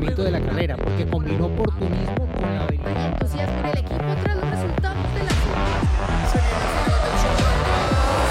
funcionamiento 0.00 0.24
de 0.24 0.30
la 0.30 0.40
carrera, 0.40 0.76
porque 0.76 1.06
combinó 1.06 1.46
oportunismo 1.46 2.26
con 2.32 2.42
la 2.42 2.64
habilidad. 2.64 3.12
entusiasmo 3.12 3.58
en 3.58 3.66
el 3.66 3.78
equipo 3.78 4.04
tras 4.22 4.36
los 4.36 4.50
resultados 4.50 5.14
de 5.14 5.24
la 5.24 5.30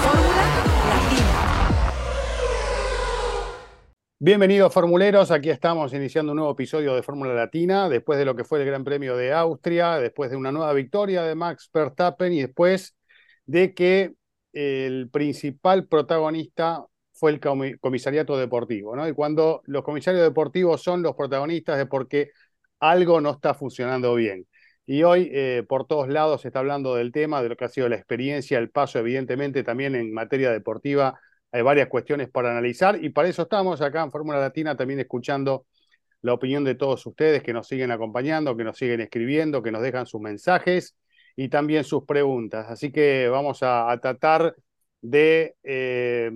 Fórmula 0.02 0.36
Latina. 0.36 1.26
Bienvenidos 4.18 4.74
formuleros, 4.74 5.30
aquí 5.30 5.50
estamos 5.50 5.94
iniciando 5.94 6.32
un 6.32 6.36
nuevo 6.36 6.52
episodio 6.52 6.94
de 6.94 7.02
Fórmula 7.02 7.34
Latina, 7.34 7.88
después 7.88 8.18
de 8.18 8.24
lo 8.24 8.34
que 8.34 8.44
fue 8.44 8.60
el 8.60 8.66
Gran 8.66 8.82
Premio 8.84 9.16
de 9.16 9.32
Austria, 9.32 9.98
después 9.98 10.30
de 10.30 10.36
una 10.36 10.50
nueva 10.52 10.72
victoria 10.72 11.22
de 11.22 11.34
Max 11.36 11.70
Verstappen 11.72 12.32
y 12.32 12.40
después 12.40 12.96
de 13.46 13.74
que 13.74 14.14
el 14.52 15.08
principal 15.10 15.86
protagonista 15.86 16.84
fue 17.20 17.32
el 17.32 17.40
comisariato 17.78 18.38
deportivo, 18.38 18.96
¿no? 18.96 19.06
Y 19.06 19.12
cuando 19.12 19.60
los 19.66 19.84
comisarios 19.84 20.22
deportivos 20.22 20.82
son 20.82 21.02
los 21.02 21.14
protagonistas 21.14 21.78
es 21.78 21.86
porque 21.86 22.30
algo 22.80 23.20
no 23.20 23.32
está 23.32 23.52
funcionando 23.52 24.14
bien. 24.14 24.46
Y 24.86 25.02
hoy 25.02 25.30
eh, 25.32 25.64
por 25.68 25.86
todos 25.86 26.08
lados 26.08 26.40
se 26.40 26.48
está 26.48 26.60
hablando 26.60 26.94
del 26.96 27.12
tema, 27.12 27.42
de 27.42 27.50
lo 27.50 27.56
que 27.56 27.66
ha 27.66 27.68
sido 27.68 27.90
la 27.90 27.96
experiencia, 27.96 28.58
el 28.58 28.70
paso, 28.70 28.98
evidentemente 28.98 29.62
también 29.62 29.94
en 29.96 30.14
materia 30.14 30.50
deportiva 30.50 31.20
hay 31.52 31.62
varias 31.62 31.88
cuestiones 31.88 32.30
para 32.30 32.52
analizar 32.52 33.04
y 33.04 33.10
para 33.10 33.28
eso 33.28 33.42
estamos 33.42 33.82
acá 33.82 34.02
en 34.02 34.10
Fórmula 34.10 34.40
Latina 34.40 34.76
también 34.76 35.00
escuchando 35.00 35.66
la 36.22 36.32
opinión 36.32 36.64
de 36.64 36.74
todos 36.74 37.04
ustedes 37.06 37.42
que 37.42 37.52
nos 37.52 37.68
siguen 37.68 37.90
acompañando, 37.90 38.56
que 38.56 38.64
nos 38.64 38.78
siguen 38.78 39.02
escribiendo, 39.02 39.62
que 39.62 39.72
nos 39.72 39.82
dejan 39.82 40.06
sus 40.06 40.20
mensajes 40.22 40.96
y 41.36 41.48
también 41.50 41.84
sus 41.84 42.04
preguntas. 42.04 42.66
Así 42.70 42.92
que 42.92 43.28
vamos 43.28 43.58
a, 43.62 43.98
tratar 44.00 44.54
de 45.02 45.56
eh, 45.64 46.30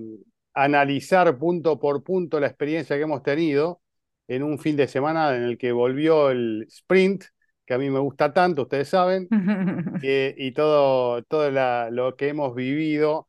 analizar 0.54 1.36
punto 1.38 1.78
por 1.78 2.02
punto 2.04 2.40
la 2.40 2.46
experiencia 2.46 2.96
que 2.96 3.02
hemos 3.02 3.22
tenido 3.22 3.80
en 4.28 4.42
un 4.42 4.58
fin 4.58 4.76
de 4.76 4.88
semana 4.88 5.36
en 5.36 5.42
el 5.42 5.58
que 5.58 5.72
volvió 5.72 6.30
el 6.30 6.66
sprint, 6.68 7.24
que 7.66 7.74
a 7.74 7.78
mí 7.78 7.90
me 7.90 7.98
gusta 7.98 8.32
tanto, 8.32 8.62
ustedes 8.62 8.88
saben, 8.88 9.28
eh, 10.02 10.34
y 10.38 10.52
todo, 10.52 11.22
todo 11.24 11.50
lo 11.90 12.16
que 12.16 12.28
hemos 12.28 12.54
vivido 12.54 13.28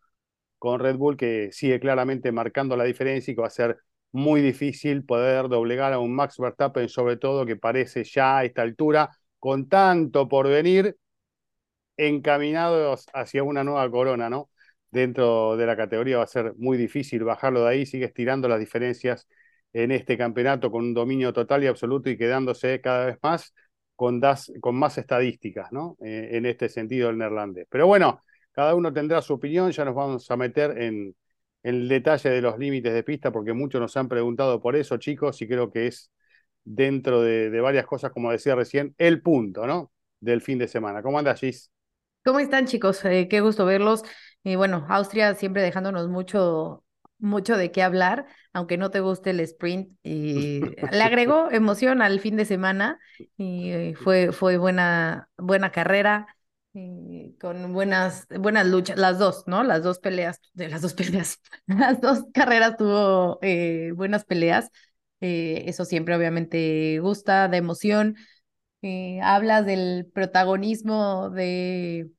con 0.59 0.80
Red 0.80 0.97
Bull, 0.97 1.17
que 1.17 1.50
sigue 1.52 1.80
claramente 1.80 2.31
marcando 2.31 2.77
la 2.77 2.85
diferencia 2.85 3.31
y 3.31 3.35
que 3.35 3.41
va 3.41 3.47
a 3.47 3.52
ser 3.52 3.78
muy 4.11 4.41
difícil 4.41 5.03
poder 5.05 5.50
doblegar 5.50 5.94
a 5.94 6.00
un 6.00 6.16
Max 6.16 6.38
Verstappen, 6.38 6.88
sobre 6.89 7.17
todo 7.17 7.45
que 7.45 7.57
parece 7.57 8.03
ya 8.03 8.39
a 8.39 8.45
esta 8.45 8.61
altura, 8.61 9.11
con 9.39 9.67
tanto 9.67 10.28
por 10.30 10.47
venir, 10.47 10.97
encaminados 11.97 13.05
hacia 13.13 13.44
una 13.44 13.63
nueva 13.63 13.89
corona, 13.89 14.30
¿no? 14.30 14.50
Dentro 14.91 15.58
de 15.58 15.66
la 15.66 15.75
categoría 15.75 16.17
va 16.17 16.23
a 16.23 16.28
ser 16.28 16.53
muy 16.58 16.78
difícil 16.78 17.23
bajarlo 17.23 17.64
de 17.64 17.69
ahí, 17.69 17.86
sigue 17.86 18.05
estirando 18.05 18.47
las 18.47 18.59
diferencias 18.59 19.28
en 19.73 19.91
este 19.91 20.17
campeonato 20.17 20.72
con 20.72 20.86
un 20.86 20.94
dominio 20.94 21.33
total 21.33 21.64
y 21.64 21.67
absoluto 21.67 22.09
y 22.09 22.17
quedándose 22.17 22.81
cada 22.81 23.08
vez 23.08 23.17
más 23.22 23.53
con, 23.95 24.22
con 24.61 24.75
más 24.75 24.97
estadísticas, 24.97 25.72
¿no? 25.72 25.97
Eh, 26.03 26.30
en 26.33 26.45
este 26.45 26.69
sentido 26.69 27.09
el 27.09 27.17
neerlandés. 27.17 27.67
Pero 27.69 27.88
bueno, 27.88 28.22
cada 28.52 28.75
uno 28.75 28.94
tendrá 28.94 29.22
su 29.22 29.33
opinión, 29.33 29.72
ya 29.72 29.86
nos 29.86 29.95
vamos 29.95 30.30
a 30.31 30.38
meter 30.38 30.81
en, 30.81 31.16
el 31.66 31.89
detalle 31.89 32.30
de 32.30 32.41
los 32.41 32.59
límites 32.59 32.94
de 32.94 33.02
pista, 33.02 33.31
porque 33.31 33.52
muchos 33.52 33.81
nos 33.81 33.97
han 33.97 34.08
preguntado 34.08 34.61
por 34.61 34.75
eso, 34.75 34.97
chicos, 34.97 35.41
y 35.41 35.47
creo 35.47 35.72
que 35.72 35.88
es 35.88 36.11
dentro 36.63 37.23
de, 37.23 37.59
varias 37.59 37.88
cosas, 37.88 38.11
como 38.11 38.31
decía 38.31 38.53
recién, 38.53 38.94
el 39.00 39.19
punto, 39.23 39.66
¿no? 39.66 39.91
Del 40.19 40.41
fin 40.41 40.59
de 40.59 40.67
semana. 40.67 41.02
¿Cómo 41.02 41.17
anda, 41.17 41.33
Gis? 41.33 41.72
¿Cómo 42.23 42.39
están, 42.39 42.67
chicos? 42.67 43.03
Eh, 43.06 43.28
qué 43.28 43.41
gusto 43.41 43.66
verlos. 43.66 44.03
Y 44.45 44.55
bueno, 44.55 44.85
Austria 44.89 45.33
siempre 45.33 45.63
dejándonos 45.63 46.07
mucho, 46.07 46.83
mucho 47.17 47.57
de 47.57 47.71
qué 47.71 47.81
hablar, 47.81 48.27
aunque 48.53 48.77
no 48.77 48.91
te 48.91 48.99
guste 48.99 49.31
el 49.31 49.39
sprint. 49.39 49.89
Y 50.03 50.61
le 50.91 51.01
agregó 51.01 51.49
emoción 51.49 52.03
al 52.03 52.19
fin 52.19 52.35
de 52.35 52.45
semana 52.45 52.99
y 53.38 53.71
eh, 53.71 53.95
fue, 53.95 54.31
fue 54.31 54.57
buena, 54.57 55.29
buena 55.35 55.71
carrera. 55.71 56.27
con 57.41 57.73
buenas, 57.73 58.28
buenas 58.39 58.67
luchas, 58.67 59.00
las 59.00 59.17
dos, 59.17 59.45
¿no? 59.47 59.63
Las 59.63 59.81
dos 59.81 59.97
peleas, 59.97 60.39
de 60.53 60.69
las 60.69 60.84
dos 60.84 60.94
peleas, 60.94 61.41
las 61.66 62.00
dos 62.00 62.25
carreras 62.31 62.78
tuvo 62.78 63.39
eh, 63.41 63.94
buenas 63.95 64.25
peleas. 64.25 64.69
Eh, 65.22 65.63
eso 65.66 65.85
siempre 65.85 66.16
obviamente 66.16 67.00
gusta, 67.00 67.47
de 67.47 67.57
emoción. 67.57 68.16
hablas 69.23 69.66
del 69.66 70.05
protagonismo 70.13 71.31
de, 71.31 72.11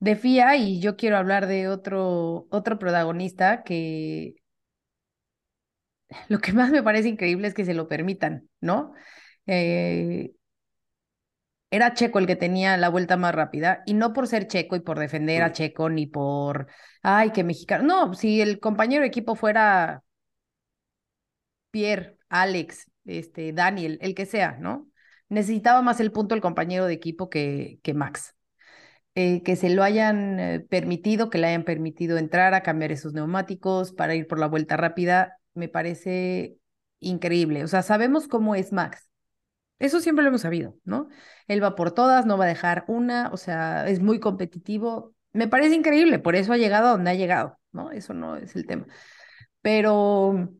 de 0.00 0.12
FIA 0.12 0.56
y 0.56 0.80
yo 0.80 0.96
quiero 0.96 1.16
hablar 1.16 1.46
de 1.46 1.68
otro, 1.68 2.46
otro 2.50 2.78
protagonista 2.78 3.62
que 3.64 4.36
lo 6.28 6.38
que 6.40 6.52
más 6.52 6.70
me 6.70 6.82
parece 6.82 7.08
increíble 7.08 7.48
es 7.48 7.54
que 7.54 7.64
se 7.64 7.74
lo 7.74 7.88
permitan, 7.88 8.48
¿no? 8.60 8.92
Eh, 9.46 10.32
era 11.70 11.94
Checo 11.94 12.18
el 12.18 12.26
que 12.26 12.36
tenía 12.36 12.76
la 12.76 12.88
vuelta 12.88 13.16
más 13.16 13.34
rápida 13.34 13.82
y 13.86 13.94
no 13.94 14.12
por 14.12 14.26
ser 14.26 14.46
Checo 14.48 14.76
y 14.76 14.80
por 14.80 14.98
defender 14.98 15.42
a 15.42 15.52
Checo 15.52 15.88
ni 15.88 16.06
por, 16.06 16.66
ay, 17.02 17.30
que 17.30 17.44
mexicano. 17.44 17.84
No, 17.84 18.14
si 18.14 18.40
el 18.40 18.60
compañero 18.60 19.02
de 19.02 19.08
equipo 19.08 19.36
fuera 19.36 20.02
Pierre, 21.70 22.18
Alex, 22.28 22.90
este, 23.04 23.52
Daniel, 23.52 23.98
el 24.02 24.14
que 24.14 24.26
sea, 24.26 24.56
¿no? 24.60 24.88
Necesitaba 25.28 25.82
más 25.82 26.00
el 26.00 26.12
punto 26.12 26.34
el 26.34 26.40
compañero 26.40 26.86
de 26.86 26.94
equipo 26.94 27.30
que, 27.30 27.78
que 27.82 27.94
Max. 27.94 28.34
Eh, 29.16 29.42
que 29.42 29.56
se 29.56 29.70
lo 29.70 29.82
hayan 29.82 30.38
eh, 30.38 30.60
permitido, 30.60 31.30
que 31.30 31.38
le 31.38 31.48
hayan 31.48 31.64
permitido 31.64 32.16
entrar 32.16 32.54
a 32.54 32.62
cambiar 32.62 32.92
esos 32.92 33.12
neumáticos 33.12 33.92
para 33.92 34.14
ir 34.14 34.28
por 34.28 34.38
la 34.38 34.46
vuelta 34.46 34.76
rápida, 34.76 35.38
me 35.54 35.68
parece 35.68 36.58
increíble. 37.00 37.64
O 37.64 37.68
sea, 37.68 37.82
sabemos 37.82 38.28
cómo 38.28 38.54
es 38.54 38.72
Max. 38.72 39.10
Eso 39.80 40.00
siempre 40.00 40.22
lo 40.22 40.28
hemos 40.28 40.42
sabido, 40.42 40.76
¿no? 40.84 41.08
Él 41.48 41.62
va 41.62 41.74
por 41.74 41.92
todas, 41.92 42.26
no 42.26 42.38
va 42.38 42.44
a 42.44 42.48
dejar 42.48 42.84
una, 42.86 43.30
o 43.32 43.36
sea, 43.36 43.88
es 43.88 44.00
muy 44.00 44.20
competitivo. 44.20 45.14
Me 45.32 45.48
parece 45.48 45.74
increíble, 45.74 46.18
por 46.18 46.36
eso 46.36 46.52
ha 46.52 46.58
llegado 46.58 46.88
a 46.88 46.90
donde 46.92 47.10
ha 47.10 47.14
llegado, 47.14 47.58
¿no? 47.72 47.90
Eso 47.90 48.14
no 48.14 48.36
es 48.36 48.54
el 48.56 48.66
tema. 48.66 48.86
Pero, 49.62 50.50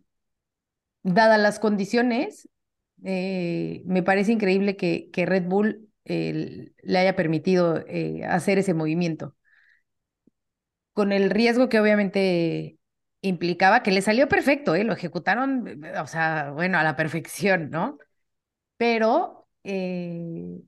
dadas 1.02 1.40
las 1.40 1.58
condiciones, 1.58 2.48
eh, 3.04 3.82
me 3.86 4.02
parece 4.02 4.32
increíble 4.32 4.76
que, 4.76 5.10
que 5.12 5.26
Red 5.26 5.44
Bull 5.44 5.89
le 6.04 6.98
haya 6.98 7.16
permitido 7.16 7.84
eh, 7.86 8.24
hacer 8.24 8.58
ese 8.58 8.74
movimiento. 8.74 9.36
Con 10.92 11.12
el 11.12 11.30
riesgo 11.30 11.68
que 11.68 11.80
obviamente 11.80 12.78
implicaba 13.22 13.82
que 13.82 13.92
le 13.92 14.02
salió 14.02 14.28
perfecto, 14.28 14.74
¿eh? 14.74 14.84
lo 14.84 14.92
ejecutaron, 14.92 15.82
o 16.00 16.06
sea, 16.06 16.50
bueno, 16.52 16.78
a 16.78 16.82
la 16.84 16.96
perfección, 16.96 17.70
¿no? 17.70 17.98
Pero, 18.78 19.48
eh, 19.64 20.62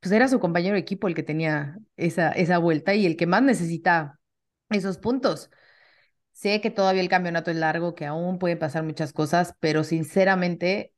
pues 0.00 0.12
era 0.12 0.28
su 0.28 0.40
compañero 0.40 0.74
de 0.74 0.80
equipo 0.80 1.08
el 1.08 1.14
que 1.14 1.22
tenía 1.22 1.78
esa, 1.96 2.30
esa 2.32 2.58
vuelta 2.58 2.94
y 2.94 3.06
el 3.06 3.16
que 3.16 3.26
más 3.26 3.42
necesita 3.42 4.20
esos 4.70 4.98
puntos. 4.98 5.50
Sé 6.32 6.60
que 6.62 6.70
todavía 6.70 7.02
el 7.02 7.10
campeonato 7.10 7.50
es 7.52 7.58
largo, 7.58 7.94
que 7.94 8.06
aún 8.06 8.38
pueden 8.40 8.58
pasar 8.60 8.84
muchas 8.84 9.12
cosas, 9.14 9.54
pero 9.60 9.84
sinceramente 9.84 10.94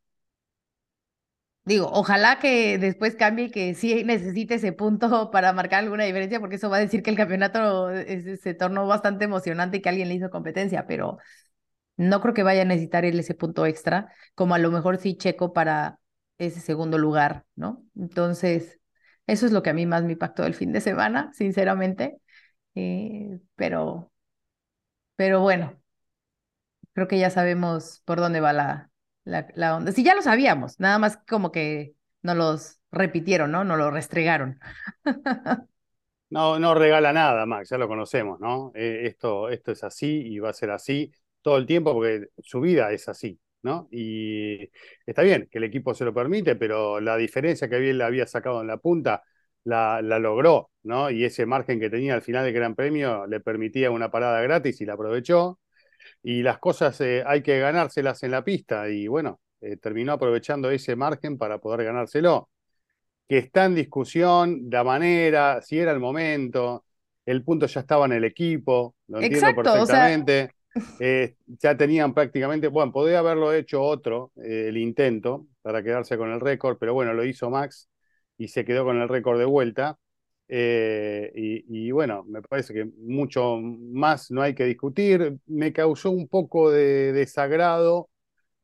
Digo, 1.68 1.90
ojalá 1.92 2.38
que 2.38 2.78
después 2.78 3.14
cambie 3.14 3.46
y 3.46 3.50
que 3.50 3.74
sí 3.74 4.02
necesite 4.04 4.54
ese 4.54 4.72
punto 4.72 5.30
para 5.30 5.52
marcar 5.52 5.84
alguna 5.84 6.04
diferencia, 6.04 6.40
porque 6.40 6.56
eso 6.56 6.70
va 6.70 6.78
a 6.78 6.80
decir 6.80 7.02
que 7.02 7.10
el 7.10 7.16
campeonato 7.16 7.90
se 8.40 8.54
tornó 8.54 8.86
bastante 8.86 9.26
emocionante 9.26 9.76
y 9.76 9.82
que 9.82 9.88
alguien 9.90 10.08
le 10.08 10.14
hizo 10.14 10.30
competencia, 10.30 10.86
pero 10.86 11.18
no 11.96 12.20
creo 12.20 12.34
que 12.34 12.42
vaya 12.44 12.62
a 12.62 12.64
necesitar 12.66 13.04
él 13.04 13.18
ese 13.20 13.34
punto 13.34 13.66
extra, 13.66 14.12
como 14.34 14.54
a 14.54 14.58
lo 14.58 14.70
mejor 14.70 14.98
sí 14.98 15.16
Checo 15.16 15.52
para 15.52 16.00
ese 16.38 16.60
segundo 16.60 16.98
lugar, 16.98 17.46
¿no? 17.56 17.84
Entonces, 17.96 18.80
eso 19.26 19.46
es 19.46 19.52
lo 19.52 19.62
que 19.62 19.70
a 19.70 19.74
mí 19.74 19.86
más 19.86 20.04
me 20.04 20.12
impactó 20.12 20.44
el 20.46 20.54
fin 20.54 20.72
de 20.72 20.80
semana, 20.82 21.32
sinceramente. 21.34 22.18
Eh, 22.76 23.40
pero, 23.56 24.12
pero 25.16 25.40
bueno, 25.40 25.78
creo 26.92 27.08
que 27.08 27.18
ya 27.18 27.30
sabemos 27.30 28.02
por 28.04 28.18
dónde 28.20 28.40
va 28.40 28.52
la, 28.52 28.90
la, 29.28 29.76
onda. 29.76 29.92
Sí, 29.92 30.02
ya 30.04 30.14
lo 30.14 30.22
sabíamos, 30.22 30.80
nada 30.80 30.98
más 30.98 31.18
como 31.28 31.52
que 31.52 31.94
no 32.22 32.34
los 32.34 32.80
repitieron, 32.90 33.52
¿no? 33.52 33.64
No 33.64 33.76
lo 33.76 33.90
restregaron. 33.90 34.58
No, 36.30 36.58
no 36.58 36.74
regala 36.74 37.10
nada, 37.14 37.46
Max, 37.46 37.70
ya 37.70 37.78
lo 37.78 37.88
conocemos, 37.88 38.38
¿no? 38.38 38.70
Eh, 38.74 39.06
esto, 39.06 39.48
esto 39.48 39.72
es 39.72 39.82
así 39.82 40.26
y 40.26 40.38
va 40.38 40.50
a 40.50 40.52
ser 40.52 40.70
así 40.70 41.10
todo 41.40 41.56
el 41.56 41.64
tiempo 41.64 41.94
porque 41.94 42.26
su 42.42 42.60
vida 42.60 42.92
es 42.92 43.08
así, 43.08 43.40
¿no? 43.62 43.88
Y 43.90 44.70
está 45.06 45.22
bien 45.22 45.48
que 45.50 45.56
el 45.56 45.64
equipo 45.64 45.94
se 45.94 46.04
lo 46.04 46.12
permite, 46.12 46.54
pero 46.54 47.00
la 47.00 47.16
diferencia 47.16 47.70
que 47.70 47.76
él 47.88 48.02
había 48.02 48.26
sacado 48.26 48.60
en 48.60 48.66
la 48.66 48.76
punta 48.76 49.22
la, 49.64 50.02
la, 50.02 50.18
logró, 50.18 50.70
¿no? 50.82 51.10
Y 51.10 51.24
ese 51.24 51.46
margen 51.46 51.80
que 51.80 51.88
tenía 51.88 52.12
al 52.12 52.20
final 52.20 52.44
del 52.44 52.52
Gran 52.52 52.74
Premio 52.74 53.26
le 53.26 53.40
permitía 53.40 53.90
una 53.90 54.10
parada 54.10 54.42
gratis 54.42 54.82
y 54.82 54.84
la 54.84 54.94
aprovechó 54.94 55.58
y 56.22 56.42
las 56.42 56.58
cosas 56.58 57.00
eh, 57.00 57.22
hay 57.26 57.42
que 57.42 57.58
ganárselas 57.58 58.22
en 58.22 58.32
la 58.32 58.44
pista 58.44 58.88
y 58.88 59.06
bueno, 59.06 59.40
eh, 59.60 59.76
terminó 59.76 60.12
aprovechando 60.12 60.70
ese 60.70 60.96
margen 60.96 61.38
para 61.38 61.58
poder 61.58 61.84
ganárselo. 61.84 62.50
Que 63.28 63.38
está 63.38 63.66
en 63.66 63.74
discusión 63.74 64.68
la 64.70 64.82
manera, 64.84 65.60
si 65.60 65.78
era 65.78 65.92
el 65.92 66.00
momento, 66.00 66.86
el 67.26 67.44
punto 67.44 67.66
ya 67.66 67.80
estaba 67.80 68.06
en 68.06 68.12
el 68.12 68.24
equipo, 68.24 68.94
lo 69.08 69.20
entiendo 69.20 69.62
perfectamente. 69.62 70.50
Eh, 71.00 71.34
ya 71.46 71.76
tenían 71.76 72.14
prácticamente, 72.14 72.68
bueno, 72.68 72.92
podría 72.92 73.18
haberlo 73.18 73.52
hecho 73.52 73.82
otro, 73.82 74.30
el 74.36 74.76
intento, 74.76 75.46
para 75.60 75.82
quedarse 75.82 76.16
con 76.16 76.30
el 76.30 76.38
récord, 76.38 76.76
pero 76.78 76.94
bueno, 76.94 77.14
lo 77.14 77.24
hizo 77.24 77.50
Max 77.50 77.88
y 78.36 78.46
se 78.48 78.64
quedó 78.64 78.84
con 78.84 79.00
el 79.00 79.08
récord 79.08 79.40
de 79.40 79.44
vuelta. 79.44 79.98
Eh, 80.48 81.30
y, 81.34 81.90
bueno, 81.90 82.24
me 82.24 82.42
parece 82.42 82.72
que 82.74 82.86
mucho 82.98 83.56
más 83.58 84.30
no 84.30 84.42
hay 84.42 84.54
que 84.54 84.64
discutir. 84.64 85.38
Me 85.46 85.72
causó 85.72 86.10
un 86.10 86.28
poco 86.28 86.70
de 86.70 87.12
desagrado. 87.12 88.10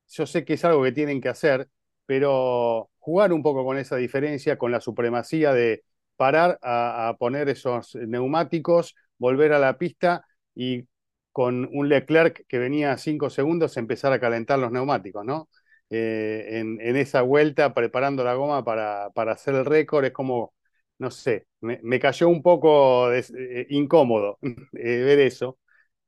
Yo 0.09 0.27
sé 0.27 0.45
que 0.45 0.55
es 0.55 0.65
algo 0.65 0.83
que 0.83 0.93
tienen 0.93 1.21
que 1.21 1.29
hacer, 1.29 1.69
pero 2.07 2.91
jugar 2.99 3.33
un 3.33 3.43
poco 3.43 3.65
con 3.65 3.79
esa 3.79 3.97
diferencia, 3.97 4.59
con 4.59 4.71
la 4.73 4.81
supremacía 4.81 5.53
de 5.53 5.85
parar 6.17 6.59
a, 6.63 7.09
a 7.09 7.17
poner 7.17 7.49
esos 7.49 7.95
neumáticos, 7.97 8.95
volver 9.19 9.53
a 9.53 9.59
la 9.59 9.79
pista 9.79 10.25
y 10.55 10.87
con 11.33 11.69
un 11.73 11.89
Leclerc 11.89 12.47
que 12.49 12.59
venía 12.59 12.93
a 12.93 12.99
cinco 12.99 13.29
segundos 13.31 13.77
empezar 13.77 14.13
a 14.13 14.21
calentar 14.21 14.59
los 14.59 14.71
neumáticos, 14.73 15.25
¿no? 15.25 15.49
Eh, 15.91 16.61
en, 16.61 16.81
en, 16.81 16.97
esa 16.97 17.23
vuelta 17.23 17.75
preparando 17.75 18.25
la 18.25 18.35
goma 18.35 18.65
para, 18.65 19.11
para 19.11 19.33
hacer 19.33 19.55
el 19.55 19.65
récord, 19.65 20.05
es 20.05 20.13
como, 20.13 20.54
no 20.99 21.11
sé, 21.11 21.47
me, 21.61 21.81
me 21.83 21.99
cayó 22.01 22.29
un 22.29 22.43
poco 22.43 23.13
eh, 23.13 23.67
incómodo 23.71 24.39
eh, 24.43 25.03
ver 25.03 25.21
eso, 25.21 25.59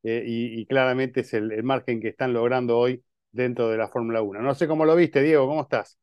y, 0.02 0.60
y, 0.60 0.66
claramente 0.66 1.20
es 1.22 1.34
el, 1.34 1.62
margen 1.64 2.00
que 2.00 2.08
están 2.08 2.32
logrando 2.32 2.78
hoy 2.78 3.02
dentro 3.32 3.68
de 3.70 3.76
la 3.76 3.88
Fórmula 3.88 4.22
1. 4.22 4.40
No 4.40 4.54
sé 4.54 4.68
cómo 4.68 4.84
lo 4.84 4.94
viste, 4.94 5.20
Diego, 5.20 5.48
¿cómo 5.48 5.62
estás? 5.62 5.98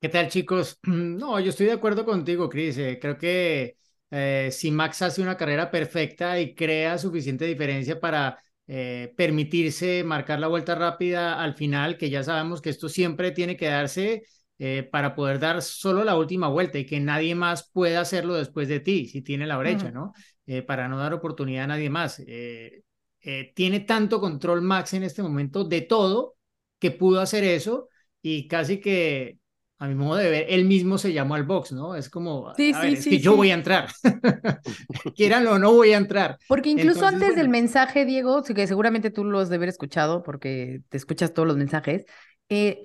¿Qué 0.00 0.08
tal, 0.08 0.28
chicos? 0.28 0.78
No, 0.86 1.38
yo 1.40 1.50
estoy 1.50 1.66
de 1.66 1.72
acuerdo 1.72 2.04
contigo, 2.04 2.48
Cris. 2.48 2.76
creo 3.00 3.16
que 3.16 3.76
eh, 4.10 4.50
si 4.52 4.70
Max 4.70 5.02
hace 5.02 5.22
una 5.22 5.36
carrera 5.36 5.70
perfecta 5.72 6.38
y 6.38 6.54
crea 6.54 6.98
suficiente 6.98 7.46
diferencia 7.46 7.98
para 7.98 8.38
eh, 8.68 9.12
permitirse 9.16 10.04
marcar 10.04 10.38
la 10.38 10.46
vuelta 10.46 10.74
rápida 10.76 11.42
al 11.42 11.54
final, 11.54 11.98
que 11.98 12.10
ya 12.10 12.22
sabemos 12.22 12.62
que 12.62 12.70
esto 12.70 12.88
siempre 12.88 13.32
tiene 13.32 13.56
que 13.56 13.66
darse 13.66 14.22
eh, 14.58 14.88
para 14.90 15.14
poder 15.14 15.38
dar 15.38 15.62
solo 15.62 16.04
la 16.04 16.16
última 16.16 16.48
vuelta 16.48 16.78
y 16.78 16.86
que 16.86 17.00
nadie 17.00 17.34
más 17.34 17.70
pueda 17.72 18.00
hacerlo 18.00 18.34
después 18.34 18.68
de 18.68 18.80
ti, 18.80 19.06
si 19.06 19.22
tiene 19.22 19.46
la 19.46 19.56
brecha, 19.56 19.86
uh 19.86 19.88
-huh. 19.88 19.92
¿no? 19.92 20.12
Eh, 20.46 20.62
para 20.62 20.88
no 20.88 20.98
dar 20.98 21.14
oportunidad 21.14 21.64
a 21.64 21.68
nadie 21.68 21.90
más. 21.90 22.22
Eh, 22.26 22.82
tiene 23.54 23.80
tanto 23.80 24.20
control 24.20 24.60
Max 24.60 24.92
en 24.92 25.02
este 25.02 25.22
momento 25.22 25.64
de 25.64 25.80
todo 25.80 26.34
que 26.78 26.90
pudo 26.90 27.20
hacer 27.20 27.42
eso 27.42 27.88
y 28.20 28.46
casi 28.48 28.80
que 28.80 29.38
a 29.78 29.88
mi 29.88 29.94
modo 29.94 30.16
de 30.16 30.30
ver, 30.30 30.46
él 30.48 30.64
mismo 30.64 30.98
se 30.98 31.12
llamó 31.12 31.34
al 31.34 31.42
box, 31.42 31.72
¿no? 31.72 31.96
Es 31.96 32.08
como, 32.08 32.54
sí, 32.54 32.72
a 32.72 32.80
sí, 32.80 32.86
ver, 32.86 32.92
es 32.94 33.04
sí, 33.04 33.10
que 33.10 33.16
sí. 33.16 33.22
yo 33.22 33.36
voy 33.36 33.50
a 33.50 33.54
entrar. 33.54 33.88
Quieran 35.16 35.46
o 35.46 35.58
no 35.58 35.72
voy 35.72 35.92
a 35.92 35.96
entrar. 35.96 36.38
Porque 36.48 36.70
incluso 36.70 37.00
Entonces, 37.00 37.14
antes 37.14 37.28
bueno. 37.28 37.42
del 37.42 37.48
mensaje, 37.48 38.04
Diego, 38.04 38.42
que 38.42 38.66
seguramente 38.66 39.10
tú 39.10 39.24
lo 39.24 39.40
has 39.40 39.48
de 39.48 39.56
haber 39.56 39.68
escuchado 39.68 40.22
porque 40.22 40.80
te 40.88 40.96
escuchas 40.96 41.34
todos 41.34 41.48
los 41.48 41.56
mensajes, 41.56 42.06
eh, 42.48 42.82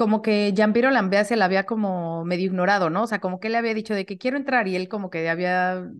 como 0.00 0.22
que 0.22 0.54
Giampiero 0.56 0.90
Lambea 0.90 1.24
se 1.24 1.36
la 1.36 1.44
había 1.44 1.66
como 1.66 2.24
medio 2.24 2.46
ignorado, 2.46 2.88
¿no? 2.88 3.02
O 3.02 3.06
sea, 3.06 3.20
como 3.20 3.38
que 3.38 3.50
le 3.50 3.58
había 3.58 3.74
dicho 3.74 3.92
de 3.94 4.06
que 4.06 4.16
quiero 4.16 4.38
entrar 4.38 4.66
y 4.66 4.74
él 4.74 4.88
como 4.88 5.10
que 5.10 5.28
había 5.28 5.90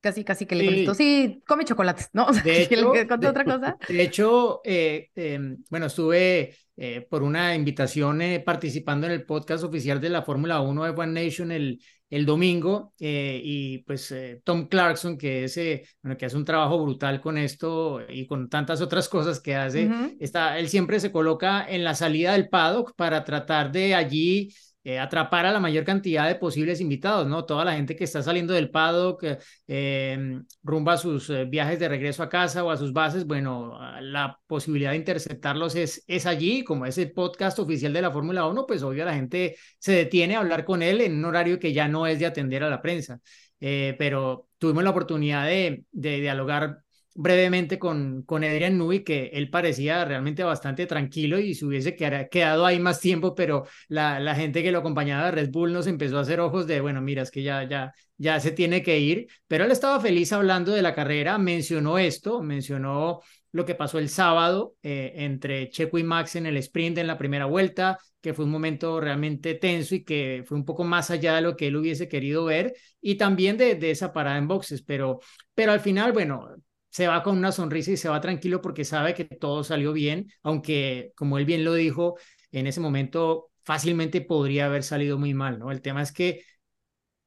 casi, 0.00 0.24
casi 0.24 0.46
que 0.46 0.56
le 0.56 0.64
contestó, 0.64 0.94
Sí. 0.94 1.28
sí, 1.28 1.42
come 1.46 1.64
chocolates, 1.64 2.10
¿no? 2.12 2.26
O 2.30 2.32
sea, 2.32 2.42
De 2.42 2.62
hecho, 2.62 2.92
le 2.92 3.06
contó 3.06 3.18
de, 3.18 3.28
otra 3.28 3.44
cosa. 3.44 3.76
de 3.88 4.02
hecho 4.02 4.62
eh, 4.64 5.10
eh, 5.14 5.38
bueno, 5.70 5.86
estuve 5.86 6.56
eh, 6.76 7.06
por 7.08 7.22
una 7.22 7.54
invitación 7.54 8.20
eh, 8.20 8.40
participando 8.40 9.06
en 9.06 9.12
el 9.12 9.24
podcast 9.24 9.62
oficial 9.62 10.00
de 10.00 10.10
la 10.10 10.22
Fórmula 10.22 10.60
1 10.60 10.82
de 10.82 10.90
One 10.90 11.24
Nation 11.24 11.52
el, 11.52 11.80
el 12.10 12.24
domingo 12.26 12.92
eh, 13.00 13.40
y 13.42 13.78
pues 13.78 14.10
eh, 14.12 14.40
Tom 14.44 14.68
Clarkson, 14.68 15.18
que, 15.18 15.44
es, 15.44 15.58
bueno, 16.02 16.16
que 16.16 16.26
hace 16.26 16.36
un 16.36 16.44
trabajo 16.44 16.82
brutal 16.82 17.20
con 17.20 17.36
esto 17.38 18.00
y 18.08 18.26
con 18.26 18.48
tantas 18.48 18.80
otras 18.80 19.08
cosas 19.08 19.40
que 19.40 19.56
hace, 19.56 19.86
Uh 19.86 19.90
-huh. 19.90 20.16
está, 20.20 20.58
él 20.58 20.68
siempre 20.68 21.00
se 21.00 21.12
coloca 21.12 21.66
en 21.68 21.84
la 21.84 21.94
salida 21.94 22.32
del 22.32 22.48
paddock 22.48 22.94
para 22.96 23.24
tratar 23.24 23.72
de 23.72 23.94
allí 23.94 24.50
eh, 24.86 25.00
atrapar 25.00 25.44
a 25.46 25.50
la 25.50 25.58
mayor 25.58 25.82
cantidad 25.82 26.28
de 26.28 26.36
posibles 26.36 26.80
invitados, 26.80 27.26
¿no? 27.26 27.44
Toda 27.44 27.64
la 27.64 27.74
gente 27.74 27.96
que 27.96 28.04
está 28.04 28.22
saliendo 28.22 28.54
del 28.54 28.70
paddock 28.70 29.24
eh, 29.66 30.40
rumba 30.62 30.92
a 30.92 30.96
sus 30.96 31.28
eh, 31.28 31.44
viajes 31.44 31.80
de 31.80 31.88
regreso 31.88 32.22
a 32.22 32.28
casa 32.28 32.62
o 32.62 32.70
a 32.70 32.76
sus 32.76 32.92
bases, 32.92 33.26
bueno, 33.26 33.76
la 34.00 34.38
posibilidad 34.46 34.92
de 34.92 34.98
interceptarlos 34.98 35.74
es, 35.74 36.04
es 36.06 36.24
allí, 36.24 36.62
como 36.62 36.86
es 36.86 36.98
el 36.98 37.10
podcast 37.10 37.58
oficial 37.58 37.92
de 37.92 38.02
la 38.02 38.12
Fórmula 38.12 38.46
1, 38.46 38.64
pues 38.64 38.84
obvio 38.84 39.04
la 39.04 39.14
gente 39.14 39.56
se 39.80 39.90
detiene 39.90 40.36
a 40.36 40.38
hablar 40.38 40.64
con 40.64 40.80
él 40.82 41.00
en 41.00 41.16
un 41.16 41.24
horario 41.24 41.58
que 41.58 41.72
ya 41.72 41.88
no 41.88 42.06
es 42.06 42.20
de 42.20 42.26
atender 42.26 42.62
a 42.62 42.70
la 42.70 42.80
prensa, 42.80 43.18
pero 43.58 44.46
tuvimos 44.56 44.84
la 44.84 44.90
oportunidad 44.90 45.46
de, 45.46 45.84
de 45.90 46.20
dialogar 46.20 46.84
brevemente 47.16 47.78
con, 47.78 48.22
con 48.22 48.44
Adrian 48.44 48.76
Newey, 48.76 49.02
que 49.02 49.30
él 49.32 49.48
parecía 49.50 50.04
realmente 50.04 50.44
bastante 50.44 50.86
tranquilo 50.86 51.38
y 51.38 51.54
se 51.54 51.64
hubiese 51.64 51.96
quedado 51.96 52.66
ahí 52.66 52.78
más 52.78 53.00
tiempo, 53.00 53.34
pero 53.34 53.66
la, 53.88 54.20
la 54.20 54.34
gente 54.34 54.62
que 54.62 54.70
lo 54.70 54.78
acompañaba 54.80 55.26
de 55.26 55.30
Red 55.32 55.50
Bull 55.50 55.72
nos 55.72 55.86
empezó 55.86 56.18
a 56.18 56.20
hacer 56.20 56.40
ojos 56.40 56.66
de, 56.66 56.80
bueno, 56.80 57.00
mira, 57.00 57.22
es 57.22 57.30
que 57.30 57.42
ya, 57.42 57.66
ya, 57.68 57.92
ya 58.18 58.38
se 58.38 58.52
tiene 58.52 58.82
que 58.82 58.98
ir, 58.98 59.28
pero 59.48 59.64
él 59.64 59.70
estaba 59.70 59.98
feliz 59.98 60.32
hablando 60.32 60.72
de 60.72 60.82
la 60.82 60.94
carrera, 60.94 61.38
mencionó 61.38 61.98
esto, 61.98 62.42
mencionó 62.42 63.20
lo 63.52 63.64
que 63.64 63.74
pasó 63.74 63.98
el 63.98 64.10
sábado 64.10 64.74
eh, 64.82 65.12
entre 65.16 65.70
Checo 65.70 65.96
y 65.98 66.04
Max 66.04 66.36
en 66.36 66.44
el 66.44 66.58
sprint 66.58 66.98
en 66.98 67.06
la 67.06 67.16
primera 67.16 67.46
vuelta, 67.46 67.98
que 68.20 68.34
fue 68.34 68.44
un 68.44 68.50
momento 68.50 69.00
realmente 69.00 69.54
tenso 69.54 69.94
y 69.94 70.04
que 70.04 70.42
fue 70.46 70.58
un 70.58 70.66
poco 70.66 70.84
más 70.84 71.10
allá 71.10 71.36
de 71.36 71.42
lo 71.42 71.56
que 71.56 71.68
él 71.68 71.76
hubiese 71.76 72.08
querido 72.08 72.44
ver, 72.44 72.74
y 73.00 73.14
también 73.14 73.56
de, 73.56 73.76
de 73.76 73.90
esa 73.90 74.12
parada 74.12 74.36
en 74.36 74.48
boxes, 74.48 74.82
pero, 74.82 75.20
pero 75.54 75.72
al 75.72 75.80
final, 75.80 76.12
bueno, 76.12 76.56
se 76.96 77.08
va 77.08 77.22
con 77.22 77.36
una 77.36 77.52
sonrisa 77.52 77.90
y 77.90 77.98
se 77.98 78.08
va 78.08 78.22
tranquilo 78.22 78.62
porque 78.62 78.82
sabe 78.82 79.12
que 79.12 79.26
todo 79.26 79.62
salió 79.62 79.92
bien, 79.92 80.32
aunque 80.42 81.12
como 81.14 81.36
él 81.36 81.44
bien 81.44 81.62
lo 81.62 81.74
dijo, 81.74 82.16
en 82.52 82.66
ese 82.66 82.80
momento 82.80 83.50
fácilmente 83.64 84.22
podría 84.22 84.64
haber 84.64 84.82
salido 84.82 85.18
muy 85.18 85.34
mal, 85.34 85.58
¿no? 85.58 85.70
El 85.70 85.82
tema 85.82 86.00
es 86.00 86.10
que 86.10 86.42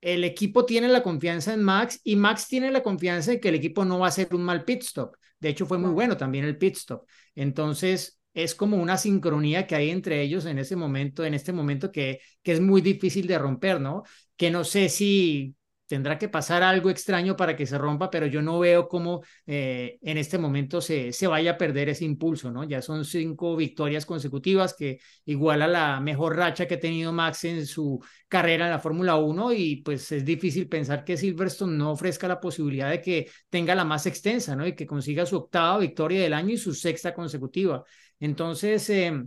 el 0.02 0.24
equipo 0.24 0.66
tiene 0.66 0.88
la 0.88 1.04
confianza 1.04 1.54
en 1.54 1.62
Max 1.62 2.02
y 2.04 2.16
Max 2.16 2.48
tiene 2.48 2.72
la 2.72 2.82
confianza 2.82 3.34
en 3.34 3.40
que 3.40 3.50
el 3.50 3.56
equipo 3.56 3.86
no 3.86 4.00
va 4.00 4.08
a 4.08 4.10
hacer 4.10 4.34
un 4.34 4.42
mal 4.42 4.66
pit 4.66 4.82
stop. 4.82 5.16
De 5.40 5.50
hecho, 5.50 5.68
fue 5.68 5.78
muy 5.78 5.92
bueno 5.92 6.18
también 6.18 6.46
el 6.46 6.58
pit 6.58 6.76
stop. 6.76 7.06
Entonces, 7.36 8.20
es 8.34 8.56
como 8.56 8.78
una 8.78 8.98
sincronía 8.98 9.68
que 9.68 9.76
hay 9.76 9.92
entre 9.92 10.20
ellos 10.24 10.48
en 10.48 10.58
ese 10.58 10.78
momento, 10.78 11.24
en 11.26 11.36
este 11.36 11.54
momento 11.54 11.92
que, 11.92 12.22
que 12.42 12.54
es 12.54 12.60
muy 12.60 12.82
difícil 12.82 13.28
de 13.28 13.38
romper, 13.38 13.80
¿no? 13.80 14.02
Que 14.36 14.50
no 14.50 14.64
sé 14.64 14.90
si 14.90 15.56
tendrá 15.90 16.20
que 16.20 16.30
pasar 16.30 16.62
algo 16.62 16.92
extraño 16.92 17.36
para 17.36 17.56
que 17.56 17.66
se 17.66 17.78
rompa, 17.80 18.12
pero 18.12 18.28
yo 18.28 18.44
no 18.44 18.60
veo 18.60 18.88
cómo 18.88 19.24
eh, 19.48 19.98
en 20.04 20.20
este 20.20 20.38
momento 20.38 20.82
se, 20.82 21.12
se 21.12 21.26
vaya 21.26 21.52
a 21.52 21.58
perder 21.58 21.90
ese 21.90 22.06
impulso, 22.06 22.52
¿no? 22.52 22.64
Ya 22.64 22.82
son 22.84 23.04
cinco 23.06 23.56
victorias 23.56 24.06
consecutivas 24.06 24.76
que 24.76 25.00
iguala 25.26 25.68
la 25.68 26.00
mejor 26.00 26.36
racha 26.38 26.68
que 26.68 26.76
ha 26.76 26.80
tenido 26.80 27.12
Max 27.12 27.44
en 27.46 27.66
su 27.66 28.00
carrera 28.28 28.66
en 28.66 28.72
la 28.72 28.80
Fórmula 28.80 29.16
1 29.16 29.52
y 29.54 29.78
pues 29.78 30.12
es 30.12 30.24
difícil 30.24 30.70
pensar 30.70 31.04
que 31.04 31.18
Silverstone 31.18 31.76
no 31.76 31.92
ofrezca 31.92 32.28
la 32.28 32.40
posibilidad 32.40 32.92
de 32.92 33.02
que 33.02 33.28
tenga 33.50 33.74
la 33.74 33.84
más 33.84 34.06
extensa, 34.06 34.56
¿no? 34.56 34.68
Y 34.68 34.76
que 34.76 34.86
consiga 34.86 35.26
su 35.26 35.38
octava 35.38 35.80
victoria 35.80 36.22
del 36.22 36.34
año 36.34 36.54
y 36.54 36.58
su 36.58 36.76
sexta 36.76 37.16
consecutiva. 37.16 37.84
Entonces, 38.20 38.88
eh, 38.92 39.24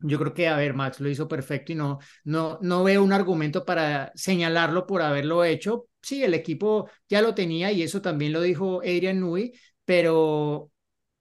yo 0.00 0.18
creo 0.18 0.32
que, 0.34 0.48
a 0.48 0.56
ver, 0.56 0.74
Max 0.74 1.00
lo 1.00 1.10
hizo 1.10 1.28
perfecto 1.28 1.72
y 1.72 1.74
no, 1.74 1.98
no, 2.24 2.58
no 2.62 2.84
veo 2.84 3.02
un 3.04 3.12
argumento 3.12 3.64
para 3.64 4.12
señalarlo 4.14 4.86
por 4.86 5.02
haberlo 5.02 5.44
hecho. 5.44 5.89
Sí, 6.02 6.22
el 6.24 6.34
equipo 6.34 6.88
ya 7.08 7.20
lo 7.22 7.34
tenía 7.34 7.70
y 7.72 7.82
eso 7.82 8.00
también 8.00 8.32
lo 8.32 8.40
dijo 8.40 8.80
Adrian 8.80 9.20
Newey, 9.20 9.52
pero, 9.84 10.72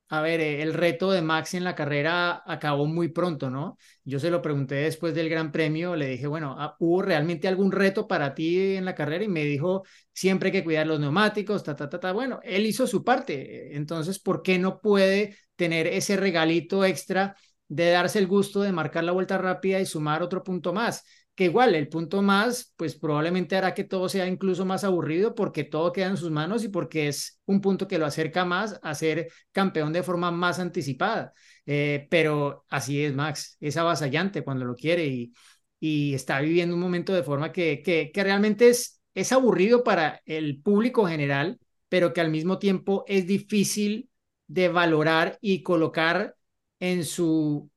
a 0.09 0.21
ver, 0.21 0.41
el 0.41 0.73
reto 0.73 1.11
de 1.11 1.21
Max 1.21 1.53
en 1.55 1.63
la 1.65 1.75
carrera 1.75 2.43
acabó 2.45 2.87
muy 2.87 3.09
pronto, 3.09 3.49
¿no? 3.49 3.77
Yo 4.05 4.19
se 4.19 4.31
lo 4.31 4.41
pregunté 4.41 4.75
después 4.75 5.15
del 5.15 5.29
Gran 5.29 5.51
Premio, 5.51 5.95
le 5.95 6.07
dije, 6.07 6.27
bueno, 6.27 6.57
¿hubo 6.79 7.01
realmente 7.01 7.47
algún 7.47 7.71
reto 7.71 8.07
para 8.07 8.35
ti 8.35 8.75
en 8.77 8.85
la 8.85 8.95
carrera? 8.95 9.23
Y 9.25 9.27
me 9.29 9.45
dijo, 9.45 9.83
siempre 10.13 10.47
hay 10.49 10.53
que 10.53 10.63
cuidar 10.63 10.87
los 10.87 10.99
neumáticos, 10.99 11.63
ta, 11.63 11.75
ta, 11.75 11.89
ta, 11.89 11.99
ta. 11.99 12.13
Bueno, 12.13 12.39
él 12.43 12.65
hizo 12.65 12.87
su 12.87 13.03
parte, 13.03 13.75
entonces, 13.77 14.19
¿por 14.19 14.41
qué 14.43 14.59
no 14.59 14.79
puede 14.81 15.37
tener 15.55 15.87
ese 15.87 16.17
regalito 16.17 16.85
extra? 16.85 17.35
de 17.67 17.91
darse 17.91 18.19
el 18.19 18.27
gusto 18.27 18.61
de 18.61 18.71
marcar 18.71 19.03
la 19.03 19.11
vuelta 19.11 19.37
rápida 19.37 19.79
y 19.79 19.85
sumar 19.85 20.23
otro 20.23 20.43
punto 20.43 20.73
más, 20.73 21.03
que 21.39 21.45
igual 21.45 21.73
el 21.73 21.87
punto 21.87 22.21
más, 22.21 22.73
pues 22.75 22.95
probablemente 22.95 23.55
hará 23.55 23.73
que 23.73 23.85
todo 23.85 24.09
sea 24.09 24.27
incluso 24.27 24.65
más 24.65 24.83
aburrido 24.83 25.35
porque 25.35 25.63
todo 25.63 25.93
queda 25.93 26.07
en 26.07 26.17
sus 26.17 26.31
manos 26.31 26.65
y 26.65 26.67
porque 26.67 27.07
es 27.07 27.39
un 27.45 27.61
punto 27.61 27.87
que 27.87 27.97
lo 27.97 28.05
acerca 28.05 28.43
más 28.43 28.77
a 28.83 28.93
ser 28.93 29.31
campeón 29.53 29.93
de 29.93 30.03
forma 30.03 30.31
más 30.31 30.59
anticipada. 30.59 31.31
Eh, 31.65 32.07
pero 32.11 32.65
así 32.69 33.05
es 33.05 33.15
Max, 33.15 33.55
es 33.61 33.77
avasallante 33.77 34.43
cuando 34.43 34.65
lo 34.65 34.75
quiere 34.75 35.05
y, 35.07 35.33
y 35.79 36.13
está 36.13 36.41
viviendo 36.41 36.75
un 36.75 36.81
momento 36.81 37.13
de 37.13 37.23
forma 37.23 37.53
que, 37.53 37.81
que, 37.85 38.11
que 38.13 38.23
realmente 38.25 38.67
es, 38.67 38.99
es 39.13 39.31
aburrido 39.31 39.81
para 39.85 40.21
el 40.25 40.61
público 40.61 41.07
general, 41.07 41.57
pero 41.87 42.11
que 42.11 42.19
al 42.19 42.31
mismo 42.31 42.59
tiempo 42.59 43.05
es 43.07 43.27
difícil 43.27 44.09
de 44.47 44.67
valorar 44.67 45.37
y 45.39 45.63
colocar 45.63 46.35
en 46.81 47.05
su, 47.05 47.71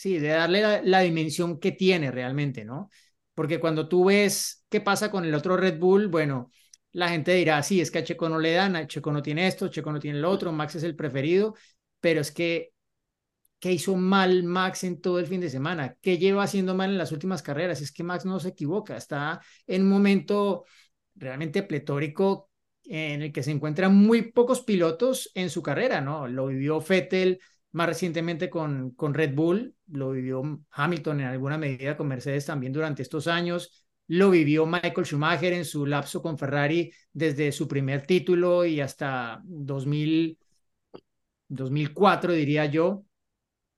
sí, 0.00 0.18
de 0.18 0.28
darle 0.28 0.82
la, 0.82 1.00
dimensión 1.00 1.60
que 1.60 1.72
tiene 1.72 2.10
realmente, 2.10 2.64
¿no? 2.64 2.88
Porque 3.34 3.60
cuando 3.60 3.86
tú 3.86 4.06
ves 4.06 4.64
qué 4.70 4.80
pasa 4.80 5.10
con 5.10 5.26
el 5.26 5.34
otro 5.34 5.58
Red 5.58 5.78
Bull, 5.78 6.08
bueno, 6.08 6.50
la 6.92 7.10
gente 7.10 7.34
dirá, 7.34 7.62
sí, 7.62 7.82
es 7.82 7.90
que 7.90 7.98
a 7.98 8.04
Checo 8.04 8.30
no 8.30 8.38
le 8.38 8.52
dan, 8.54 8.76
a 8.76 8.86
Checo 8.86 9.12
no 9.12 9.20
tiene 9.22 9.46
esto, 9.46 9.68
Checo 9.68 9.92
no 9.92 10.00
tiene 10.00 10.18
lo 10.20 10.30
otro, 10.30 10.52
Max 10.52 10.76
es 10.76 10.84
el 10.84 10.96
preferido, 10.96 11.54
pero 12.00 12.22
es 12.22 12.32
que, 12.32 12.72
¿qué 13.58 13.72
hizo 13.72 13.94
mal 13.94 14.42
Max 14.42 14.84
en 14.84 15.02
todo 15.02 15.18
el 15.18 15.26
fin 15.26 15.42
de 15.42 15.50
semana? 15.50 15.94
¿Qué 16.00 16.16
lleva 16.16 16.44
haciendo 16.44 16.74
mal 16.74 16.90
en 16.90 16.98
las 16.98 17.12
últimas 17.12 17.42
carreras? 17.42 17.82
Es 17.82 17.92
que 17.92 18.02
Max 18.02 18.24
no 18.24 18.40
se 18.40 18.48
equivoca, 18.48 18.96
está 18.96 19.42
en 19.66 19.82
un 19.82 19.90
momento 19.90 20.64
realmente 21.14 21.62
pletórico 21.62 22.50
en 22.84 23.20
el 23.20 23.32
que 23.32 23.42
se 23.42 23.50
encuentran 23.50 23.94
muy 23.94 24.32
pocos 24.32 24.62
pilotos 24.62 25.30
en 25.34 25.50
su 25.50 25.62
carrera, 25.62 26.00
¿no? 26.00 26.26
Lo 26.26 26.46
vivió 26.46 26.80
Vettel 26.80 27.38
más 27.72 27.86
recientemente 27.86 28.50
con, 28.50 28.90
con 28.92 29.14
Red 29.14 29.34
Bull, 29.34 29.74
lo 29.88 30.10
vivió 30.10 30.42
Hamilton 30.70 31.20
en 31.20 31.26
alguna 31.26 31.58
medida 31.58 31.96
con 31.96 32.08
Mercedes 32.08 32.46
también 32.46 32.72
durante 32.72 33.02
estos 33.02 33.26
años, 33.26 33.86
lo 34.08 34.30
vivió 34.30 34.66
Michael 34.66 35.06
Schumacher 35.06 35.52
en 35.52 35.64
su 35.64 35.86
lapso 35.86 36.20
con 36.20 36.36
Ferrari 36.36 36.92
desde 37.12 37.52
su 37.52 37.68
primer 37.68 38.06
título 38.06 38.64
y 38.64 38.80
hasta 38.80 39.40
2000, 39.44 40.38
2004, 41.48 42.32
diría 42.32 42.66
yo 42.66 43.04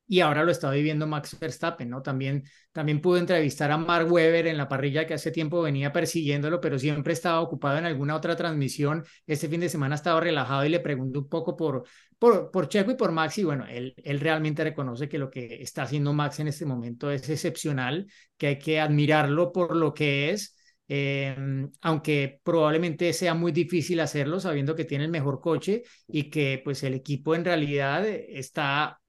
y 0.07 0.21
ahora 0.21 0.45
lo 0.45 0.51
está 0.51 0.71
viviendo 0.71 1.07
Max 1.07 1.39
Verstappen, 1.39 1.89
¿no? 1.89 2.03
También, 2.03 2.45
también 2.73 3.01
pude 3.01 3.21
entrevistar 3.21 3.71
a 3.71 3.79
Mark 3.79 4.11
Webber 4.11 4.47
en 4.47 4.59
la 4.59 4.69
parrilla 4.69 5.07
que 5.07 5.15
hace 5.15 5.31
tiempo 5.31 5.63
venía 5.63 5.93
persiguiéndolo, 5.93 6.61
pero 6.61 6.79
siempre 6.79 7.13
estaba 7.13 7.41
ocupado 7.41 7.79
en 7.79 7.87
alguna 7.87 8.17
otra 8.17 8.37
transmisión. 8.37 9.05
Este 9.27 9.49
fin 9.49 9.61
de 9.61 9.69
semana 9.69 9.95
estaba 9.95 10.21
relajado 10.21 10.65
y 10.65 10.69
le 10.69 10.81
pregunto 10.81 11.21
un 11.21 11.29
poco 11.29 11.57
por, 11.57 11.85
por, 12.19 12.51
por 12.51 12.69
Checo 12.69 12.91
y 12.91 12.97
por 12.97 13.13
Max 13.13 13.39
y 13.39 13.45
bueno, 13.45 13.67
él, 13.67 13.95
él 13.97 14.21
realmente 14.21 14.65
reconoce 14.65 15.09
que 15.09 15.19
lo 15.19 15.31
que 15.31 15.63
está 15.63 15.85
haciendo 15.85 16.13
Max 16.13 16.41
en 16.41 16.49
este 16.49 16.67
momento 16.67 17.11
es 17.11 17.29
excepcional, 17.29 18.07
que 18.37 18.49
hay 18.49 18.59
que 18.59 18.81
admirarlo 18.81 19.53
por 19.53 19.77
lo 19.77 19.95
que 19.95 20.31
es. 20.31 20.57
Eh, 20.89 21.35
aunque 21.81 22.41
probablemente 22.43 23.13
sea 23.15 23.33
muy 23.33 23.51
difícil 23.53 24.01
hacerlo 24.01 24.41
sabiendo 24.41 24.75
que 24.75 24.85
tiene 24.85 25.05
el 25.05 25.11
mejor 25.11 25.41
coche 25.41 25.85
y 26.07 26.29
que 26.29 26.61
pues 26.63 26.83
el 26.83 26.93
equipo 26.93 27.35
en 27.35 27.47
realidad 27.47 28.07
está 28.07 29.01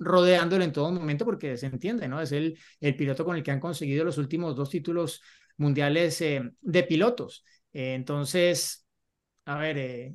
rodeándolo 0.00 0.64
en 0.64 0.72
todo 0.72 0.90
momento 0.90 1.24
porque 1.24 1.56
se 1.56 1.66
entiende, 1.66 2.08
¿no? 2.08 2.20
Es 2.20 2.32
el, 2.32 2.58
el 2.80 2.96
piloto 2.96 3.24
con 3.24 3.36
el 3.36 3.42
que 3.44 3.52
han 3.52 3.60
conseguido 3.60 4.04
los 4.04 4.18
últimos 4.18 4.56
dos 4.56 4.70
títulos 4.70 5.22
mundiales 5.58 6.20
eh, 6.22 6.42
de 6.60 6.82
pilotos. 6.82 7.44
Eh, 7.72 7.94
entonces, 7.94 8.86
a 9.44 9.58
ver, 9.58 9.78
eh, 9.78 10.14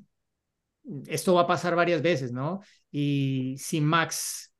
esto 1.07 1.33
va 1.33 1.41
a 1.41 1.47
pasar 1.47 1.75
varias 1.75 2.01
veces, 2.01 2.31
¿no? 2.31 2.61
Y 2.91 3.55
si 3.57 3.81
Max 3.81 4.53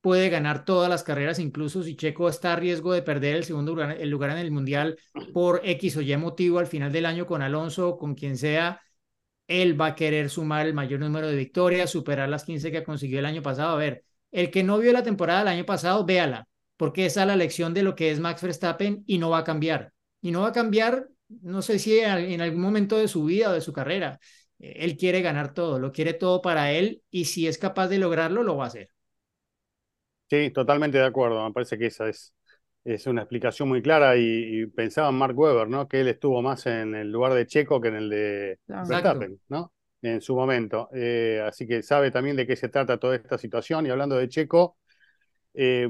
puede 0.00 0.30
ganar 0.30 0.64
todas 0.64 0.88
las 0.88 1.02
carreras, 1.02 1.38
incluso 1.38 1.82
si 1.82 1.96
Checo 1.96 2.28
está 2.28 2.54
a 2.54 2.56
riesgo 2.56 2.92
de 2.92 3.02
perder 3.02 3.36
el 3.36 3.44
segundo 3.44 3.72
lugar, 3.72 3.96
el 4.00 4.10
lugar 4.10 4.30
en 4.30 4.38
el 4.38 4.50
mundial 4.50 4.98
por 5.32 5.60
X 5.64 5.96
o 5.98 6.00
Y 6.00 6.16
motivo 6.16 6.58
al 6.58 6.66
final 6.66 6.92
del 6.92 7.06
año 7.06 7.26
con 7.26 7.42
Alonso 7.42 7.98
con 7.98 8.14
quien 8.14 8.36
sea, 8.38 8.80
él 9.48 9.80
va 9.80 9.88
a 9.88 9.94
querer 9.94 10.30
sumar 10.30 10.66
el 10.66 10.74
mayor 10.74 11.00
número 11.00 11.26
de 11.28 11.36
victorias, 11.36 11.90
superar 11.90 12.28
las 12.28 12.44
15 12.44 12.70
que 12.72 12.84
consiguió 12.84 13.18
el 13.18 13.26
año 13.26 13.42
pasado. 13.42 13.74
A 13.74 13.78
ver, 13.78 14.04
el 14.32 14.50
que 14.50 14.62
no 14.62 14.78
vio 14.78 14.92
la 14.92 15.02
temporada 15.02 15.40
del 15.40 15.48
año 15.48 15.66
pasado, 15.66 16.04
véala, 16.04 16.46
porque 16.76 17.06
esa 17.06 17.22
es 17.22 17.26
la 17.26 17.36
lección 17.36 17.74
de 17.74 17.82
lo 17.82 17.94
que 17.94 18.10
es 18.10 18.20
Max 18.20 18.42
Verstappen 18.42 19.04
y 19.06 19.18
no 19.18 19.30
va 19.30 19.38
a 19.38 19.44
cambiar. 19.44 19.92
Y 20.22 20.30
no 20.30 20.42
va 20.42 20.48
a 20.48 20.52
cambiar, 20.52 21.08
no 21.28 21.62
sé 21.62 21.78
si 21.78 21.98
en 21.98 22.40
algún 22.40 22.60
momento 22.60 22.96
de 22.96 23.08
su 23.08 23.24
vida 23.24 23.50
o 23.50 23.52
de 23.52 23.60
su 23.60 23.72
carrera. 23.72 24.18
Eh, 24.58 24.76
él 24.80 24.96
quiere 24.96 25.22
ganar 25.22 25.52
todo, 25.52 25.78
lo 25.78 25.92
quiere 25.92 26.14
todo 26.14 26.40
para 26.40 26.72
él 26.72 27.02
y 27.10 27.24
si 27.26 27.46
es 27.46 27.58
capaz 27.58 27.88
de 27.88 27.98
lograrlo, 27.98 28.42
lo 28.42 28.56
va 28.56 28.64
a 28.64 28.68
hacer. 28.68 28.88
Sí, 30.28 30.50
totalmente 30.50 30.98
de 30.98 31.06
acuerdo. 31.06 31.44
Me 31.44 31.52
parece 31.52 31.76
que 31.76 31.86
esa 31.86 32.08
es, 32.08 32.32
es 32.84 33.06
una 33.06 33.22
explicación 33.22 33.68
muy 33.68 33.82
clara 33.82 34.16
y, 34.16 34.66
pensaba 34.66 35.08
en 35.08 35.16
Mark 35.16 35.36
Webber, 35.36 35.68
¿no? 35.68 35.88
Que 35.88 36.00
él 36.00 36.08
estuvo 36.08 36.40
más 36.40 36.66
en 36.66 36.94
el 36.94 37.10
lugar 37.10 37.34
de 37.34 37.46
Checo 37.46 37.80
que 37.80 37.88
en 37.88 37.96
el 37.96 38.10
de 38.10 38.58
Verstappen, 38.66 39.40
¿no? 39.48 39.72
En 40.02 40.20
su 40.20 40.34
momento. 40.34 40.88
Eh, 40.94 41.42
así 41.46 41.66
que 41.66 41.82
sabe 41.82 42.10
también 42.10 42.36
de 42.36 42.46
qué 42.46 42.56
se 42.56 42.68
trata 42.68 42.98
toda 42.98 43.16
esta 43.16 43.38
situación. 43.38 43.86
Y 43.86 43.90
hablando 43.90 44.16
de 44.16 44.28
Checo, 44.28 44.76
eh, 45.54 45.88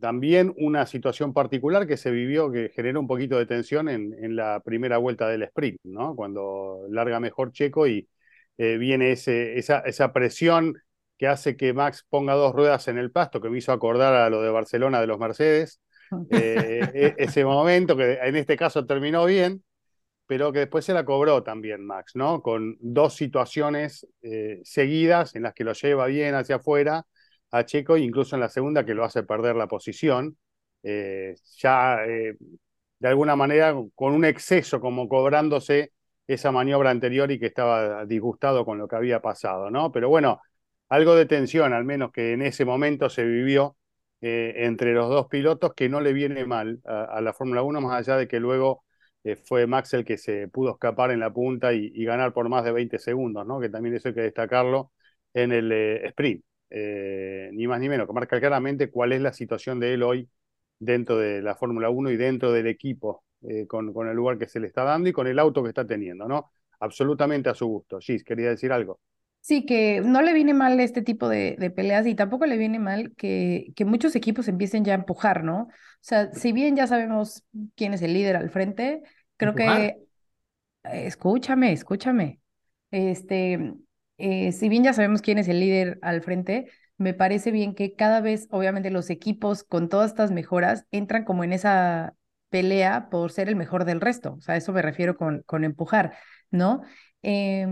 también 0.00 0.54
una 0.58 0.86
situación 0.86 1.32
particular 1.32 1.86
que 1.86 1.96
se 1.96 2.10
vivió 2.10 2.50
que 2.50 2.70
generó 2.70 3.00
un 3.00 3.06
poquito 3.08 3.38
de 3.38 3.46
tensión 3.46 3.88
en, 3.88 4.14
en 4.22 4.36
la 4.36 4.60
primera 4.60 4.98
vuelta 4.98 5.28
del 5.28 5.42
sprint, 5.42 5.80
¿no? 5.84 6.14
Cuando 6.14 6.86
larga 6.88 7.20
mejor 7.20 7.52
Checo 7.52 7.86
y 7.86 8.08
eh, 8.58 8.76
viene 8.78 9.12
ese, 9.12 9.58
esa, 9.58 9.80
esa 9.80 10.12
presión 10.12 10.74
que 11.16 11.26
hace 11.26 11.56
que 11.56 11.72
Max 11.72 12.06
ponga 12.08 12.34
dos 12.34 12.54
ruedas 12.54 12.88
en 12.88 12.98
el 12.98 13.10
pasto, 13.10 13.40
que 13.40 13.50
me 13.50 13.58
hizo 13.58 13.72
acordar 13.72 14.14
a 14.14 14.30
lo 14.30 14.42
de 14.42 14.50
Barcelona 14.50 15.00
de 15.00 15.06
los 15.06 15.18
Mercedes. 15.18 15.80
E, 16.30 17.14
ese 17.18 17.44
momento 17.44 17.96
que 17.96 18.14
en 18.14 18.34
este 18.34 18.56
caso 18.56 18.84
terminó 18.84 19.24
bien, 19.26 19.62
pero 20.30 20.52
que 20.52 20.60
después 20.60 20.84
se 20.84 20.94
la 20.94 21.04
cobró 21.04 21.42
también 21.42 21.84
Max, 21.84 22.12
¿no? 22.14 22.40
Con 22.40 22.76
dos 22.78 23.16
situaciones 23.16 24.06
eh, 24.22 24.60
seguidas 24.62 25.34
en 25.34 25.42
las 25.42 25.54
que 25.54 25.64
lo 25.64 25.72
lleva 25.72 26.06
bien 26.06 26.36
hacia 26.36 26.54
afuera 26.56 27.04
a 27.50 27.64
Checo, 27.64 27.96
incluso 27.96 28.36
en 28.36 28.40
la 28.40 28.48
segunda 28.48 28.86
que 28.86 28.94
lo 28.94 29.04
hace 29.04 29.24
perder 29.24 29.56
la 29.56 29.66
posición, 29.66 30.38
eh, 30.84 31.34
ya 31.56 32.04
eh, 32.06 32.36
de 33.00 33.08
alguna 33.08 33.34
manera 33.34 33.74
con 33.96 34.12
un 34.14 34.24
exceso, 34.24 34.80
como 34.80 35.08
cobrándose 35.08 35.94
esa 36.28 36.52
maniobra 36.52 36.90
anterior 36.90 37.32
y 37.32 37.40
que 37.40 37.46
estaba 37.46 38.06
disgustado 38.06 38.64
con 38.64 38.78
lo 38.78 38.86
que 38.86 38.94
había 38.94 39.20
pasado, 39.20 39.68
¿no? 39.68 39.90
Pero 39.90 40.08
bueno, 40.10 40.40
algo 40.90 41.16
de 41.16 41.26
tensión, 41.26 41.72
al 41.72 41.84
menos 41.84 42.12
que 42.12 42.34
en 42.34 42.42
ese 42.42 42.64
momento 42.64 43.10
se 43.10 43.24
vivió 43.24 43.76
entre 44.20 44.92
los 44.92 45.08
dos 45.08 45.26
pilotos, 45.26 45.74
que 45.74 45.88
no 45.88 46.00
le 46.00 46.12
viene 46.12 46.44
mal 46.46 46.78
a, 46.84 47.02
a 47.16 47.20
la 47.20 47.32
Fórmula 47.32 47.62
1, 47.62 47.80
más 47.80 47.98
allá 47.98 48.16
de 48.16 48.28
que 48.28 48.38
luego 48.38 48.84
eh, 49.24 49.36
fue 49.36 49.66
Max 49.66 49.94
el 49.94 50.04
que 50.04 50.16
se 50.18 50.48
pudo 50.48 50.72
escapar 50.72 51.10
en 51.10 51.20
la 51.20 51.32
punta 51.32 51.72
y, 51.72 52.04
ganar 52.04 52.32
por 52.32 52.48
más 52.48 52.64
de 52.64 52.72
20 52.72 52.98
segundos, 52.98 53.46
¿no? 53.46 53.60
que 53.60 53.68
también 53.68 53.94
eso 53.94 54.08
hay 54.08 54.14
que 54.14 54.22
destacarlo 54.22 54.92
en 55.34 55.52
el 55.52 55.70
eh, 55.72 56.06
sprint. 56.08 56.44
Eh, 56.70 57.50
ni 57.52 57.66
más 57.66 57.80
ni 57.80 57.88
menos, 57.88 58.06
que 58.06 58.12
marca 58.12 58.38
claramente 58.40 58.90
cuál 58.90 59.12
es 59.12 59.20
la 59.20 59.32
situación 59.32 59.80
de 59.80 59.94
él 59.94 60.02
hoy 60.02 60.30
dentro 60.78 61.18
de 61.18 61.42
la 61.42 61.56
Fórmula 61.56 61.90
1 61.90 62.10
y 62.10 62.16
dentro 62.16 62.52
del 62.52 62.66
equipo, 62.68 63.24
con, 63.68 63.92
con, 63.92 64.08
el 64.08 64.16
lugar 64.16 64.38
que 64.38 64.48
se 64.48 64.60
le 64.60 64.66
está 64.68 64.84
dando 64.84 65.08
y 65.08 65.12
con 65.12 65.26
el 65.26 65.38
auto 65.38 65.62
que 65.62 65.70
está 65.70 65.86
teniendo, 65.86 66.28
¿no? 66.28 66.52
Absolutamente 66.80 67.48
a 67.48 67.54
su 67.54 67.66
gusto. 67.66 67.98
Gis, 68.00 68.24
quería 68.24 68.50
decir 68.50 68.72
algo. 68.72 69.00
Sí, 69.42 69.64
que 69.64 70.02
no 70.02 70.20
le 70.20 70.34
viene 70.34 70.52
mal 70.52 70.78
este 70.80 71.00
tipo 71.00 71.28
de, 71.28 71.56
de 71.58 71.70
peleas 71.70 72.06
y 72.06 72.14
tampoco 72.14 72.44
le 72.44 72.58
viene 72.58 72.78
mal 72.78 73.14
que, 73.16 73.72
que, 73.74 73.86
muchos 73.86 74.14
equipos 74.14 74.48
empiecen 74.48 74.84
ya 74.84 74.92
a 74.92 74.96
empujar, 74.96 75.44
¿no? 75.44 75.62
O 75.62 75.68
sea, 76.02 76.30
si 76.32 76.52
bien 76.52 76.76
ya 76.76 76.86
sabemos 76.86 77.42
quién 77.74 77.94
es 77.94 78.02
el 78.02 78.12
líder 78.12 78.36
al 78.36 78.50
frente, 78.50 79.02
creo 79.38 79.54
que, 79.54 79.96
escúchame, 80.84 81.72
escúchame, 81.72 82.40
este, 82.90 83.74
eh, 84.18 84.52
si 84.52 84.68
bien 84.68 84.84
ya 84.84 84.92
sabemos 84.92 85.22
quién 85.22 85.38
es 85.38 85.48
el 85.48 85.60
líder 85.60 85.98
al 86.02 86.20
frente, 86.20 86.70
me 86.98 87.14
parece 87.14 87.50
bien 87.50 87.74
que 87.74 87.94
cada 87.94 88.20
vez, 88.20 88.46
obviamente, 88.50 88.90
los 88.90 89.08
equipos 89.08 89.64
con 89.64 89.88
todas 89.88 90.10
estas 90.10 90.30
mejoras 90.30 90.84
entran 90.90 91.24
como 91.24 91.44
en 91.44 91.54
esa 91.54 92.14
pelea 92.50 93.08
por 93.08 93.32
ser 93.32 93.48
el 93.48 93.56
mejor 93.56 93.86
del 93.86 94.02
resto. 94.02 94.34
O 94.34 94.40
sea, 94.42 94.56
eso 94.56 94.74
me 94.74 94.82
refiero 94.82 95.16
con, 95.16 95.42
con 95.46 95.64
empujar, 95.64 96.12
¿no? 96.50 96.82
Eh, 97.22 97.66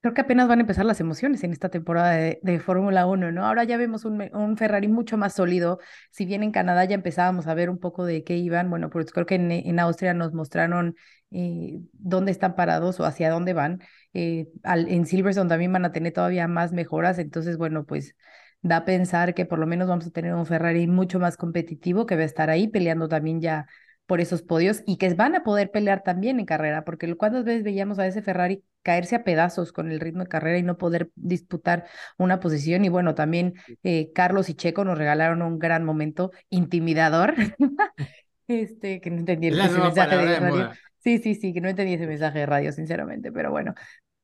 Creo 0.00 0.14
que 0.14 0.22
apenas 0.22 0.48
van 0.48 0.60
a 0.60 0.62
empezar 0.62 0.86
las 0.86 0.98
emociones 1.00 1.44
en 1.44 1.52
esta 1.52 1.68
temporada 1.68 2.12
de, 2.14 2.60
Fórmula 2.60 3.06
1, 3.06 3.32
¿no? 3.32 3.44
Ahora 3.44 3.64
ya 3.64 3.76
vemos 3.76 4.06
un, 4.06 4.56
Ferrari 4.56 4.88
mucho 4.88 5.18
más 5.18 5.34
sólido. 5.34 5.78
Si 6.10 6.24
bien 6.24 6.42
en 6.42 6.52
Canadá 6.52 6.86
ya 6.86 6.94
empezábamos 6.94 7.46
a 7.46 7.54
ver 7.54 7.68
un 7.68 7.78
poco 7.78 8.06
de 8.06 8.24
qué 8.24 8.36
iban, 8.38 8.70
bueno, 8.70 8.88
pues 8.88 9.12
creo 9.12 9.26
que 9.26 9.34
en, 9.34 9.78
Austria 9.78 10.14
nos 10.14 10.32
mostraron 10.32 10.96
eh, 11.30 11.80
dónde 11.92 12.32
están 12.32 12.56
parados 12.56 12.98
o 12.98 13.04
hacia 13.04 13.28
dónde 13.30 13.52
van. 13.52 13.82
Eh, 14.14 14.48
en 14.64 15.04
Silverstone 15.04 15.50
también 15.50 15.72
van 15.72 15.84
a 15.84 15.92
tener 15.92 16.14
todavía 16.14 16.48
más 16.48 16.72
mejoras, 16.72 17.18
entonces, 17.18 17.58
bueno, 17.58 17.84
pues 17.84 18.16
da 18.62 18.78
a 18.78 18.84
pensar 18.86 19.34
que 19.34 19.46
por 19.46 19.58
lo 19.58 19.66
menos 19.66 19.88
vamos 19.88 20.06
a 20.06 20.10
tener 20.10 20.34
un 20.34 20.46
Ferrari 20.46 20.86
mucho 20.86 21.18
más 21.18 21.36
competitivo 21.36 22.06
que 22.06 22.16
va 22.16 22.22
a 22.22 22.24
estar 22.24 22.50
ahí 22.50 22.68
peleando 22.68 23.08
también 23.08 23.40
ya 23.40 23.66
por 24.10 24.20
esos 24.20 24.42
podios 24.42 24.82
y 24.86 24.96
que 24.96 25.14
van 25.14 25.36
a 25.36 25.44
poder 25.44 25.70
pelear 25.70 26.02
también 26.02 26.40
en 26.40 26.44
carrera, 26.44 26.84
porque 26.84 27.14
cuántas 27.14 27.44
veces 27.44 27.62
veíamos 27.62 28.00
a 28.00 28.08
ese 28.08 28.22
Ferrari 28.22 28.64
caerse 28.82 29.14
a 29.14 29.22
pedazos 29.22 29.72
con 29.72 29.92
el 29.92 30.00
ritmo 30.00 30.24
de 30.24 30.28
carrera 30.28 30.58
y 30.58 30.64
no 30.64 30.78
poder 30.78 31.12
disputar 31.14 31.86
una 32.18 32.40
posición. 32.40 32.84
Y 32.84 32.88
bueno, 32.88 33.14
también 33.14 33.54
eh, 33.84 34.10
Carlos 34.12 34.48
y 34.48 34.54
Checo 34.54 34.82
nos 34.84 34.98
regalaron 34.98 35.42
un 35.42 35.60
gran 35.60 35.84
momento 35.84 36.32
intimidador. 36.48 37.34
este, 38.48 39.00
que 39.00 39.10
no 39.10 39.18
entendí 39.18 39.46
ese 39.46 39.78
mensaje 39.78 40.16
de 40.16 40.40
radio. 40.40 40.70
Sí, 40.98 41.18
sí, 41.18 41.36
sí, 41.36 41.52
que 41.52 41.60
no 41.60 41.68
entendí 41.68 41.94
ese 41.94 42.08
mensaje 42.08 42.40
de 42.40 42.46
radio, 42.46 42.72
sinceramente, 42.72 43.30
pero 43.30 43.52
bueno. 43.52 43.74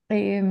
Eh, 0.08 0.42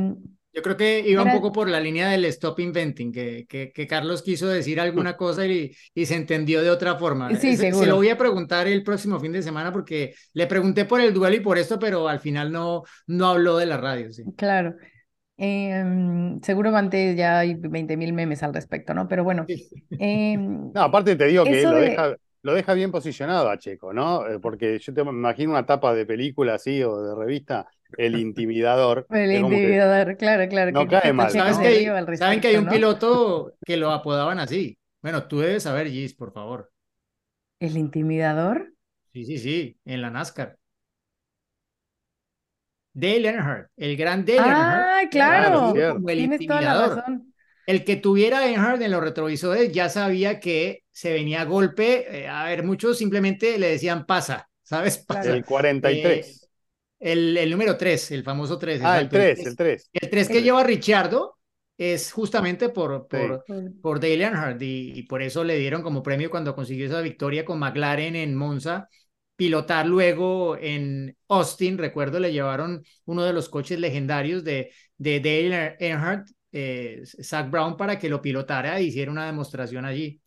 yo 0.55 0.61
creo 0.61 0.77
que 0.77 1.01
iba 1.05 1.21
un 1.21 1.33
poco 1.33 1.51
por 1.51 1.69
la 1.69 1.81
línea 1.81 2.09
del 2.09 2.23
stop 2.25 2.59
inventing, 2.61 3.11
que, 3.11 3.45
que, 3.47 3.87
Carlos 3.87 4.23
quiso 4.23 4.47
decir 4.47 4.79
alguna 4.79 5.17
cosa 5.17 5.45
y, 5.45 5.75
y, 5.93 6.05
se 6.05 6.15
entendió 6.15 6.63
de 6.63 6.69
otra 6.69 6.95
forma. 6.95 7.29
Sí, 7.35 7.57
se, 7.57 7.73
se, 7.73 7.85
lo 7.85 7.97
voy 7.97 8.09
a 8.09 8.17
preguntar 8.17 8.67
el 8.67 8.81
próximo 8.81 9.19
fin 9.19 9.33
de 9.33 9.43
semana 9.43 9.73
porque 9.73 10.15
le 10.33 10.47
pregunté 10.47 10.85
por 10.85 11.01
el 11.01 11.13
duelo 11.13 11.35
y 11.35 11.41
por 11.41 11.57
esto, 11.57 11.77
pero 11.77 12.07
al 12.07 12.21
final 12.21 12.51
no, 12.51 12.83
no 13.07 13.27
habló 13.27 13.57
de 13.57 13.65
la 13.65 13.77
radio. 13.77 14.13
Sí. 14.13 14.23
Claro. 14.37 14.75
Eh, 15.37 15.83
seguramente 16.43 17.13
ya 17.15 17.39
hay 17.39 17.55
20 17.55 17.97
mil 17.97 18.13
memes 18.13 18.41
al 18.41 18.53
respecto, 18.53 18.93
¿no? 18.93 19.07
Pero 19.07 19.23
bueno. 19.23 19.45
Eh, 19.97 20.35
no, 20.37 20.81
aparte 20.81 21.15
te 21.15 21.25
digo 21.27 21.45
que 21.45 21.61
lo, 21.61 21.75
deja, 21.75 22.15
lo 22.45 22.53
deja 22.53 22.73
bien 22.73 22.91
posicionado 22.91 23.49
a 23.49 23.57
Checo, 23.57 23.91
¿no? 23.93 24.27
Eh, 24.27 24.39
porque 24.39 24.79
yo 24.79 24.93
te 24.93 25.01
imagino 25.01 25.51
una 25.51 25.65
tapa 25.65 25.93
de 25.93 26.05
película 26.05 26.55
así 26.55 26.81
o 26.83 27.01
de 27.01 27.15
revista 27.15 27.67
el 27.97 28.15
intimidador. 28.19 29.05
El 29.09 29.29
que- 29.31 29.37
intimidador, 29.39 30.17
claro, 30.17 30.47
claro. 30.49 30.71
no 30.71 30.81
que- 30.81 30.87
cae 30.87 31.01
que 31.01 31.13
mal, 31.13 31.27
Pacheco 31.27 31.43
¿Sabes 31.43 31.57
¿no? 31.57 31.63
se 31.63 31.69
que, 31.69 31.79
ríe 31.79 31.89
al 31.89 32.17
saben 32.17 32.41
que 32.41 32.47
hay 32.49 32.57
un 32.57 32.67
piloto 32.67 33.53
que 33.65 33.77
lo 33.77 33.91
apodaban 33.91 34.39
así? 34.39 34.77
Bueno, 35.01 35.27
tú 35.27 35.39
debes 35.39 35.63
saber, 35.63 35.87
Gis, 35.89 36.13
por 36.15 36.31
favor. 36.33 36.71
¿El 37.59 37.77
intimidador? 37.77 38.73
Sí, 39.13 39.25
sí, 39.25 39.37
sí, 39.39 39.79
en 39.85 40.01
la 40.01 40.09
NASCAR. 40.09 40.57
Dale 42.93 43.27
Earnhardt, 43.29 43.69
el 43.75 43.97
gran 43.97 44.23
Dale 44.25 44.37
Earnhardt. 44.39 44.85
Ah, 44.87 45.01
era 45.01 45.09
claro. 45.09 45.59
como 45.93 46.09
el 46.09 46.17
Tienes 46.17 46.45
toda 46.47 46.61
la 46.61 46.71
intimidador. 46.71 46.97
razón. 46.97 47.33
El 47.65 47.83
que 47.83 47.95
tuviera 47.97 48.47
Earnhardt 48.47 48.81
en 48.81 48.91
los 48.91 49.01
retrovisores 49.03 49.71
ya 49.73 49.89
sabía 49.89 50.39
que 50.39 50.83
se 50.95 51.13
venía 51.13 51.41
a 51.41 51.45
golpe. 51.45 52.21
Eh, 52.23 52.27
a 52.27 52.45
ver, 52.45 52.63
muchos 52.63 52.97
simplemente 52.97 53.57
le 53.57 53.69
decían 53.71 54.05
pasa, 54.05 54.49
¿sabes? 54.63 54.97
Pasa. 55.07 55.33
El 55.33 55.45
43. 55.45 56.49
El, 56.99 57.37
el 57.37 57.51
número 57.51 57.77
3, 57.77 58.11
el 58.11 58.23
famoso 58.23 58.57
3. 58.57 58.81
ah, 58.81 58.99
el 58.99 59.05
exacto. 59.05 59.17
3, 59.17 59.45
el 59.45 59.55
3. 59.55 59.89
El 59.93 60.09
3 60.09 60.29
que 60.29 60.41
lleva 60.41 60.63
Richardo 60.63 61.37
es 61.77 62.11
justamente 62.11 62.69
por, 62.69 63.07
por, 63.07 63.43
Por- 63.45 63.73
por 63.81 63.99
Dale 63.99 64.23
Earnhardt 64.23 64.61
y, 64.61 64.97
y 64.97 65.03
por 65.03 65.21
eso 65.21 65.43
le 65.43 65.57
dieron 65.57 65.81
como 65.83 66.01
premio 66.03 66.29
cuando 66.29 66.55
consiguió 66.55 66.85
esa 66.87 67.01
victoria 67.01 67.43
con 67.45 67.59
McLaren 67.59 68.15
en 68.15 68.33
Monza, 68.35 68.87
pilotar 69.35 69.85
luego 69.85 70.57
en 70.57 71.15
Austin, 71.27 71.77
recuerdo 71.77 72.19
le 72.19 72.31
llevaron 72.31 72.83
uno 73.05 73.23
de 73.23 73.33
los 73.33 73.49
coches 73.49 73.79
legendarios 73.79 74.43
de, 74.43 74.71
de 74.97 75.19
Dale 75.19 75.75
Earnhardt, 75.79 76.29
eh, 76.53 77.01
Zach 77.21 77.49
Brown, 77.51 77.75
para 77.77 77.99
que 77.99 78.09
lo 78.09 78.21
pilotara 78.21 78.79
e 78.79 78.83
hiciera 78.83 79.11
una 79.11 79.25
demostración 79.25 79.83
allí. 79.85 80.21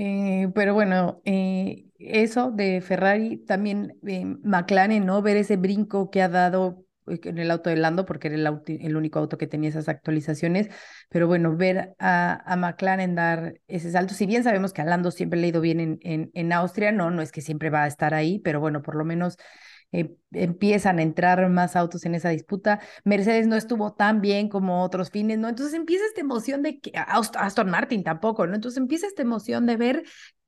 Eh, 0.00 0.48
pero 0.54 0.74
bueno, 0.74 1.20
eh, 1.24 1.86
eso 1.98 2.52
de 2.52 2.80
Ferrari, 2.80 3.38
también 3.38 3.98
eh, 4.06 4.24
McLaren, 4.44 5.04
¿no? 5.04 5.22
Ver 5.22 5.36
ese 5.36 5.56
brinco 5.56 6.08
que 6.10 6.22
ha 6.22 6.28
dado 6.28 6.84
eh, 7.08 7.18
en 7.24 7.38
el 7.38 7.50
auto 7.50 7.68
de 7.68 7.76
Lando, 7.76 8.06
porque 8.06 8.28
era 8.28 8.36
el, 8.36 8.96
único 8.96 9.18
auto 9.18 9.38
que 9.38 9.48
tenía 9.48 9.70
esas 9.70 9.88
actualizaciones, 9.88 10.68
pero 11.08 11.26
bueno, 11.26 11.56
ver 11.56 11.96
a, 11.98 12.40
a 12.46 12.56
McLaren 12.56 13.16
dar 13.16 13.54
ese 13.66 13.90
salto, 13.90 14.14
si 14.14 14.26
bien 14.26 14.44
sabemos 14.44 14.72
que 14.72 14.82
a 14.82 14.84
Lando 14.84 15.10
siempre 15.10 15.40
le 15.40 15.46
ha 15.46 15.50
ido 15.50 15.60
bien 15.60 15.80
en, 15.80 15.98
en, 16.02 16.30
en 16.32 16.52
Austria, 16.52 16.92
no, 16.92 17.10
no 17.10 17.20
es 17.20 17.32
que 17.32 17.40
siempre 17.40 17.68
va 17.68 17.82
a 17.82 17.88
estar 17.88 18.14
ahí, 18.14 18.38
pero 18.38 18.60
bueno, 18.60 18.82
por 18.82 18.94
lo 18.94 19.04
menos 19.04 19.36
eh, 19.92 20.16
empiezan 20.32 20.98
a 20.98 21.02
entrar 21.02 21.48
más 21.48 21.76
autos 21.76 22.04
en 22.04 22.14
esa 22.14 22.30
disputa. 22.30 22.80
Mercedes 23.04 23.46
no 23.46 23.56
estuvo 23.56 23.94
tan 23.94 24.20
bien 24.20 24.48
como 24.48 24.82
otros 24.82 25.10
fines, 25.10 25.38
¿no? 25.38 25.48
Entonces 25.48 25.74
empieza 25.74 26.04
esta 26.04 26.20
emoción 26.20 26.62
de 26.62 26.80
que 26.80 26.92
Aston 26.94 27.70
Martin 27.70 28.04
tampoco, 28.04 28.46
¿no? 28.46 28.54
Entonces 28.54 28.78
empieza 28.78 29.06
esta 29.06 29.22
emoción 29.22 29.66
de 29.66 29.76
ver 29.76 30.04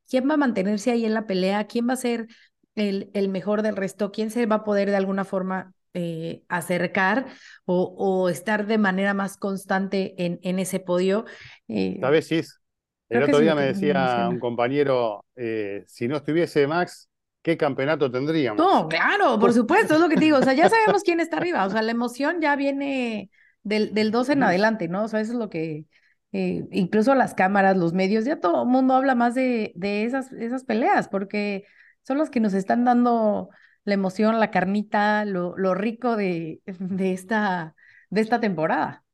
quién 0.09 0.29
va 0.29 0.35
a 0.35 0.37
mantenerse 0.37 0.91
ahí 0.91 1.05
en 1.05 1.15
la 1.15 1.27
pelea, 1.27 1.67
quién 1.67 1.89
va 1.89 1.95
a 1.95 1.97
ser 1.97 2.27
el, 2.75 3.11
el 3.15 3.29
mejor 3.29 3.63
del 3.63 3.77
resto, 3.77 4.13
quién 4.13 4.31
se 4.31 4.47
va 4.47 4.57
a 4.57 4.65
poder 4.65 4.91
de 4.91 4.97
alguna 4.97 5.25
forma 5.25 5.75
eh, 5.95 6.43
acercar 6.49 7.27
o, 7.65 7.95
o 7.99 8.29
estar 8.29 8.67
de 8.67 8.79
manera 8.79 9.13
más 9.13 9.37
constante 9.37 10.15
en, 10.25 10.39
en 10.43 10.59
ese 10.59 10.81
podio. 10.81 11.25
Eh, 11.69 11.99
¿Sabes, 12.01 12.29
Cis? 12.29 12.61
El 13.09 13.25
otro 13.25 13.41
día 13.41 13.57
me 13.57 13.65
decía 13.65 14.29
un 14.31 14.39
compañero, 14.39 15.25
eh, 15.35 15.83
si 15.89 16.07
no 16.07 16.17
estuviese 16.17 16.69
Max, 16.69 17.10
¿qué 17.43 17.57
campeonato 17.57 18.11
tendríamos? 18.11 18.67
No, 18.67 18.89
claro, 18.89 19.39
por 19.39 19.53
supuesto, 19.53 19.95
es 19.95 20.01
lo 20.01 20.09
que 20.09 20.17
te 20.17 20.25
digo. 20.27 20.39
O 20.39 20.43
sea, 20.43 20.53
ya 20.53 20.69
sabemos 20.69 21.03
quién 21.03 21.21
está 21.21 21.39
arriba. 21.39 21.65
O 21.65 21.71
sea, 21.71 21.83
la 21.83 21.93
emoción 21.93 22.41
ya 22.41 22.57
viene 22.57 23.31
del, 23.63 23.95
del 23.95 24.11
12 24.11 24.33
en 24.33 24.43
adelante, 24.43 24.89
¿no? 24.89 25.05
O 25.05 25.09
sea, 25.09 25.21
eso 25.21 25.33
es 25.33 25.39
lo 25.39 25.49
que, 25.49 25.87
eh, 26.33 26.65
incluso 26.71 27.15
las 27.15 27.35
cámaras, 27.35 27.77
los 27.77 27.93
medios, 27.93 28.25
ya 28.25 28.41
todo 28.41 28.63
el 28.65 28.69
mundo 28.69 28.95
habla 28.95 29.15
más 29.15 29.35
de, 29.35 29.73
de 29.77 30.05
esas, 30.05 30.33
esas 30.33 30.65
peleas, 30.65 31.09
porque 31.09 31.65
son 32.03 32.19
los 32.19 32.31
que 32.31 32.41
nos 32.41 32.55
están 32.55 32.85
dando 32.85 33.49
la 33.85 33.95
emoción, 33.95 34.39
la 34.41 34.51
carnita, 34.51 35.25
lo, 35.25 35.57
lo 35.57 35.75
rico 35.75 36.17
de, 36.17 36.61
de 36.67 37.13
esta, 37.13 37.75
de 38.11 38.21
esta 38.21 38.41
temporada. 38.41 39.05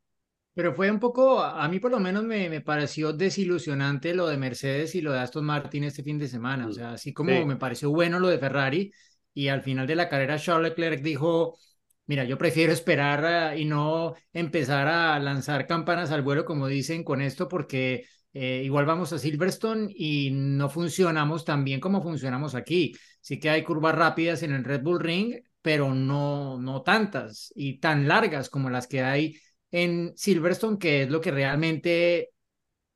Pero 0.56 0.74
fue 0.74 0.90
un 0.90 0.98
poco, 1.00 1.40
a 1.42 1.68
mí 1.68 1.80
por 1.80 1.90
lo 1.90 2.00
menos 2.00 2.24
me, 2.24 2.48
me 2.48 2.62
pareció 2.62 3.12
desilusionante 3.12 4.14
lo 4.14 4.26
de 4.26 4.38
Mercedes 4.38 4.94
y 4.94 5.02
lo 5.02 5.12
de 5.12 5.18
Aston 5.20 5.44
Martin 5.44 5.84
este 5.84 6.02
fin 6.02 6.18
de 6.18 6.28
semana. 6.28 6.66
O 6.68 6.72
sea, 6.72 6.92
así 6.92 7.12
como 7.12 7.44
Sí. 7.44 7.44
me 7.44 7.56
pareció 7.56 7.90
bueno 7.90 8.18
lo 8.20 8.28
de 8.28 8.38
Ferrari 8.38 8.90
y 9.34 9.48
al 9.48 9.62
final 9.62 9.86
de 9.86 9.96
la 9.96 10.08
carrera 10.08 10.38
Charles 10.38 10.70
Leclerc 10.70 11.02
dijo, 11.02 11.58
mira, 12.06 12.24
yo 12.24 12.38
prefiero 12.38 12.72
esperar 12.72 13.24
ah, 13.26 13.56
y 13.56 13.66
no 13.66 14.14
empezar 14.32 14.88
a 14.88 15.18
lanzar 15.18 15.66
campanas 15.66 16.10
al 16.10 16.22
vuelo, 16.22 16.46
como 16.46 16.68
dicen 16.68 17.04
con 17.04 17.20
esto, 17.20 17.48
porque 17.48 18.06
eh, 18.32 18.62
igual 18.64 18.86
vamos 18.86 19.12
a 19.12 19.18
Silverstone 19.18 19.88
y 19.94 20.30
no 20.32 20.70
funcionamos 20.70 21.44
tan 21.44 21.64
bien 21.64 21.80
como 21.80 22.02
funcionamos 22.02 22.54
aquí. 22.54 22.94
Sí 23.20 23.38
que 23.40 23.50
hay 23.50 23.62
curvas 23.62 23.94
rápidas 23.94 24.42
en 24.42 24.52
el 24.54 24.64
Red 24.64 24.82
Bull 24.82 25.00
Ring, 25.00 25.34
pero 25.62 25.94
no, 25.94 26.58
no 26.58 26.82
tantas 26.82 27.52
y 27.56 27.78
tan 27.80 28.08
largas 28.08 28.48
como 28.50 28.70
las 28.70 28.86
que 28.86 29.02
hay 29.02 29.36
en 29.76 30.12
Silverstone, 30.16 30.78
que 30.78 31.02
es 31.02 31.10
lo 31.10 31.20
que 31.20 31.30
realmente 31.30 32.30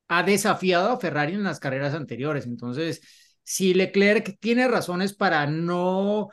ha 0.07 0.23
desafiado 0.23 0.91
a 0.91 0.99
Ferrari 0.99 1.33
en 1.33 1.43
las 1.43 1.59
carreras 1.59 1.93
anteriores. 1.93 2.47
Entonces, 2.47 3.01
si 3.43 3.73
Leclerc 3.75 4.37
tiene 4.39 4.67
razones 4.67 5.13
para 5.13 5.45
no 5.45 6.29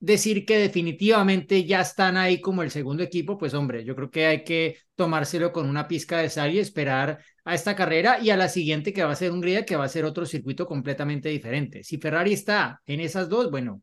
decir 0.00 0.44
que 0.44 0.58
definitivamente 0.58 1.64
ya 1.64 1.80
están 1.80 2.16
ahí 2.16 2.40
como 2.40 2.62
el 2.64 2.72
segundo 2.72 3.04
equipo, 3.04 3.38
pues 3.38 3.54
hombre, 3.54 3.84
yo 3.84 3.94
creo 3.94 4.10
que 4.10 4.26
hay 4.26 4.44
que 4.44 4.78
tomárselo 4.96 5.52
con 5.52 5.68
una 5.68 5.86
pizca 5.86 6.18
de 6.18 6.28
sal 6.28 6.52
y 6.52 6.58
esperar 6.58 7.24
a 7.44 7.54
esta 7.54 7.76
carrera 7.76 8.18
y 8.20 8.30
a 8.30 8.36
la 8.36 8.48
siguiente 8.48 8.92
que 8.92 9.04
va 9.04 9.12
a 9.12 9.16
ser 9.16 9.30
Hungría, 9.30 9.64
que 9.64 9.76
va 9.76 9.84
a 9.84 9.88
ser 9.88 10.04
otro 10.04 10.26
circuito 10.26 10.66
completamente 10.66 11.28
diferente. 11.28 11.84
Si 11.84 11.98
Ferrari 11.98 12.32
está 12.32 12.82
en 12.84 13.00
esas 13.00 13.28
dos, 13.28 13.48
bueno, 13.50 13.80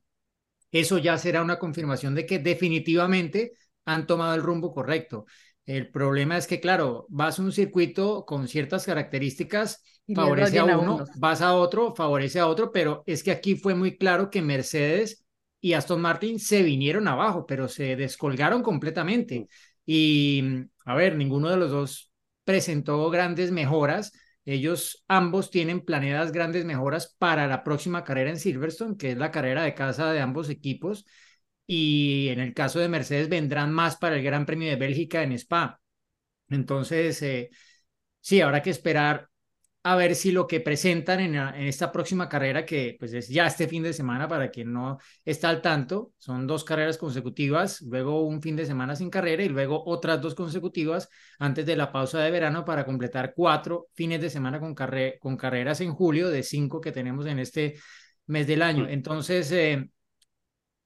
eso 0.71 0.97
ya 0.97 1.17
será 1.17 1.41
una 1.41 1.57
confirmación 1.57 2.15
de 2.15 2.25
que 2.25 2.39
definitivamente 2.39 3.53
han 3.85 4.05
tomado 4.07 4.35
el 4.35 4.41
rumbo 4.41 4.73
correcto. 4.73 5.25
El 5.65 5.89
problema 5.89 6.37
es 6.37 6.47
que, 6.47 6.59
claro, 6.59 7.05
vas 7.09 7.39
a 7.39 7.43
un 7.43 7.51
circuito 7.51 8.25
con 8.25 8.47
ciertas 8.47 8.85
características, 8.85 9.83
Y 10.07 10.15
favorece 10.15 10.59
a 10.59 10.65
uno, 10.65 10.81
unos. 10.81 11.09
vas 11.13 11.41
a 11.41 11.53
otro, 11.55 11.95
favorece 11.95 12.39
a 12.39 12.47
otro, 12.47 12.71
pero 12.71 13.03
es 13.05 13.23
que 13.23 13.31
aquí 13.31 13.55
fue 13.55 13.75
muy 13.75 13.97
claro 13.97 14.29
que 14.29 14.41
Mercedes 14.41 15.23
y 15.61 15.73
Aston 15.73 16.01
Martin 16.01 16.39
se 16.39 16.63
vinieron 16.63 17.07
abajo, 17.07 17.45
pero 17.45 17.67
se 17.67 17.95
descolgaron 17.95 18.63
completamente. 18.63 19.47
Y, 19.85 20.43
a 20.85 20.95
ver, 20.95 21.15
ninguno 21.15 21.49
de 21.49 21.57
los 21.57 21.71
dos 21.71 22.11
presentó 22.43 23.09
grandes 23.09 23.51
mejoras. 23.51 24.11
Ellos 24.43 25.03
ambos 25.07 25.51
tienen 25.51 25.81
planeadas 25.81 26.31
grandes 26.31 26.65
mejoras 26.65 27.15
para 27.19 27.47
la 27.47 27.63
próxima 27.63 28.03
carrera 28.03 28.31
en 28.31 28.39
Silverstone, 28.39 28.97
que 28.97 29.11
es 29.11 29.17
la 29.17 29.29
carrera 29.31 29.63
de 29.63 29.75
casa 29.75 30.11
de 30.11 30.19
ambos 30.19 30.49
equipos. 30.49 31.05
Y 31.67 32.29
en 32.29 32.39
el 32.39 32.53
caso 32.53 32.79
de 32.79 32.89
Mercedes 32.89 33.29
vendrán 33.29 33.71
más 33.71 33.97
para 33.97 34.15
el 34.15 34.23
Gran 34.23 34.45
Premio 34.45 34.69
de 34.69 34.75
Bélgica 34.75 35.23
en 35.23 35.33
Spa. 35.33 35.79
Entonces, 36.49 37.21
eh, 37.21 37.49
sí, 38.19 38.41
habrá 38.41 38.61
que 38.61 38.71
esperar 38.71 39.31
a 39.83 39.95
ver 39.95 40.15
si 40.15 40.31
lo 40.31 40.47
que 40.47 40.59
presentan 40.59 41.19
en, 41.19 41.35
en, 41.35 41.67
esta 41.67 41.91
próxima 41.91 42.29
carrera, 42.29 42.65
que 42.65 42.95
pues 42.99 43.13
es 43.13 43.29
ya 43.29 43.47
este 43.47 43.67
fin 43.67 43.81
de 43.81 43.93
semana 43.93 44.27
para 44.27 44.51
quien 44.51 44.71
no 44.71 44.99
está 45.25 45.49
al 45.49 45.61
tanto, 45.61 46.13
son 46.17 46.45
dos 46.45 46.63
carreras 46.63 46.97
consecutivas, 46.97 47.81
luego 47.81 48.21
un 48.21 48.41
fin 48.41 48.55
de 48.55 48.65
semana 48.67 48.95
sin 48.95 49.09
carrera 49.09 49.43
y 49.43 49.49
luego 49.49 49.83
otras 49.85 50.21
dos 50.21 50.35
consecutivas 50.35 51.09
antes 51.39 51.65
de 51.65 51.75
la 51.75 51.91
pausa 51.91 52.19
de 52.19 52.29
verano 52.29 52.63
para 52.63 52.85
completar 52.85 53.33
cuatro 53.35 53.87
fines 53.93 54.21
de 54.21 54.29
semana 54.29 54.59
con, 54.59 54.75
carre 54.75 55.17
con 55.19 55.35
carreras 55.35 55.81
en 55.81 55.93
julio 55.93 56.29
de 56.29 56.43
cinco 56.43 56.79
que 56.79 56.91
tenemos 56.91 57.25
en 57.25 57.39
este 57.39 57.75
mes 58.27 58.45
del 58.45 58.61
año. 58.61 58.87
Entonces, 58.87 59.51
eh, 59.51 59.89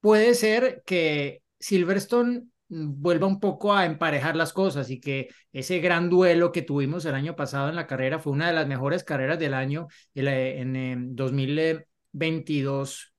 puede 0.06 0.36
ser 0.36 0.84
que 0.86 1.42
Silverstone 1.60 2.44
vuelva 2.68 3.26
un 3.26 3.40
poco 3.40 3.74
a 3.74 3.88
emparejar 3.88 4.36
las 4.36 4.54
cosas 4.54 4.92
y 4.92 5.00
que 5.00 5.30
ese 5.52 5.80
gran 5.80 6.12
duelo 6.12 6.52
que 6.52 6.62
tuvimos 6.62 7.06
el 7.06 7.16
año 7.16 7.36
pasado 7.36 7.70
en 7.70 7.76
la 7.76 7.88
carrera 7.88 8.20
fue 8.20 8.34
una 8.34 8.46
de 8.46 8.54
las 8.54 8.68
mejores 8.68 9.04
carreras 9.04 9.40
del 9.40 9.56
año 9.56 9.88
en, 10.14 10.76
en 10.76 11.16
2022. 11.16 13.16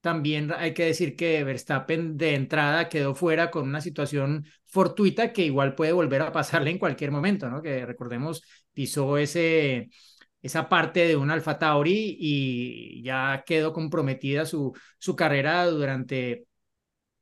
También 0.00 0.52
hay 0.56 0.74
que 0.74 0.84
decir 0.84 1.16
que 1.16 1.42
Verstappen 1.42 2.16
de 2.16 2.36
entrada 2.36 2.88
quedó 2.88 3.16
fuera 3.16 3.50
con 3.50 3.68
una 3.68 3.80
situación 3.80 4.46
fortuita 4.64 5.32
que 5.32 5.44
igual 5.44 5.74
puede 5.74 5.90
volver 5.90 6.22
a 6.22 6.30
pasarle 6.30 6.70
en 6.70 6.78
cualquier 6.78 7.10
momento, 7.10 7.50
¿no? 7.50 7.60
Que 7.60 7.84
recordemos 7.84 8.44
pisó 8.72 9.18
ese 9.18 9.90
esa 10.42 10.68
parte 10.68 11.06
de 11.06 11.16
un 11.16 11.30
Alfa 11.30 11.58
Tauri 11.58 12.16
y 12.18 13.02
ya 13.02 13.42
quedó 13.46 13.72
comprometida 13.72 14.46
su, 14.46 14.72
su 14.98 15.16
carrera 15.16 15.66
durante 15.66 16.46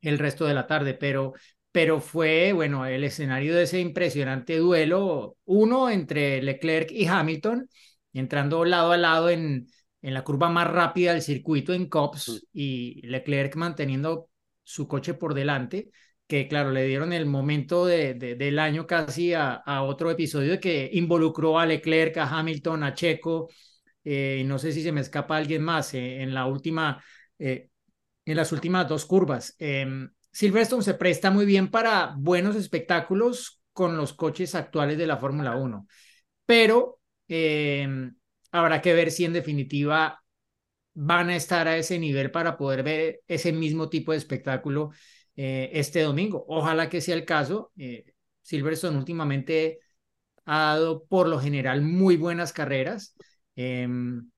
el 0.00 0.18
resto 0.18 0.44
de 0.46 0.54
la 0.54 0.66
tarde, 0.66 0.94
pero 0.94 1.34
pero 1.72 2.00
fue, 2.00 2.52
bueno, 2.54 2.86
el 2.86 3.04
escenario 3.04 3.54
de 3.54 3.64
ese 3.64 3.80
impresionante 3.80 4.56
duelo, 4.56 5.36
uno 5.44 5.90
entre 5.90 6.40
Leclerc 6.40 6.90
y 6.90 7.06
Hamilton, 7.06 7.68
entrando 8.14 8.64
lado 8.64 8.92
a 8.92 8.96
lado 8.96 9.28
en, 9.28 9.66
en 10.00 10.14
la 10.14 10.24
curva 10.24 10.48
más 10.48 10.68
rápida 10.70 11.12
del 11.12 11.20
circuito 11.20 11.74
en 11.74 11.86
Cops 11.90 12.46
y 12.54 13.06
Leclerc 13.06 13.54
manteniendo 13.56 14.30
su 14.62 14.88
coche 14.88 15.12
por 15.12 15.34
delante, 15.34 15.90
que 16.26 16.48
claro, 16.48 16.70
le 16.72 16.84
dieron 16.84 17.12
el 17.12 17.26
momento 17.26 17.86
de, 17.86 18.14
de, 18.14 18.34
del 18.34 18.58
año 18.58 18.86
casi 18.86 19.32
a, 19.34 19.54
a, 19.54 19.82
otro 19.82 20.10
episodio 20.10 20.58
que 20.60 20.90
involucró 20.92 21.58
a 21.58 21.66
Leclerc, 21.66 22.16
a 22.18 22.28
Hamilton, 22.28 22.82
a 22.82 22.94
Checo, 22.94 23.48
eh, 24.04 24.38
y 24.40 24.44
no 24.44 24.58
sé 24.58 24.72
si 24.72 24.82
se 24.82 24.92
me 24.92 25.00
escapa 25.00 25.36
alguien 25.36 25.62
más 25.62 25.94
eh, 25.94 26.22
en 26.22 26.34
la 26.34 26.46
última, 26.46 27.02
eh, 27.38 27.70
en 28.24 28.36
las 28.36 28.52
últimas 28.52 28.88
dos 28.88 29.04
curvas. 29.04 29.54
Eh, 29.58 29.86
Silverstone 30.36 30.82
se 30.82 30.94
presta 30.94 31.30
muy 31.30 31.46
bien 31.46 31.70
para 31.70 32.14
buenos 32.18 32.56
espectáculos 32.56 33.62
con 33.72 33.96
los 33.96 34.12
coches 34.12 34.54
actuales 34.54 34.98
de 34.98 35.06
la 35.06 35.16
Fórmula 35.16 35.56
1, 35.56 35.86
pero 36.44 37.00
eh, 37.28 37.88
habrá 38.52 38.82
que 38.82 38.92
ver 38.92 39.10
si 39.10 39.24
en 39.24 39.32
definitiva 39.32 40.22
van 40.94 41.30
a 41.30 41.36
estar 41.36 41.68
a 41.68 41.76
ese 41.76 41.98
nivel 41.98 42.30
para 42.30 42.56
poder 42.56 42.82
ver 42.82 43.20
ese 43.28 43.52
mismo 43.52 43.88
tipo 43.88 44.12
de 44.12 44.18
espectáculo 44.18 44.90
eh, 45.36 45.70
este 45.72 46.02
domingo. 46.02 46.44
Ojalá 46.48 46.88
que 46.88 47.00
sea 47.00 47.14
el 47.14 47.24
caso. 47.24 47.72
Eh, 47.76 48.04
Silverstone 48.42 48.96
últimamente 48.98 49.80
ha 50.46 50.74
dado 50.76 51.04
por 51.06 51.28
lo 51.28 51.40
general 51.40 51.82
muy 51.82 52.16
buenas 52.16 52.52
carreras. 52.52 53.16
Em, 53.56 54.30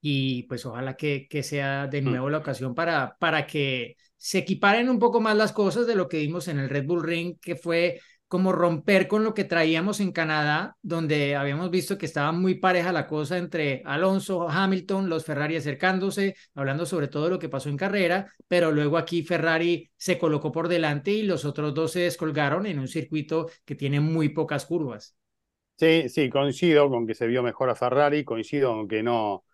y 0.00 0.44
pues 0.44 0.64
ojalá 0.66 0.96
que, 0.96 1.26
que 1.28 1.42
sea 1.42 1.86
de 1.86 2.02
Mm. 2.02 2.04
nuevo 2.10 2.30
la 2.30 2.38
ocasión 2.38 2.74
para, 2.74 3.16
para 3.18 3.46
que 3.46 3.96
se 4.16 4.38
equiparen 4.38 4.88
un 4.88 4.98
poco 4.98 5.20
más 5.20 5.36
las 5.36 5.52
cosas 5.52 5.86
de 5.86 5.96
lo 5.96 6.08
que 6.08 6.18
vimos 6.18 6.48
en 6.48 6.58
el 6.58 6.68
Red 6.68 6.86
Bull 6.86 7.02
Ring, 7.02 7.38
que 7.40 7.56
fue 7.56 8.00
como 8.28 8.52
romper 8.52 9.08
con 9.08 9.24
lo 9.24 9.34
que 9.34 9.44
traíamos 9.44 10.00
en 10.00 10.12
Canadá, 10.12 10.76
donde 10.82 11.34
habíamos 11.36 11.70
visto 11.70 11.98
que 11.98 12.06
estaba 12.06 12.30
muy 12.32 12.54
pareja 12.56 12.92
la 12.92 13.06
cosa 13.06 13.38
entre 13.38 13.82
Alonso, 13.86 14.48
Hamilton, 14.48 15.08
los 15.08 15.24
Ferrari 15.24 15.56
acercándose, 15.56 16.36
hablando 16.54 16.86
sobre 16.86 17.08
todo 17.08 17.30
lo 17.30 17.38
que 17.38 17.48
pasó 17.48 17.68
en 17.70 17.76
carrera, 17.78 18.32
pero 18.46 18.70
luego 18.70 18.98
aquí 18.98 19.22
Ferrari 19.22 19.90
se 19.96 20.18
colocó 20.18 20.52
por 20.52 20.68
delante 20.68 21.10
y 21.10 21.22
los 21.22 21.44
otros 21.44 21.74
dos 21.74 21.92
se 21.92 22.00
descolgaron 22.00 22.66
en 22.66 22.78
un 22.78 22.88
circuito 22.88 23.48
que 23.64 23.74
tiene 23.74 24.00
muy 24.00 24.28
pocas 24.30 24.66
curvas. 24.66 25.16
Sí, 25.76 26.08
sí, 26.08 26.28
coincido 26.28 26.90
con 26.90 27.06
que 27.06 27.14
se 27.14 27.28
vio 27.28 27.42
mejor 27.42 27.70
a 27.70 27.76
Ferrari, 27.76 28.24
coincido 28.24 28.72
con 28.74 28.88
que 28.88 29.00
no, 29.02 29.44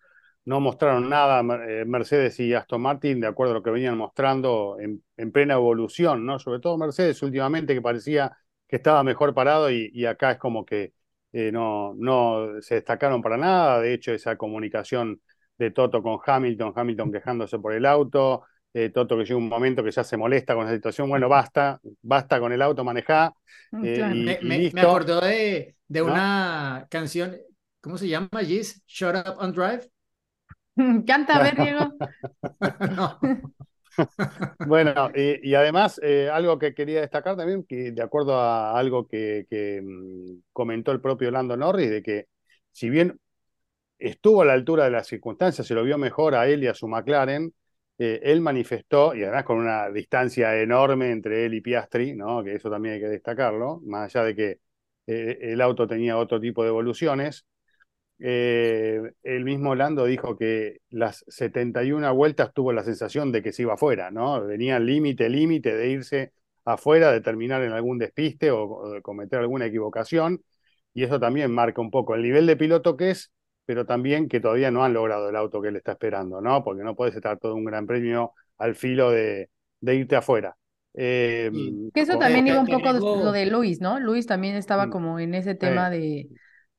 no 0.45 0.59
mostraron 0.59 1.07
nada 1.07 1.41
eh, 1.67 1.85
Mercedes 1.85 2.39
y 2.39 2.53
Aston 2.53 2.81
Martin, 2.81 3.19
de 3.21 3.27
acuerdo 3.27 3.53
a 3.53 3.55
lo 3.57 3.63
que 3.63 3.69
venían 3.69 3.95
mostrando 3.97 4.77
en, 4.79 5.03
en 5.17 5.31
plena 5.31 5.53
evolución, 5.55 6.25
¿no? 6.25 6.39
Sobre 6.39 6.59
todo 6.59 6.77
Mercedes 6.79 7.21
últimamente 7.21 7.75
que 7.75 7.81
parecía 7.81 8.35
que 8.67 8.77
estaba 8.77 9.03
mejor 9.03 9.33
parado 9.33 9.69
y, 9.71 9.89
y 9.93 10.05
acá 10.05 10.31
es 10.31 10.37
como 10.37 10.65
que 10.65 10.93
eh, 11.33 11.51
no, 11.51 11.93
no 11.97 12.61
se 12.61 12.75
destacaron 12.75 13.21
para 13.21 13.37
nada. 13.37 13.79
De 13.81 13.93
hecho, 13.93 14.11
esa 14.13 14.37
comunicación 14.37 15.21
de 15.57 15.71
Toto 15.71 16.01
con 16.03 16.17
Hamilton, 16.25 16.73
Hamilton 16.75 17.11
quejándose 17.11 17.59
por 17.59 17.73
el 17.73 17.85
auto, 17.85 18.43
eh, 18.73 18.89
Toto 18.89 19.17
que 19.17 19.23
llega 19.25 19.37
un 19.37 19.47
momento 19.49 19.83
que 19.83 19.91
ya 19.91 20.03
se 20.03 20.17
molesta 20.17 20.53
con 20.55 20.65
la 20.65 20.73
situación, 20.73 21.09
bueno, 21.09 21.29
basta, 21.29 21.79
basta 22.01 22.39
con 22.39 22.51
el 22.51 22.61
auto, 22.61 22.83
manejá. 22.83 23.33
Mm, 23.71 23.85
eh, 23.85 23.93
claro. 23.95 24.15
y, 24.15 24.25
Me, 24.25 24.39
y 24.41 24.71
me 24.73 24.81
acordó 24.81 25.21
de, 25.21 25.75
de 25.87 26.01
¿No? 26.01 26.11
una 26.13 26.87
canción, 26.89 27.37
¿cómo 27.81 27.97
se 27.97 28.07
llama, 28.07 28.29
Gis? 28.45 28.81
Shut 28.87 29.15
Up 29.15 29.37
and 29.39 29.55
Drive. 29.55 29.89
Canta, 31.07 31.37
a 31.37 31.43
ver, 31.43 31.57
Diego. 31.57 31.93
No. 32.95 33.19
Bueno, 34.67 35.11
y, 35.15 35.53
además, 35.53 35.99
eh, 36.03 36.29
algo 36.31 36.57
que 36.59 36.73
quería 36.73 37.01
destacar 37.01 37.35
también, 37.37 37.63
que 37.63 37.91
de 37.91 38.01
acuerdo 38.01 38.35
a 38.39 38.77
algo 38.77 39.07
que, 39.07 39.45
que, 39.49 39.81
mm, 39.83 40.41
comentó 40.53 40.91
el 40.91 41.01
propio 41.01 41.31
Lando 41.31 41.55
Norris, 41.57 41.89
de 41.89 42.01
que 42.01 42.27
si 42.71 42.89
bien 42.89 43.19
estuvo 43.99 44.41
a 44.41 44.45
la 44.45 44.53
altura 44.53 44.85
de 44.85 44.91
las 44.91 45.07
circunstancias, 45.07 45.67
se 45.67 45.73
lo 45.75 45.83
vio 45.83 45.97
mejor 45.97 46.35
a 46.35 46.47
él 46.47 46.63
y 46.63 46.67
a 46.67 46.73
su 46.73 46.87
McLaren, 46.87 47.53
eh, 47.97 48.19
él 48.23 48.41
manifestó, 48.41 49.15
y 49.15 49.23
además 49.23 49.45
con 49.45 49.59
una 49.59 49.89
distancia 49.89 50.59
enorme 50.61 51.11
entre 51.11 51.45
él 51.45 51.53
y 51.53 51.61
Piastri, 51.61 52.13
¿no? 52.15 52.43
Que 52.43 52.55
eso 52.55 52.69
también 52.69 52.95
hay 52.95 53.01
que 53.01 53.07
destacarlo, 53.07 53.81
más 53.85 54.15
allá 54.15 54.25
de 54.25 54.35
que 54.35 54.59
eh, 55.07 55.37
el 55.41 55.61
auto 55.61 55.87
tenía 55.87 56.17
otro 56.17 56.39
tipo 56.39 56.63
de 56.63 56.69
evoluciones. 56.69 57.45
Eh, 58.19 59.01
el 59.23 59.43
mismo 59.43 59.75
Lando 59.75 60.05
dijo 60.05 60.37
que 60.37 60.77
las 60.89 61.25
71 61.27 62.13
vueltas 62.13 62.53
tuvo 62.53 62.71
la 62.73 62.83
sensación 62.83 63.31
de 63.31 63.41
que 63.43 63.51
se 63.51 63.63
iba 63.63 63.73
afuera, 63.73 64.09
¿no? 64.11 64.45
Venía 64.45 64.79
límite, 64.79 65.29
límite 65.29 65.75
de 65.75 65.89
irse 65.89 66.31
afuera, 66.63 67.11
de 67.11 67.21
terminar 67.21 67.61
en 67.63 67.73
algún 67.73 67.97
despiste 67.99 68.51
o, 68.51 68.63
o 68.69 68.89
de 68.91 69.01
cometer 69.01 69.39
alguna 69.39 69.65
equivocación. 69.65 70.41
Y 70.93 71.03
eso 71.03 71.19
también 71.19 71.51
marca 71.51 71.81
un 71.81 71.91
poco 71.91 72.15
el 72.15 72.21
nivel 72.21 72.45
de 72.47 72.55
piloto 72.55 72.95
que 72.95 73.11
es, 73.11 73.31
pero 73.65 73.85
también 73.85 74.29
que 74.29 74.39
todavía 74.39 74.71
no 74.71 74.83
han 74.85 74.93
logrado 74.93 75.29
el 75.29 75.35
auto 75.35 75.61
que 75.61 75.67
él 75.69 75.75
está 75.75 75.91
esperando, 75.93 76.39
¿no? 76.41 76.63
Porque 76.63 76.83
no 76.83 76.95
puedes 76.95 77.15
estar 77.15 77.37
todo 77.37 77.55
un 77.55 77.65
gran 77.65 77.85
premio 77.85 78.31
al 78.57 78.75
filo 78.75 79.11
de, 79.11 79.49
de 79.81 79.95
irte 79.95 80.15
afuera. 80.15 80.55
Eh. 80.93 81.51
Que 81.93 82.01
eso 82.01 82.17
también 82.17 82.45
te- 82.45 82.51
iba 82.51 82.61
un 82.61 82.67
poco 82.67 82.93
lo 82.93 83.31
de 83.33 83.45
Luis, 83.47 83.81
¿no? 83.81 83.99
Luis 83.99 84.25
también 84.25 84.55
estaba 84.55 84.87
Mm. 84.87 84.89
como 84.91 85.19
en 85.19 85.33
ese 85.35 85.53
tema 85.55 85.89
de, 85.89 86.29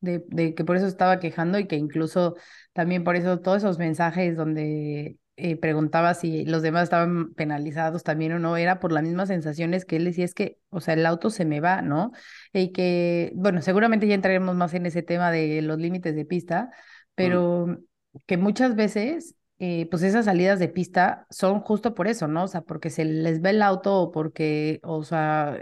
de, 0.06 0.24
de 0.28 0.54
que 0.54 0.64
por 0.64 0.76
eso 0.76 0.86
estaba 0.86 1.18
quejando 1.20 1.58
y 1.58 1.66
que 1.66 1.76
incluso 1.76 2.36
también 2.72 3.04
por 3.04 3.16
eso 3.16 3.40
todos 3.40 3.58
esos 3.58 3.78
mensajes 3.78 4.36
donde 4.36 5.18
eh, 5.38 5.56
preguntaba 5.56 6.14
si 6.14 6.46
los 6.46 6.62
demás 6.62 6.84
estaban 6.84 7.34
penalizados 7.34 8.02
también 8.02 8.32
o 8.32 8.38
no, 8.38 8.56
era 8.56 8.80
por 8.80 8.90
las 8.90 9.02
mismas 9.02 9.28
sensaciones 9.28 9.84
que 9.84 9.96
él 9.96 10.04
decía, 10.06 10.24
es 10.24 10.32
que, 10.32 10.58
o 10.70 10.80
sea, 10.80 10.94
el 10.94 11.04
auto 11.04 11.28
se 11.28 11.44
me 11.44 11.60
va, 11.60 11.82
¿no? 11.82 12.12
Y 12.54 12.72
que, 12.72 13.32
bueno, 13.34 13.60
seguramente 13.60 14.06
ya 14.06 14.14
entraremos 14.14 14.56
más 14.56 14.72
en 14.72 14.86
ese 14.86 15.02
tema 15.02 15.30
de 15.30 15.60
los 15.60 15.78
límites 15.78 16.14
de 16.16 16.24
pista, 16.24 16.70
pero 17.14 17.78
que 18.24 18.38
muchas 18.38 18.76
veces 18.76 19.34
eh, 19.58 19.86
pues 19.90 20.02
esas 20.02 20.24
salidas 20.24 20.58
de 20.58 20.68
pista 20.68 21.26
son 21.30 21.60
justo 21.60 21.94
por 21.94 22.08
eso, 22.08 22.28
¿no? 22.28 22.44
O 22.44 22.48
sea, 22.48 22.62
porque 22.62 22.88
se 22.88 23.04
les 23.04 23.40
ve 23.42 23.50
el 23.50 23.62
auto 23.62 23.94
o 24.00 24.10
porque, 24.12 24.80
o 24.82 25.02
sea, 25.02 25.58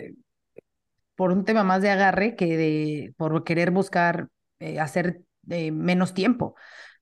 por 1.17 1.33
un 1.33 1.45
tema 1.45 1.65
más 1.65 1.83
de 1.83 1.91
agarre 1.91 2.37
que 2.37 2.57
de 2.57 3.15
por 3.17 3.45
querer 3.45 3.71
buscar 3.71 4.29
eh, 4.61 4.81
hacer 4.81 5.23
eh, 5.51 5.71
menos 5.73 6.15
tiempo, 6.15 6.55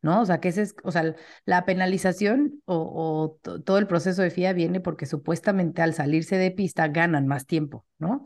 ¿no? 0.02 0.22
O 0.22 0.26
sea, 0.26 0.40
que 0.40 0.48
ese 0.48 0.62
es, 0.62 0.74
o 0.84 0.90
sea, 0.92 1.14
la 1.44 1.64
penalización 1.64 2.62
o, 2.64 2.76
o 2.76 3.38
to- 3.42 3.62
todo 3.62 3.78
el 3.78 3.86
proceso 3.86 4.22
de 4.22 4.28
FIA 4.30 4.52
viene 4.52 4.80
porque 4.80 5.06
supuestamente 5.06 5.82
al 5.82 5.94
salirse 5.94 6.36
de 6.36 6.50
pista 6.50 6.88
ganan 6.88 7.26
más 7.26 7.46
tiempo, 7.46 7.86
¿no? 7.98 8.24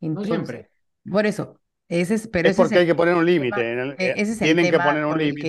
No 0.00 0.22
Entonces, 0.22 0.34
siempre. 0.34 0.70
por 1.10 1.26
eso, 1.26 1.60
ese 1.88 2.14
es, 2.14 2.28
pero 2.28 2.48
es 2.48 2.54
ese 2.54 2.62
es 2.62 2.68
porque 2.68 2.74
el 2.76 2.80
hay 2.80 2.86
que 2.86 2.94
poner 2.94 3.14
un 3.14 3.26
límite. 3.26 3.94
ese 3.98 4.32
es 4.32 4.40
el 4.40 4.46
tienen 4.46 4.70
que 4.70 4.78
poner 4.78 5.04
un 5.04 5.18
límite. 5.18 5.42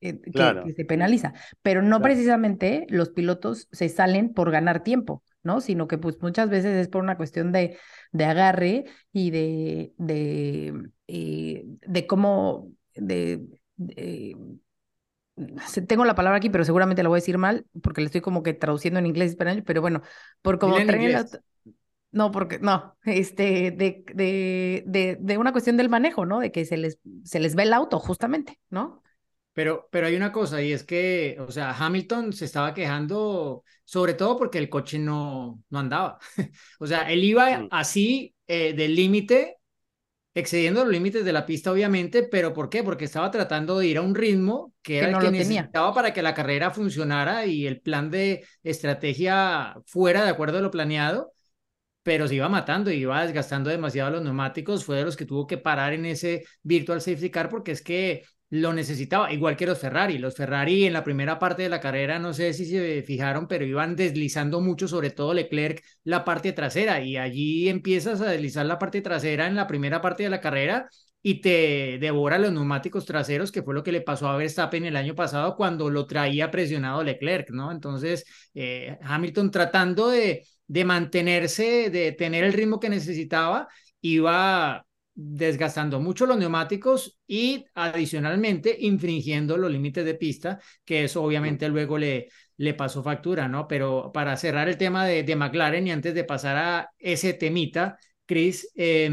que, 0.00 0.08
eh, 0.08 0.20
que- 0.20 0.30
Claro. 0.32 0.64
que 0.64 0.72
se 0.72 0.84
penaliza, 0.84 1.32
pero 1.62 1.82
no 1.82 1.88
Claro. 1.98 2.02
precisamente 2.02 2.86
los 2.88 3.10
pilotos 3.10 3.68
se 3.72 3.88
salen 3.88 4.32
por 4.32 4.50
ganar 4.50 4.82
tiempo, 4.82 5.22
¿no? 5.42 5.60
Sino 5.60 5.86
que 5.88 5.98
pues 5.98 6.20
muchas 6.20 6.48
veces 6.50 6.74
es 6.76 6.88
por 6.88 7.02
una 7.02 7.16
cuestión 7.16 7.52
de, 7.52 7.78
de 8.12 8.24
agarre 8.24 8.84
y 9.12 9.30
de, 9.30 9.92
de, 9.98 10.88
eh, 11.12 11.64
de 11.86 12.06
cómo, 12.06 12.72
de, 12.94 13.40
tengo 15.86 16.04
la 16.04 16.14
palabra 16.14 16.36
aquí, 16.38 16.50
pero 16.50 16.64
seguramente 16.64 17.02
la 17.02 17.08
voy 17.08 17.16
a 17.16 17.20
decir 17.20 17.38
mal, 17.38 17.66
porque 17.82 18.00
le 18.02 18.06
estoy 18.06 18.20
como 18.20 18.42
que 18.42 18.54
traduciendo 18.54 18.98
en 19.00 19.06
inglés 19.06 19.28
y 19.28 19.32
español, 19.32 19.62
pero 19.64 19.80
bueno, 19.80 20.02
por 20.42 20.58
auto- 21.16 21.40
no, 22.12 22.30
porque 22.30 22.58
no, 22.60 22.96
este, 23.04 23.70
de, 23.72 24.04
de, 24.14 24.84
de, 24.86 25.18
de 25.20 25.38
una 25.38 25.52
cuestión 25.52 25.76
del 25.78 25.88
manejo, 25.90 26.26
¿no? 26.26 26.40
De 26.40 26.52
que 26.52 26.64
se 26.66 26.76
les, 26.76 26.98
se 27.24 27.40
les 27.40 27.54
ve 27.54 27.64
el 27.64 27.72
auto, 27.72 27.98
justamente, 28.00 28.60
¿no? 28.70 29.02
Pero, 29.54 29.88
pero 29.92 30.06
hay 30.06 30.16
una 30.16 30.32
cosa 30.32 30.62
y 30.62 30.72
es 30.72 30.82
que, 30.84 31.36
o 31.40 31.50
sea, 31.52 31.72
Hamilton 31.76 32.32
se 32.32 32.46
estaba 32.46 32.72
quejando 32.72 33.64
sobre 33.84 34.14
todo 34.14 34.38
porque 34.38 34.58
el 34.58 34.70
coche 34.70 34.98
no, 34.98 35.62
no 35.70 35.78
andaba. 35.78 36.18
O 36.80 36.86
sea, 36.86 37.10
él 37.12 37.22
iba 37.24 37.58
Mm. 37.58 37.68
así 37.70 38.34
eh, 38.46 38.72
del 38.74 38.94
límite, 38.96 39.58
excediendo 40.34 40.84
los 40.84 40.92
límites 40.92 41.24
de 41.24 41.32
la 41.32 41.44
pista, 41.46 41.72
obviamente, 41.72 42.22
pero 42.22 42.52
¿por 42.52 42.68
qué? 42.70 42.82
Porque 42.82 43.04
estaba 43.04 43.30
tratando 43.30 43.78
de 43.78 43.86
ir 43.86 43.98
a 43.98 44.02
un 44.02 44.14
ritmo 44.14 44.72
que 44.82 44.98
era 44.98 45.08
no 45.08 45.18
el 45.18 45.20
que 45.20 45.30
lo 45.30 45.34
tenía. 45.34 45.62
necesitaba 45.62 45.92
para 45.94 46.12
que 46.12 46.22
la 46.22 46.34
carrera 46.34 46.70
funcionara 46.70 47.46
y 47.46 47.66
el 47.66 47.80
plan 47.80 48.10
de 48.10 48.44
estrategia 48.62 49.76
fuera 49.86 50.24
de 50.24 50.30
acuerdo 50.30 50.58
a 50.58 50.62
lo 50.62 50.70
planeado 50.70 51.32
pero 52.02 52.26
se 52.26 52.34
iba 52.34 52.48
matando 52.48 52.90
y 52.90 52.96
iba 52.96 53.22
desgastando 53.24 53.70
demasiado 53.70 54.10
los 54.10 54.22
neumáticos, 54.22 54.84
fue 54.84 54.96
de 54.96 55.04
los 55.04 55.16
que 55.16 55.24
tuvo 55.24 55.46
que 55.46 55.58
parar 55.58 55.92
en 55.92 56.04
ese 56.04 56.44
virtual 56.62 57.00
safety 57.00 57.30
car 57.30 57.48
porque 57.48 57.72
es 57.72 57.82
que 57.82 58.22
lo 58.52 58.74
necesitaba, 58.74 59.32
igual 59.32 59.56
que 59.56 59.64
los 59.64 59.78
Ferrari. 59.78 60.18
Los 60.18 60.36
Ferrari 60.36 60.84
en 60.84 60.92
la 60.92 61.02
primera 61.02 61.38
parte 61.38 61.62
de 61.62 61.70
la 61.70 61.80
carrera, 61.80 62.18
no 62.18 62.34
sé 62.34 62.52
si 62.52 62.66
se 62.66 63.02
fijaron, 63.02 63.48
pero 63.48 63.64
iban 63.64 63.96
deslizando 63.96 64.60
mucho, 64.60 64.86
sobre 64.88 65.08
todo 65.08 65.32
Leclerc, 65.32 65.82
la 66.04 66.22
parte 66.22 66.52
trasera 66.52 67.00
y 67.00 67.16
allí 67.16 67.70
empiezas 67.70 68.20
a 68.20 68.26
deslizar 68.30 68.66
la 68.66 68.78
parte 68.78 69.00
trasera 69.00 69.46
en 69.46 69.56
la 69.56 69.66
primera 69.66 70.02
parte 70.02 70.24
de 70.24 70.28
la 70.28 70.42
carrera 70.42 70.86
y 71.22 71.40
te 71.40 71.96
devora 71.98 72.36
los 72.38 72.52
neumáticos 72.52 73.06
traseros, 73.06 73.50
que 73.52 73.62
fue 73.62 73.72
lo 73.72 73.82
que 73.82 73.92
le 73.92 74.02
pasó 74.02 74.28
a 74.28 74.36
Verstappen 74.36 74.84
el 74.84 74.96
año 74.96 75.14
pasado 75.14 75.56
cuando 75.56 75.88
lo 75.88 76.06
traía 76.06 76.50
presionado 76.50 77.02
Leclerc, 77.02 77.50
¿no? 77.52 77.72
Entonces, 77.72 78.26
eh, 78.52 78.98
Hamilton 79.02 79.50
tratando 79.50 80.10
de, 80.10 80.46
de 80.66 80.84
mantenerse, 80.84 81.88
de 81.88 82.12
tener 82.12 82.44
el 82.44 82.52
ritmo 82.52 82.80
que 82.80 82.90
necesitaba, 82.90 83.68
iba 84.02 84.84
desgastando 85.14 86.00
mucho 86.00 86.26
los 86.26 86.38
neumáticos 86.38 87.18
y 87.26 87.64
adicionalmente 87.74 88.76
infringiendo 88.80 89.56
los 89.56 89.70
límites 89.70 90.04
de 90.04 90.14
pista, 90.14 90.60
que 90.84 91.04
eso 91.04 91.22
obviamente 91.22 91.68
luego 91.68 91.98
le, 91.98 92.28
le 92.56 92.74
pasó 92.74 93.02
factura, 93.02 93.48
¿no? 93.48 93.68
Pero 93.68 94.10
para 94.12 94.36
cerrar 94.36 94.68
el 94.68 94.78
tema 94.78 95.06
de, 95.06 95.22
de 95.22 95.36
McLaren 95.36 95.86
y 95.86 95.92
antes 95.92 96.14
de 96.14 96.24
pasar 96.24 96.56
a 96.56 96.90
ese 96.98 97.34
temita, 97.34 97.98
Chris, 98.26 98.70
eh, 98.74 99.10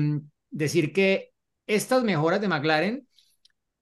decir 0.49 0.93
que 0.93 1.31
estas 1.67 2.03
mejoras 2.03 2.41
de 2.41 2.47
McLaren 2.47 3.07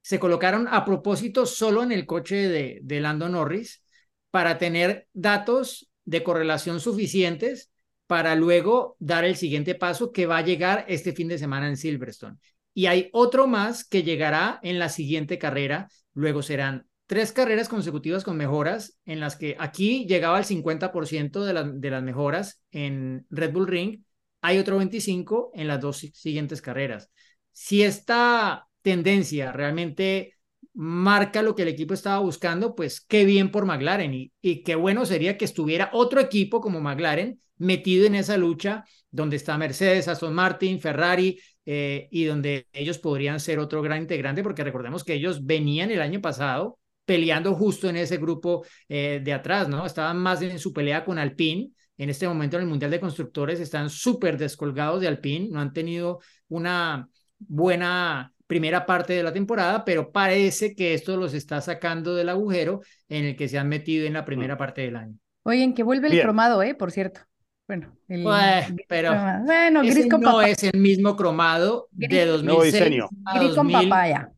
se 0.02 0.20
colocaron 0.20 0.68
a 0.70 0.86
propósito 0.86 1.46
solo 1.46 1.84
en 1.84 1.92
el 1.92 2.06
coche 2.06 2.48
de, 2.48 2.80
de 2.82 3.02
Lando 3.02 3.30
Norris 3.30 3.84
para 4.32 4.58
tener 4.58 5.08
datos 5.14 5.90
de 6.06 6.24
correlación 6.24 6.80
suficientes 6.80 7.72
para 8.08 8.36
luego 8.36 8.96
dar 9.00 9.26
el 9.26 9.36
siguiente 9.36 9.76
paso 9.76 10.12
que 10.12 10.26
va 10.26 10.38
a 10.38 10.46
llegar 10.46 10.86
este 10.88 11.12
fin 11.12 11.28
de 11.28 11.38
semana 11.38 11.68
en 11.68 11.78
Silverstone. 11.78 12.38
Y 12.74 12.86
hay 12.86 13.10
otro 13.12 13.48
más 13.48 13.86
que 13.86 14.04
llegará 14.04 14.60
en 14.64 14.80
la 14.80 14.90
siguiente 14.90 15.38
carrera. 15.38 15.90
Luego 16.14 16.42
serán 16.42 16.88
tres 17.06 17.32
carreras 17.32 17.70
consecutivas 17.70 18.24
con 18.24 18.38
mejoras 18.38 18.98
en 19.06 19.20
las 19.20 19.36
que 19.36 19.56
aquí 19.60 20.06
llegaba 20.08 20.40
el 20.40 20.46
50% 20.46 21.44
de, 21.44 21.72
de 21.76 21.90
las 21.90 22.04
mejoras 22.04 22.62
en 22.72 23.26
Red 23.30 23.52
Bull 23.52 23.68
Ring. 23.68 24.04
Hay 24.42 24.60
otro 24.60 24.78
25 24.78 25.52
en 25.54 25.68
las 25.68 25.82
dos 25.82 25.98
siguientes 25.98 26.62
carreras. 26.62 27.12
Si 27.52 27.84
esta 27.84 28.68
tendencia 28.82 29.52
realmente 29.52 30.37
marca 30.78 31.42
lo 31.42 31.56
que 31.56 31.64
el 31.64 31.70
equipo 31.70 31.96
estaba 31.96 32.20
buscando, 32.20 32.76
pues 32.76 33.02
qué 33.02 33.26
bien 33.26 33.50
por 33.50 33.66
McLaren 33.66 34.14
y, 34.14 34.32
y 34.42 34.62
qué 34.62 34.76
bueno 34.76 35.08
sería 35.08 35.36
que 35.36 35.46
estuviera 35.46 35.90
otro 35.92 36.22
equipo 36.22 36.62
como 36.62 36.80
McLaren 36.80 37.40
metido 37.58 38.06
en 38.06 38.14
esa 38.14 38.38
lucha 38.38 38.86
donde 39.10 39.38
está 39.38 39.58
Mercedes, 39.58 40.08
Aston 40.08 40.36
Martin, 40.36 40.80
Ferrari 40.80 41.40
eh, 41.66 42.08
y 42.12 42.26
donde 42.26 42.68
ellos 42.74 43.00
podrían 43.00 43.40
ser 43.40 43.58
otro 43.58 43.82
gran 43.82 44.02
integrante 44.02 44.44
porque 44.44 44.64
recordemos 44.64 45.04
que 45.04 45.16
ellos 45.16 45.44
venían 45.48 45.90
el 45.90 46.00
año 46.00 46.22
pasado 46.22 46.78
peleando 47.06 47.56
justo 47.56 47.90
en 47.90 47.96
ese 47.96 48.18
grupo 48.18 48.64
eh, 48.88 49.20
de 49.24 49.34
atrás, 49.34 49.68
¿no? 49.68 49.84
Estaban 49.84 50.20
más 50.20 50.44
en 50.44 50.60
su 50.60 50.74
pelea 50.74 51.04
con 51.04 51.18
Alpine. 51.18 51.72
En 51.98 52.12
este 52.12 52.28
momento 52.28 52.58
en 52.58 52.64
el 52.64 52.70
Mundial 52.70 52.92
de 52.92 53.00
Constructores 53.00 53.60
están 53.60 53.90
súper 53.90 54.38
descolgados 54.38 55.02
de 55.02 55.08
Alpine, 55.08 55.48
no 55.50 55.60
han 55.60 55.74
tenido 55.74 56.20
una 56.50 57.10
buena 57.40 58.32
primera 58.48 58.86
parte 58.86 59.14
de 59.14 59.24
la 59.24 59.34
temporada, 59.34 59.84
pero 59.86 60.12
parece 60.12 60.74
que 60.76 60.94
esto 60.94 61.18
los 61.18 61.34
está 61.34 61.62
sacando 61.62 62.16
del 62.16 62.30
agujero 62.30 62.82
en 63.10 63.26
el 63.26 63.36
que 63.36 63.48
se 63.50 63.58
han 63.60 63.68
metido 63.70 64.08
en 64.08 64.14
la 64.14 64.26
primera 64.26 64.58
parte 64.58 64.82
del 64.82 64.96
año. 64.96 65.16
Oye, 65.44 65.74
que 65.76 65.84
vuelve 65.84 66.08
el 66.08 66.14
Bien. 66.14 66.26
cromado, 66.26 66.64
¿eh? 66.64 66.74
Por 66.76 66.92
cierto. 66.92 67.22
Bueno, 67.68 67.98
el 68.08 68.24
Pues, 68.24 68.68
gris 68.74 68.86
pero. 68.88 69.12
Bueno, 69.46 69.82
ese 69.82 69.94
gris 69.94 70.12
con 70.12 70.22
no 70.22 70.32
papaya. 70.32 70.52
es 70.54 70.64
el 70.64 70.80
mismo 70.80 71.16
cromado 71.18 71.88
de 71.92 72.08
Gris- 72.08 72.28
2006 72.28 72.44
Nuevo 72.46 72.64
diseño. 72.64 73.10
a 73.26 73.40
Gris 73.40 73.56
con 73.56 73.72
papaya. 73.72 74.32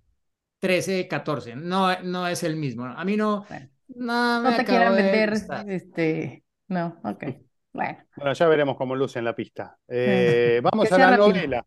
2013, 0.62 1.08
14. 1.08 1.56
No, 1.56 2.02
no 2.02 2.28
es 2.28 2.44
el 2.44 2.56
mismo. 2.56 2.86
A 2.86 3.06
mí 3.06 3.16
no, 3.16 3.46
Bueno. 3.48 3.70
no 3.90 4.42
me 4.44 4.50
No 4.52 4.58
te 4.58 4.66
quieran 4.66 4.96
de 4.96 5.02
vender, 5.04 5.34
este, 5.68 6.44
no, 6.68 7.00
ok. 7.04 7.24
Bueno, 7.72 8.00
Bueno, 8.16 8.34
ya 8.34 8.48
veremos 8.48 8.76
cómo 8.76 8.96
luce 8.96 9.20
en 9.20 9.26
la 9.26 9.36
pista. 9.36 9.78
Eh, 9.88 10.60
vamos 10.64 10.92
a 10.92 10.98
la 10.98 11.10
rápido. 11.12 11.28
novela. 11.30 11.64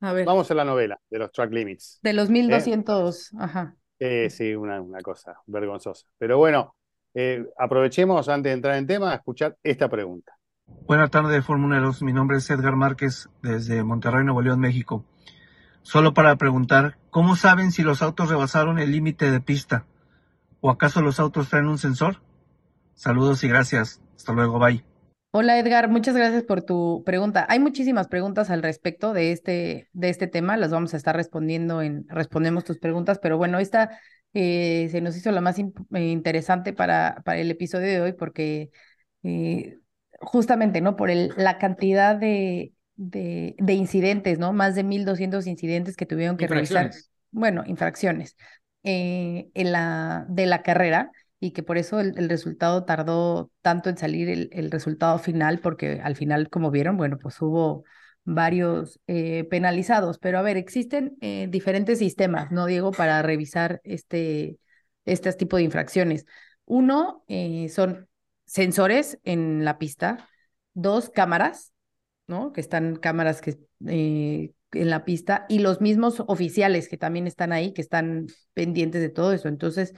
A 0.00 0.12
ver, 0.12 0.26
Vamos 0.26 0.50
a 0.50 0.54
la 0.54 0.64
novela 0.64 0.98
de 1.10 1.18
los 1.18 1.32
track 1.32 1.52
limits. 1.52 1.98
de 2.02 2.12
los 2.12 2.30
1200, 2.30 3.32
ajá. 3.38 3.76
Eh, 3.98 4.28
sí, 4.30 4.54
una, 4.54 4.80
una 4.80 5.00
cosa 5.00 5.36
vergonzosa. 5.46 6.06
Pero 6.18 6.38
bueno, 6.38 6.74
eh, 7.14 7.46
aprovechemos 7.58 8.28
antes 8.28 8.50
de 8.50 8.54
entrar 8.54 8.76
en 8.76 8.86
tema 8.86 9.12
a 9.12 9.16
escuchar 9.16 9.56
esta 9.62 9.88
pregunta. 9.88 10.32
Buenas 10.86 11.10
tardes, 11.10 11.44
Fórmuleros. 11.44 12.02
Mi 12.02 12.12
nombre 12.12 12.38
es 12.38 12.50
Edgar 12.50 12.76
Márquez, 12.76 13.28
desde 13.42 13.82
Monterrey, 13.84 14.24
Nuevo 14.24 14.42
León, 14.42 14.60
México. 14.60 15.04
Solo 15.82 16.14
para 16.14 16.36
preguntar, 16.36 16.96
¿cómo 17.10 17.36
saben 17.36 17.70
si 17.70 17.82
los 17.82 18.02
autos 18.02 18.30
rebasaron 18.30 18.78
el 18.78 18.90
límite 18.90 19.30
de 19.30 19.40
pista? 19.40 19.86
¿O 20.60 20.70
acaso 20.70 21.02
los 21.02 21.20
autos 21.20 21.50
traen 21.50 21.68
un 21.68 21.78
sensor? 21.78 22.22
Saludos 22.94 23.44
y 23.44 23.48
gracias. 23.48 24.00
Hasta 24.16 24.32
luego, 24.32 24.58
bye. 24.58 24.93
Hola 25.36 25.58
Edgar, 25.58 25.88
muchas 25.88 26.14
gracias 26.14 26.44
por 26.44 26.62
tu 26.62 27.02
pregunta. 27.04 27.44
Hay 27.48 27.58
muchísimas 27.58 28.06
preguntas 28.06 28.50
al 28.50 28.62
respecto 28.62 29.12
de 29.12 29.32
este, 29.32 29.88
de 29.92 30.08
este 30.08 30.28
tema, 30.28 30.56
las 30.56 30.70
vamos 30.70 30.94
a 30.94 30.96
estar 30.96 31.16
respondiendo 31.16 31.82
en 31.82 32.06
Respondemos 32.08 32.62
tus 32.62 32.78
preguntas, 32.78 33.18
pero 33.18 33.36
bueno, 33.36 33.58
esta 33.58 33.98
eh, 34.32 34.88
se 34.92 35.00
nos 35.00 35.16
hizo 35.16 35.32
la 35.32 35.40
más 35.40 35.58
eh, 35.58 35.64
interesante 35.92 36.72
para, 36.72 37.20
para 37.24 37.40
el 37.40 37.50
episodio 37.50 37.88
de 37.88 38.00
hoy 38.00 38.12
porque 38.12 38.70
eh, 39.24 39.78
justamente, 40.20 40.80
¿no? 40.80 40.94
Por 40.94 41.10
el, 41.10 41.32
la 41.36 41.58
cantidad 41.58 42.14
de, 42.14 42.72
de, 42.94 43.56
de 43.58 43.72
incidentes, 43.72 44.38
¿no? 44.38 44.52
Más 44.52 44.76
de 44.76 44.84
1.200 44.84 45.48
incidentes 45.48 45.96
que 45.96 46.06
tuvieron 46.06 46.36
que 46.36 46.44
Infracciones. 46.44 47.10
bueno, 47.32 47.64
infracciones 47.66 48.36
eh, 48.84 49.48
en 49.54 49.72
la, 49.72 50.26
de 50.28 50.46
la 50.46 50.62
carrera 50.62 51.10
y 51.40 51.52
que 51.52 51.62
por 51.62 51.78
eso 51.78 52.00
el, 52.00 52.18
el 52.18 52.28
resultado 52.28 52.84
tardó 52.84 53.50
tanto 53.60 53.90
en 53.90 53.96
salir 53.96 54.28
el, 54.28 54.48
el 54.52 54.70
resultado 54.70 55.18
final, 55.18 55.60
porque 55.60 56.00
al 56.02 56.16
final, 56.16 56.48
como 56.48 56.70
vieron, 56.70 56.96
bueno, 56.96 57.18
pues 57.18 57.40
hubo 57.42 57.84
varios 58.24 59.00
eh, 59.06 59.44
penalizados. 59.44 60.18
Pero 60.18 60.38
a 60.38 60.42
ver, 60.42 60.56
existen 60.56 61.16
eh, 61.20 61.46
diferentes 61.50 61.98
sistemas, 61.98 62.50
¿no, 62.50 62.66
Diego, 62.66 62.90
para 62.92 63.22
revisar 63.22 63.80
este, 63.84 64.58
este 65.04 65.32
tipo 65.34 65.56
de 65.56 65.64
infracciones? 65.64 66.24
Uno 66.64 67.24
eh, 67.28 67.68
son 67.68 68.08
sensores 68.46 69.18
en 69.24 69.64
la 69.64 69.78
pista, 69.78 70.28
dos 70.72 71.10
cámaras, 71.10 71.72
¿no? 72.26 72.52
Que 72.52 72.60
están 72.60 72.96
cámaras 72.96 73.40
que 73.40 73.58
en 73.86 74.90
la 74.90 75.04
pista 75.04 75.46
y 75.48 75.60
los 75.60 75.80
mismos 75.80 76.22
oficiales 76.26 76.88
que 76.88 76.96
también 76.96 77.26
están 77.26 77.52
ahí, 77.52 77.72
que 77.72 77.82
están 77.82 78.26
pendientes 78.54 79.02
de 79.02 79.08
todo 79.08 79.32
eso. 79.32 79.48
Entonces, 79.48 79.94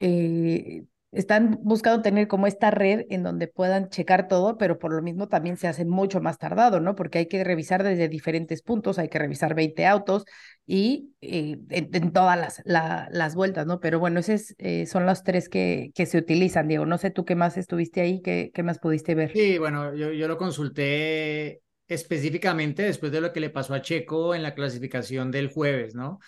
eh, 0.00 0.84
están 1.12 1.58
buscando 1.62 2.02
tener 2.02 2.28
como 2.28 2.46
esta 2.46 2.70
red 2.70 3.06
en 3.10 3.22
donde 3.24 3.48
puedan 3.48 3.88
checar 3.90 4.28
todo, 4.28 4.58
pero 4.58 4.78
por 4.78 4.92
lo 4.94 5.02
mismo 5.02 5.28
también 5.28 5.56
se 5.56 5.68
hace 5.68 5.84
mucho 5.84 6.20
más 6.20 6.38
tardado, 6.38 6.80
¿no? 6.80 6.94
Porque 6.96 7.18
hay 7.18 7.26
que 7.28 7.42
revisar 7.44 7.82
desde 7.82 8.08
diferentes 8.08 8.62
puntos, 8.62 8.98
hay 8.98 9.08
que 9.08 9.18
revisar 9.18 9.54
20 9.54 9.86
autos 9.86 10.24
y 10.66 11.14
eh, 11.20 11.58
en, 11.70 11.90
en 11.92 12.12
todas 12.12 12.38
las, 12.38 12.62
la- 12.64 13.08
las 13.10 13.34
vueltas, 13.34 13.66
¿no? 13.66 13.80
Pero 13.80 13.98
bueno, 13.98 14.20
esos 14.20 14.54
eh, 14.58 14.86
son 14.86 15.06
los 15.06 15.22
tres 15.24 15.48
que, 15.48 15.90
que 15.94 16.06
se 16.06 16.18
utilizan, 16.18 16.68
Diego. 16.68 16.86
No 16.86 16.98
sé 16.98 17.10
tú 17.10 17.24
qué 17.24 17.34
más 17.34 17.56
estuviste 17.56 18.00
ahí, 18.00 18.22
qué, 18.22 18.50
qué 18.54 18.62
más 18.62 18.78
pudiste 18.78 19.14
ver. 19.14 19.32
Sí, 19.32 19.58
bueno, 19.58 19.94
yo, 19.94 20.10
yo 20.12 20.26
lo 20.26 20.36
consulté 20.36 21.62
específicamente 21.86 22.82
después 22.82 23.12
de 23.12 23.20
lo 23.20 23.32
que 23.32 23.38
le 23.40 23.50
pasó 23.50 23.74
a 23.74 23.80
Checo 23.82 24.34
en 24.34 24.42
la 24.42 24.54
clasificación 24.54 25.30
del 25.30 25.48
jueves, 25.52 25.94
¿no? 25.94 26.18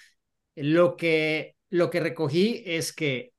Lo 0.57 0.97
que, 0.97 1.57
lo 1.71 1.91
que 1.91 2.01
recogí 2.01 2.63
es 2.67 2.93
que 2.95 3.32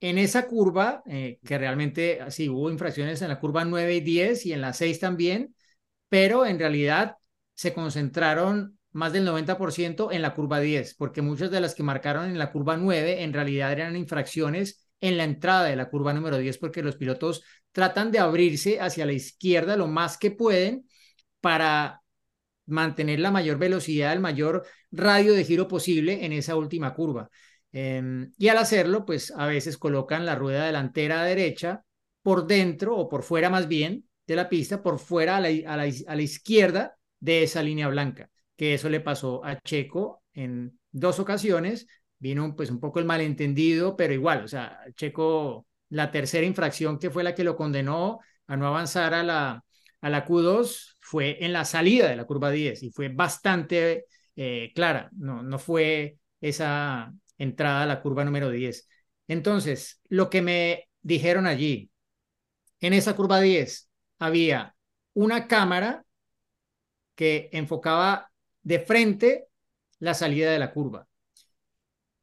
en 0.00 0.18
esa 0.18 0.46
curva, 0.46 1.02
eh, 1.06 1.38
que 1.44 1.58
realmente 1.58 2.20
sí 2.30 2.48
hubo 2.48 2.70
infracciones 2.70 3.20
en 3.22 3.28
la 3.28 3.40
curva 3.40 3.64
9 3.64 3.96
y 3.96 4.00
10 4.00 4.46
y 4.46 4.52
en 4.52 4.60
la 4.60 4.72
6 4.72 5.00
también, 5.00 5.54
pero 6.08 6.46
en 6.46 6.58
realidad 6.58 7.16
se 7.54 7.74
concentraron 7.74 8.78
más 8.92 9.12
del 9.12 9.24
90% 9.24 10.12
en 10.12 10.22
la 10.22 10.34
curva 10.34 10.60
10, 10.60 10.94
porque 10.94 11.22
muchas 11.22 11.50
de 11.50 11.60
las 11.60 11.74
que 11.74 11.82
marcaron 11.82 12.26
en 12.26 12.38
la 12.38 12.52
curva 12.52 12.76
9 12.76 13.22
en 13.22 13.32
realidad 13.32 13.72
eran 13.72 13.96
infracciones 13.96 14.88
en 15.00 15.16
la 15.16 15.24
entrada 15.24 15.64
de 15.64 15.76
la 15.76 15.88
curva 15.90 16.12
número 16.12 16.38
10, 16.38 16.58
porque 16.58 16.82
los 16.82 16.96
pilotos 16.96 17.42
tratan 17.72 18.10
de 18.10 18.18
abrirse 18.18 18.80
hacia 18.80 19.06
la 19.06 19.12
izquierda 19.12 19.76
lo 19.76 19.86
más 19.88 20.18
que 20.18 20.30
pueden 20.30 20.88
para 21.40 22.02
mantener 22.66 23.20
la 23.20 23.30
mayor 23.30 23.58
velocidad, 23.58 24.12
el 24.12 24.20
mayor 24.20 24.66
radio 24.90 25.32
de 25.32 25.44
giro 25.44 25.68
posible 25.68 26.24
en 26.24 26.32
esa 26.32 26.56
última 26.56 26.94
curva. 26.94 27.30
Eh, 27.72 28.28
y 28.36 28.48
al 28.48 28.58
hacerlo, 28.58 29.04
pues 29.04 29.32
a 29.36 29.46
veces 29.46 29.78
colocan 29.78 30.26
la 30.26 30.34
rueda 30.34 30.66
delantera 30.66 31.24
derecha 31.24 31.84
por 32.22 32.46
dentro 32.46 32.96
o 32.96 33.08
por 33.08 33.22
fuera 33.22 33.50
más 33.50 33.68
bien 33.68 34.04
de 34.26 34.36
la 34.36 34.48
pista, 34.48 34.82
por 34.82 34.98
fuera 34.98 35.36
a 35.36 35.40
la, 35.40 35.48
a 35.48 35.76
la, 35.76 35.92
a 36.06 36.16
la 36.16 36.22
izquierda 36.22 36.96
de 37.20 37.42
esa 37.42 37.62
línea 37.62 37.88
blanca, 37.88 38.30
que 38.56 38.74
eso 38.74 38.88
le 38.88 39.00
pasó 39.00 39.44
a 39.44 39.58
Checo 39.60 40.22
en 40.32 40.78
dos 40.90 41.18
ocasiones. 41.18 41.86
Vino 42.18 42.54
pues 42.56 42.70
un 42.70 42.80
poco 42.80 42.98
el 42.98 43.04
malentendido, 43.04 43.96
pero 43.96 44.12
igual, 44.12 44.44
o 44.44 44.48
sea, 44.48 44.80
Checo, 44.96 45.66
la 45.90 46.10
tercera 46.10 46.46
infracción 46.46 46.98
que 46.98 47.10
fue 47.10 47.22
la 47.22 47.34
que 47.34 47.44
lo 47.44 47.56
condenó 47.56 48.18
a 48.46 48.56
no 48.56 48.66
avanzar 48.66 49.14
a 49.14 49.22
la, 49.22 49.64
a 50.00 50.10
la 50.10 50.24
Q2 50.24 50.96
fue 51.00 51.44
en 51.44 51.52
la 51.52 51.64
salida 51.64 52.08
de 52.08 52.16
la 52.16 52.24
curva 52.24 52.50
10 52.50 52.82
y 52.82 52.90
fue 52.90 53.08
bastante 53.08 54.06
eh, 54.36 54.72
clara, 54.74 55.10
no, 55.16 55.42
no 55.42 55.58
fue 55.58 56.18
esa 56.40 57.12
entrada 57.38 57.82
a 57.82 57.86
la 57.86 58.02
curva 58.02 58.24
número 58.24 58.50
10. 58.50 58.88
Entonces, 59.28 60.00
lo 60.08 60.30
que 60.30 60.42
me 60.42 60.88
dijeron 61.02 61.46
allí, 61.46 61.90
en 62.80 62.92
esa 62.92 63.14
curva 63.16 63.40
10 63.40 63.88
había 64.18 64.74
una 65.14 65.48
cámara 65.48 66.04
que 67.14 67.50
enfocaba 67.52 68.30
de 68.62 68.78
frente 68.80 69.48
la 69.98 70.14
salida 70.14 70.52
de 70.52 70.58
la 70.58 70.72
curva, 70.72 71.08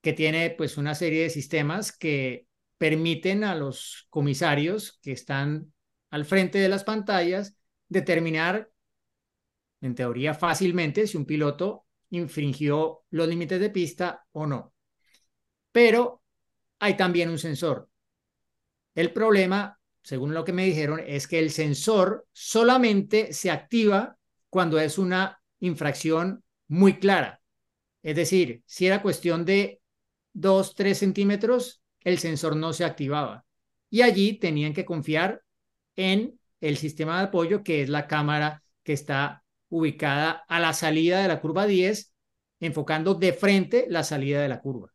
que 0.01 0.13
tiene 0.13 0.51
pues 0.51 0.78
una 0.78 0.95
serie 0.95 1.23
de 1.23 1.30
sistemas 1.30 1.91
que 1.91 2.47
permiten 2.78 3.43
a 3.43 3.56
los 3.56 4.08
comisarios 4.10 4.99
que 5.01 5.12
están 5.12 5.73
al 6.10 6.25
frente 6.25 6.60
de 6.60 6.69
las 6.69 6.84
pantallas 6.84 7.58
determinar, 7.89 8.69
en 9.82 9.95
teoría 9.95 10.34
fácilmente, 10.34 11.08
si 11.08 11.17
un 11.17 11.25
piloto 11.25 11.86
infringió 12.10 13.04
los 13.10 13.28
límites 13.28 13.60
de 13.60 13.69
pista 13.69 14.25
o 14.32 14.47
no. 14.47 14.75
Pero 15.76 16.22
hay 16.80 16.96
también 16.96 17.30
un 17.30 17.38
sensor. 17.38 17.90
El 18.94 19.12
problema, 19.12 19.78
según 20.02 20.34
lo 20.34 20.46
que 20.46 20.54
me 20.54 20.64
dijeron, 20.64 21.02
es 21.06 21.28
que 21.28 21.38
el 21.38 21.52
sensor 21.52 22.26
solamente 22.32 23.34
se 23.34 23.52
activa 23.52 24.18
cuando 24.50 24.80
es 24.80 24.98
una 24.98 25.42
infracción 25.60 26.46
muy 26.70 26.98
clara. 26.98 27.42
Es 28.02 28.16
decir, 28.16 28.64
si 28.66 28.88
era 28.88 29.02
cuestión 29.02 29.44
de 29.44 29.82
2, 30.32 30.76
3 30.76 30.98
centímetros, 30.98 31.82
el 32.06 32.20
sensor 32.20 32.56
no 32.56 32.72
se 32.72 32.86
activaba. 32.86 33.44
Y 33.90 34.02
allí 34.02 34.40
tenían 34.40 34.72
que 34.72 34.86
confiar 34.86 35.42
en 35.98 36.40
el 36.62 36.78
sistema 36.78 37.18
de 37.18 37.26
apoyo, 37.26 37.64
que 37.64 37.82
es 37.82 37.90
la 37.90 38.08
cámara 38.08 38.64
que 38.82 38.94
está 38.94 39.44
ubicada 39.68 40.46
a 40.48 40.62
la 40.62 40.72
salida 40.72 41.22
de 41.22 41.28
la 41.28 41.42
curva 41.42 41.68
10, 41.68 42.14
enfocando 42.62 43.14
de 43.14 43.34
frente 43.34 43.88
la 43.90 44.06
salida 44.06 44.42
de 44.42 44.48
la 44.48 44.62
curva. 44.62 44.95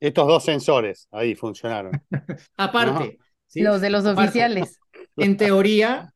Estos 0.00 0.26
dos 0.26 0.44
sensores 0.44 1.08
ahí 1.10 1.34
funcionaron. 1.34 1.92
Aparte, 2.56 3.18
¿sí? 3.46 3.60
Los 3.60 3.80
de 3.80 3.90
los 3.90 4.04
Aparte, 4.06 4.22
oficiales. 4.22 4.78
En 5.16 5.36
teoría, 5.36 6.14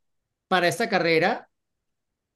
para 0.48 0.68
esta 0.68 0.88
carrera, 0.88 1.48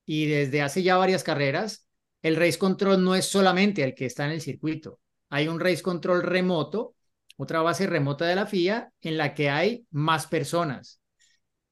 y 0.04 0.26
desde 0.26 0.62
hace 0.62 0.82
ya 0.82 0.96
varias 0.96 1.24
carreras, 1.24 1.86
el 2.22 2.36
race 2.36 2.58
control 2.58 3.02
no 3.02 3.14
es 3.14 3.26
solamente 3.26 3.82
el 3.82 3.94
que 3.94 4.06
está 4.06 4.26
en 4.26 4.32
el 4.32 4.40
circuito. 4.40 5.00
Hay 5.30 5.48
un 5.48 5.60
race 5.60 5.82
control 5.82 6.22
remoto, 6.22 6.94
otra 7.36 7.62
base 7.62 7.86
remota 7.86 8.26
de 8.26 8.34
la 8.34 8.46
FIA, 8.46 8.92
en 9.00 9.16
la 9.16 9.34
que 9.34 9.50
hay 9.50 9.86
más 9.90 10.26
personas 10.26 11.00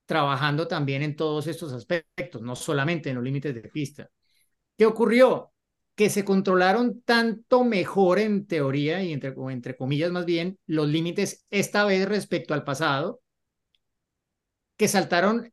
trabajando 0.07 0.69
también 0.69 1.03
en 1.03 1.17
todos 1.17 1.47
estos 1.49 1.73
aspectos, 1.73 2.41
no 2.41 2.57
solamente 2.57 3.11
en 3.11 3.17
los 3.17 3.25
límites 3.25 3.55
de 3.55 3.63
pista. 3.69 4.09
¿Qué 4.77 4.87
ocurrió? 4.87 5.53
Que 5.97 6.11
se 6.11 6.25
controlaron 6.25 7.01
tanto 7.03 7.65
mejor 7.65 8.21
en 8.21 8.47
teoría 8.47 9.03
y 9.03 9.13
entre, 9.13 9.77
comillas 9.77 10.13
más 10.13 10.25
bien 10.25 10.59
los 10.67 10.87
límites 10.87 11.45
esta 11.51 11.85
vez 11.85 12.09
respecto 12.09 12.55
al 12.55 12.63
pasado, 12.63 13.21
que 14.77 14.87
saltaron 14.87 15.53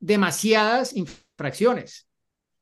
demasiadas 0.00 0.94
infracciones, 0.94 2.08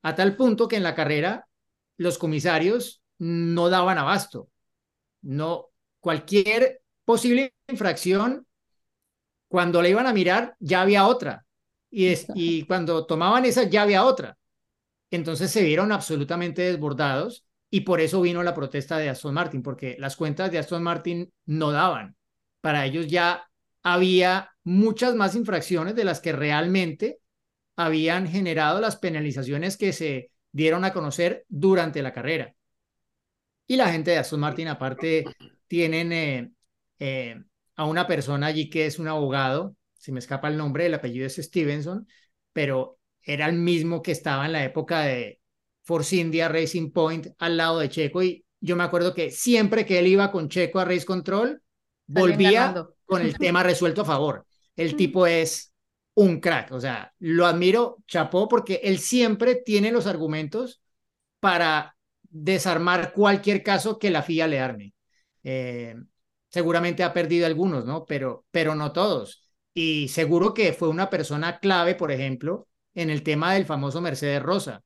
a 0.03 0.15
tal 0.15 0.37
punto 0.37 0.69
que 0.69 0.77
en 0.77 0.85
la 0.85 0.95
carrera 0.95 1.49
los 1.97 2.19
comisarios 2.19 3.03
no 3.19 3.69
daban 3.71 3.99
abasto. 3.99 4.49
No, 5.23 5.71
cualquier 6.01 6.83
posible 7.05 7.55
infracción, 7.69 8.47
cuando 9.49 9.83
la 9.83 9.89
iban 9.89 10.07
a 10.07 10.13
mirar, 10.13 10.57
ya 10.61 10.83
había 10.83 11.07
otra. 11.07 11.45
Y, 11.91 12.07
es, 12.07 12.27
y 12.35 12.65
cuando 12.65 13.07
tomaban 13.07 13.45
esa, 13.45 13.65
ya 13.65 13.83
había 13.83 14.05
otra. 14.05 14.37
Entonces 15.13 15.51
se 15.51 15.63
vieron 15.63 15.93
absolutamente 15.93 16.63
desbordados 16.63 17.45
y 17.71 17.83
por 17.83 18.01
eso 18.01 18.23
vino 18.23 18.43
la 18.43 18.55
protesta 18.55 18.97
de 18.97 19.11
Aston 19.11 19.35
Martin, 19.35 19.63
porque 19.63 19.95
las 19.99 20.17
cuentas 20.17 20.51
de 20.51 20.59
Aston 20.59 20.83
Martin 20.83 21.31
no 21.45 21.71
daban. 21.71 22.17
Para 22.63 22.87
ellos 22.87 23.09
ya 23.09 23.47
había 23.83 24.51
muchas 24.65 25.15
más 25.15 25.37
infracciones 25.37 25.95
de 25.95 26.05
las 26.05 26.21
que 26.21 26.33
realmente 26.33 27.19
habían 27.77 28.27
generado 28.27 28.81
las 28.81 28.97
penalizaciones 28.97 29.77
que 29.77 29.93
se 29.93 30.31
dieron 30.51 30.83
a 30.85 30.95
conocer 30.95 31.45
durante 31.49 32.01
la 32.01 32.15
carrera. 32.15 32.55
Y 33.67 33.77
la 33.77 33.93
gente 33.93 34.13
de 34.13 34.19
Aston 34.19 34.41
Martin, 34.41 34.69
aparte, 34.69 35.25
tienen 35.67 36.13
eh, 36.13 36.53
eh, 36.99 37.43
a 37.77 37.85
una 37.85 38.07
persona 38.07 38.47
allí 38.47 38.71
que 38.71 38.87
es 38.87 38.99
un 38.99 39.09
abogado, 39.09 39.77
si 39.99 40.11
me 40.11 40.21
escapa 40.21 40.49
el 40.49 40.57
nombre, 40.57 40.87
el 40.87 40.95
apellido 40.95 41.27
es 41.27 41.37
Stevenson, 41.37 42.09
pero 42.55 42.99
era 43.23 43.47
el 43.47 43.55
mismo 43.55 44.03
que 44.03 44.13
estaba 44.13 44.47
en 44.47 44.53
la 44.53 44.65
época 44.65 45.01
de 45.01 45.41
Force 45.83 46.17
India 46.17 46.49
Racing 46.49 46.91
Point 46.91 47.29
al 47.39 47.57
lado 47.57 47.79
de 47.79 47.89
Checo 47.89 48.23
y 48.23 48.45
yo 48.61 48.77
me 48.77 48.85
acuerdo 48.85 49.13
que 49.13 49.31
siempre 49.31 49.85
que 49.85 49.99
él 49.99 50.07
iba 50.07 50.31
con 50.31 50.49
Checo 50.49 50.79
a 50.79 50.85
Race 50.85 51.05
Control, 51.05 51.61
volvía 52.07 52.87
con 53.05 53.23
el 53.23 53.37
tema 53.37 53.63
resuelto 53.63 54.03
a 54.03 54.05
favor. 54.05 54.47
El 54.77 54.95
tipo 54.95 55.27
es 55.27 55.73
un 56.15 56.41
crack, 56.41 56.71
o 56.73 56.81
sea, 56.81 57.13
lo 57.19 57.47
admiro, 57.47 57.99
chapó, 58.07 58.49
porque 58.49 58.81
él 58.85 58.99
siempre 58.99 59.57
tiene 59.57 59.91
los 59.91 60.07
argumentos 60.07 60.81
para 61.41 61.97
desarmar 62.23 63.13
cualquier 63.13 63.63
caso 63.63 63.99
que 63.99 64.11
la 64.11 64.23
FIA 64.23 64.47
le 64.47 64.61
arme. 64.61 64.95
Eh, 65.43 65.97
seguramente 66.49 67.03
ha 67.03 67.13
perdido 67.13 67.47
algunos, 67.47 67.85
¿no? 67.85 68.05
Pero, 68.05 68.45
pero 68.51 68.75
no 68.75 68.93
todos. 68.93 69.51
Y 69.75 70.09
seguro 70.09 70.55
que 70.55 70.73
fue 70.73 70.89
una 70.89 71.11
persona 71.11 71.59
clave, 71.59 71.95
por 71.95 72.13
ejemplo, 72.13 72.69
en 72.95 73.11
el 73.11 73.23
tema 73.23 73.55
del 73.55 73.67
famoso 73.67 74.01
Mercedes 74.01 74.43
Rosa. 74.43 74.83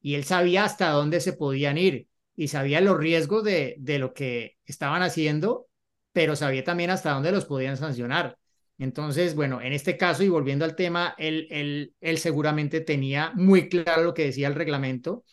Y 0.00 0.14
él 0.14 0.24
sabía 0.24 0.64
hasta 0.64 0.90
dónde 0.90 1.20
se 1.20 1.32
podían 1.34 1.78
ir 1.78 2.08
y 2.34 2.48
sabía 2.48 2.80
los 2.80 2.98
riesgos 2.98 3.44
de, 3.44 3.76
de 3.78 3.98
lo 3.98 4.14
que 4.14 4.56
estaban 4.64 5.02
haciendo, 5.02 5.66
pero 6.12 6.36
sabía 6.36 6.64
también 6.64 6.90
hasta 6.90 7.12
dónde 7.12 7.32
los 7.32 7.44
podían 7.44 7.76
sancionar. 7.76 8.38
Entonces, 8.78 9.34
bueno, 9.34 9.60
en 9.60 9.74
este 9.74 9.98
caso, 9.98 10.22
y 10.22 10.30
volviendo 10.30 10.64
al 10.64 10.74
tema, 10.74 11.14
él, 11.18 11.46
él, 11.50 11.94
él 12.00 12.18
seguramente 12.18 12.80
tenía 12.80 13.32
muy 13.34 13.68
claro 13.68 14.02
lo 14.02 14.14
que 14.14 14.24
decía 14.24 14.48
el 14.48 14.54
reglamento, 14.54 15.24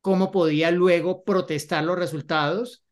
cómo 0.00 0.30
podía 0.30 0.70
luego 0.70 1.22
protestar 1.24 1.84
los 1.84 1.98
resultados, 1.98 2.82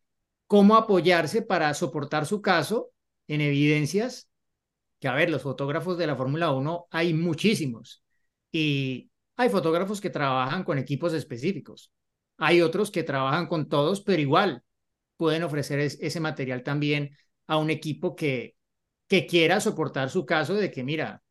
cómo 0.46 0.76
apoyarse 0.76 1.42
para 1.42 1.72
soportar 1.74 2.26
su 2.26 2.42
caso 2.42 2.90
en 3.28 3.40
evidencias, 3.40 4.28
que 5.00 5.08
a 5.08 5.14
ver, 5.14 5.30
los 5.30 5.42
fotógrafos 5.42 5.96
de 5.96 6.06
la 6.06 6.16
Fórmula 6.16 6.52
1 6.52 6.88
hay 6.90 7.14
muchísimos 7.14 8.02
y 8.52 9.10
hay 9.36 9.48
fotógrafos 9.50 10.00
que 10.00 10.10
trabajan 10.10 10.64
con 10.64 10.78
equipos 10.78 11.12
específicos, 11.14 11.92
hay 12.36 12.60
otros 12.60 12.90
que 12.90 13.02
trabajan 13.02 13.46
con 13.46 13.68
todos, 13.68 14.00
pero 14.00 14.22
igual 14.22 14.62
pueden 15.16 15.42
ofrecer 15.42 15.80
es, 15.80 15.98
ese 16.00 16.20
material 16.20 16.62
también 16.62 17.16
a 17.46 17.58
un 17.58 17.70
equipo 17.70 18.14
que, 18.14 18.56
que 19.08 19.26
quiera 19.26 19.60
soportar 19.60 20.10
su 20.10 20.24
caso 20.24 20.54
de 20.54 20.70
que, 20.70 20.84
mira, 20.84 21.22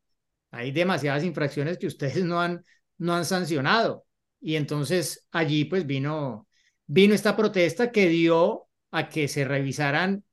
hay 0.52 0.72
demasiadas 0.72 1.24
infracciones 1.24 1.78
que 1.78 1.88
ustedes 1.88 2.24
no 2.24 2.42
han, 2.42 2.66
no 2.98 3.14
han 3.16 3.26
sancionado. 3.26 4.06
Y 4.40 4.56
entonces 4.56 5.28
allí 5.32 5.66
pues 5.66 5.86
vino, 5.86 6.48
vino 6.86 7.14
esta 7.14 7.36
protesta 7.36 7.92
que 7.92 8.08
dio 8.10 8.68
a 8.92 9.10
que 9.10 9.28
se 9.28 9.46
revisaran 9.46 10.24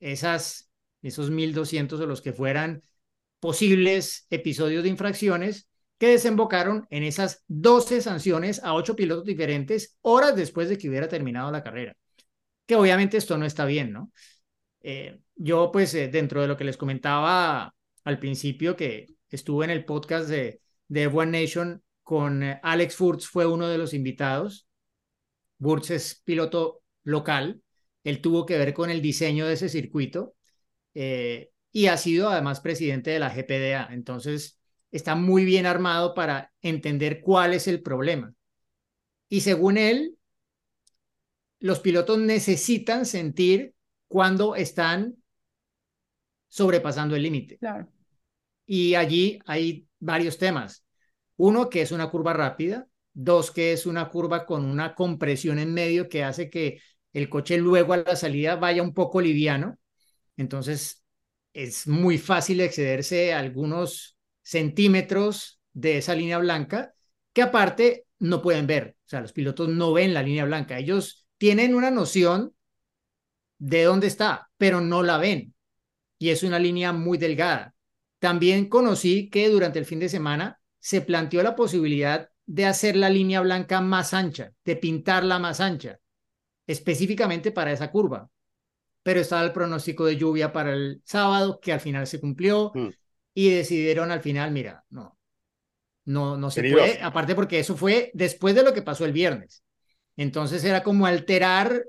esas, 0.00 0.70
esos 1.02 1.30
1.200 1.30 2.00
o 2.00 2.06
los 2.06 2.22
que 2.22 2.32
fueran 2.32 2.82
posibles 3.40 4.26
episodios 4.30 4.82
de 4.82 4.90
infracciones 4.90 5.68
que 5.98 6.08
desembocaron 6.08 6.86
en 6.90 7.02
esas 7.02 7.44
12 7.48 8.00
sanciones 8.00 8.62
a 8.62 8.74
8 8.74 8.94
pilotos 8.96 9.24
diferentes 9.24 9.98
horas 10.00 10.36
después 10.36 10.68
de 10.68 10.78
que 10.78 10.88
hubiera 10.88 11.08
terminado 11.08 11.50
la 11.50 11.62
carrera. 11.62 11.96
Que 12.66 12.76
obviamente 12.76 13.16
esto 13.16 13.36
no 13.36 13.44
está 13.44 13.64
bien, 13.64 13.92
¿no? 13.92 14.12
Eh, 14.80 15.18
yo 15.34 15.70
pues 15.72 15.92
eh, 15.94 16.08
dentro 16.08 16.40
de 16.40 16.48
lo 16.48 16.56
que 16.56 16.64
les 16.64 16.76
comentaba 16.76 17.74
al 18.04 18.18
principio 18.20 18.76
que 18.76 19.06
estuve 19.28 19.64
en 19.64 19.72
el 19.72 19.84
podcast 19.84 20.28
de, 20.28 20.60
de 20.86 21.06
One 21.08 21.42
Nation 21.42 21.82
con 22.02 22.42
eh, 22.42 22.60
Alex 22.62 22.94
Furtz 22.96 23.26
fue 23.26 23.46
uno 23.46 23.68
de 23.68 23.78
los 23.78 23.92
invitados. 23.92 24.68
Furtz 25.60 25.90
es 25.90 26.22
piloto 26.24 26.82
local, 27.02 27.60
él 28.04 28.20
tuvo 28.20 28.46
que 28.46 28.56
ver 28.56 28.72
con 28.72 28.90
el 28.90 29.02
diseño 29.02 29.46
de 29.46 29.54
ese 29.54 29.68
circuito 29.68 30.34
y 31.70 31.86
ha 31.86 31.96
sido 31.96 32.28
además 32.28 32.60
presidente 32.60 33.10
de 33.10 33.20
la 33.20 33.28
GPDA. 33.32 33.88
Entonces, 33.92 34.57
está 34.90 35.14
muy 35.14 35.44
bien 35.44 35.66
armado 35.66 36.14
para 36.14 36.52
entender 36.62 37.20
cuál 37.20 37.54
es 37.54 37.68
el 37.68 37.82
problema. 37.82 38.34
Y 39.28 39.40
según 39.42 39.76
él, 39.76 40.16
los 41.60 41.80
pilotos 41.80 42.18
necesitan 42.18 43.04
sentir 43.04 43.74
cuando 44.06 44.56
están 44.56 45.16
sobrepasando 46.48 47.14
el 47.16 47.22
límite. 47.22 47.58
Claro. 47.58 47.88
Y 48.66 48.94
allí 48.94 49.38
hay 49.46 49.86
varios 49.98 50.38
temas. 50.38 50.84
Uno, 51.36 51.68
que 51.68 51.82
es 51.82 51.92
una 51.92 52.10
curva 52.10 52.32
rápida. 52.32 52.86
Dos, 53.12 53.50
que 53.50 53.72
es 53.72 53.86
una 53.86 54.08
curva 54.08 54.46
con 54.46 54.64
una 54.64 54.94
compresión 54.94 55.58
en 55.58 55.74
medio 55.74 56.08
que 56.08 56.22
hace 56.22 56.48
que 56.48 56.80
el 57.12 57.28
coche 57.28 57.58
luego 57.58 57.92
a 57.92 57.98
la 57.98 58.16
salida 58.16 58.56
vaya 58.56 58.82
un 58.82 58.94
poco 58.94 59.20
liviano. 59.20 59.78
Entonces, 60.36 61.04
es 61.52 61.86
muy 61.86 62.18
fácil 62.18 62.60
excederse 62.60 63.34
algunos 63.34 64.17
centímetros 64.48 65.60
de 65.74 65.98
esa 65.98 66.14
línea 66.14 66.38
blanca 66.38 66.94
que 67.34 67.42
aparte 67.42 68.06
no 68.18 68.40
pueden 68.40 68.66
ver. 68.66 68.96
O 69.04 69.08
sea, 69.08 69.20
los 69.20 69.34
pilotos 69.34 69.68
no 69.68 69.92
ven 69.92 70.14
la 70.14 70.22
línea 70.22 70.46
blanca. 70.46 70.78
Ellos 70.78 71.26
tienen 71.36 71.74
una 71.74 71.90
noción 71.90 72.54
de 73.58 73.82
dónde 73.84 74.06
está, 74.06 74.48
pero 74.56 74.80
no 74.80 75.02
la 75.02 75.18
ven. 75.18 75.54
Y 76.18 76.30
es 76.30 76.42
una 76.42 76.58
línea 76.58 76.94
muy 76.94 77.18
delgada. 77.18 77.74
También 78.20 78.70
conocí 78.70 79.28
que 79.28 79.50
durante 79.50 79.78
el 79.78 79.84
fin 79.84 80.00
de 80.00 80.08
semana 80.08 80.58
se 80.78 81.02
planteó 81.02 81.42
la 81.42 81.54
posibilidad 81.54 82.30
de 82.46 82.64
hacer 82.64 82.96
la 82.96 83.10
línea 83.10 83.42
blanca 83.42 83.82
más 83.82 84.14
ancha, 84.14 84.52
de 84.64 84.76
pintarla 84.76 85.38
más 85.38 85.60
ancha, 85.60 85.98
específicamente 86.66 87.52
para 87.52 87.72
esa 87.72 87.90
curva. 87.90 88.30
Pero 89.02 89.20
estaba 89.20 89.44
el 89.44 89.52
pronóstico 89.52 90.06
de 90.06 90.16
lluvia 90.16 90.54
para 90.54 90.72
el 90.72 91.02
sábado, 91.04 91.60
que 91.60 91.74
al 91.74 91.80
final 91.80 92.06
se 92.06 92.18
cumplió, 92.18 92.72
Mm. 92.74 92.88
Y 93.38 93.50
decidieron 93.50 94.10
al 94.10 94.20
final, 94.20 94.50
mira, 94.50 94.84
no, 94.90 95.16
no, 96.06 96.36
no 96.36 96.50
se 96.50 96.64
puede, 96.64 97.00
aparte 97.00 97.36
porque 97.36 97.60
eso 97.60 97.76
fue 97.76 98.10
después 98.12 98.56
de 98.56 98.64
lo 98.64 98.74
que 98.74 98.82
pasó 98.82 99.04
el 99.04 99.12
viernes. 99.12 99.62
Entonces 100.16 100.64
era 100.64 100.82
como 100.82 101.06
alterar 101.06 101.84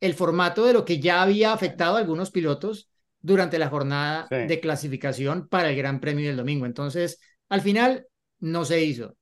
el 0.00 0.14
formato 0.14 0.64
de 0.64 0.72
lo 0.72 0.84
que 0.84 1.00
ya 1.00 1.22
había 1.22 1.52
afectado 1.52 1.96
a 1.96 1.98
algunos 1.98 2.30
pilotos 2.30 2.88
durante 3.20 3.58
la 3.58 3.68
jornada 3.68 4.28
Sí. 4.30 4.36
de 4.46 4.60
clasificación 4.60 5.48
para 5.48 5.70
el 5.70 5.76
Gran 5.76 5.98
Premio 5.98 6.28
del 6.28 6.36
domingo. 6.36 6.66
Entonces, 6.66 7.18
al 7.48 7.62
final 7.62 8.06
no 8.38 8.64
se 8.64 8.84
hizo. 8.84 9.16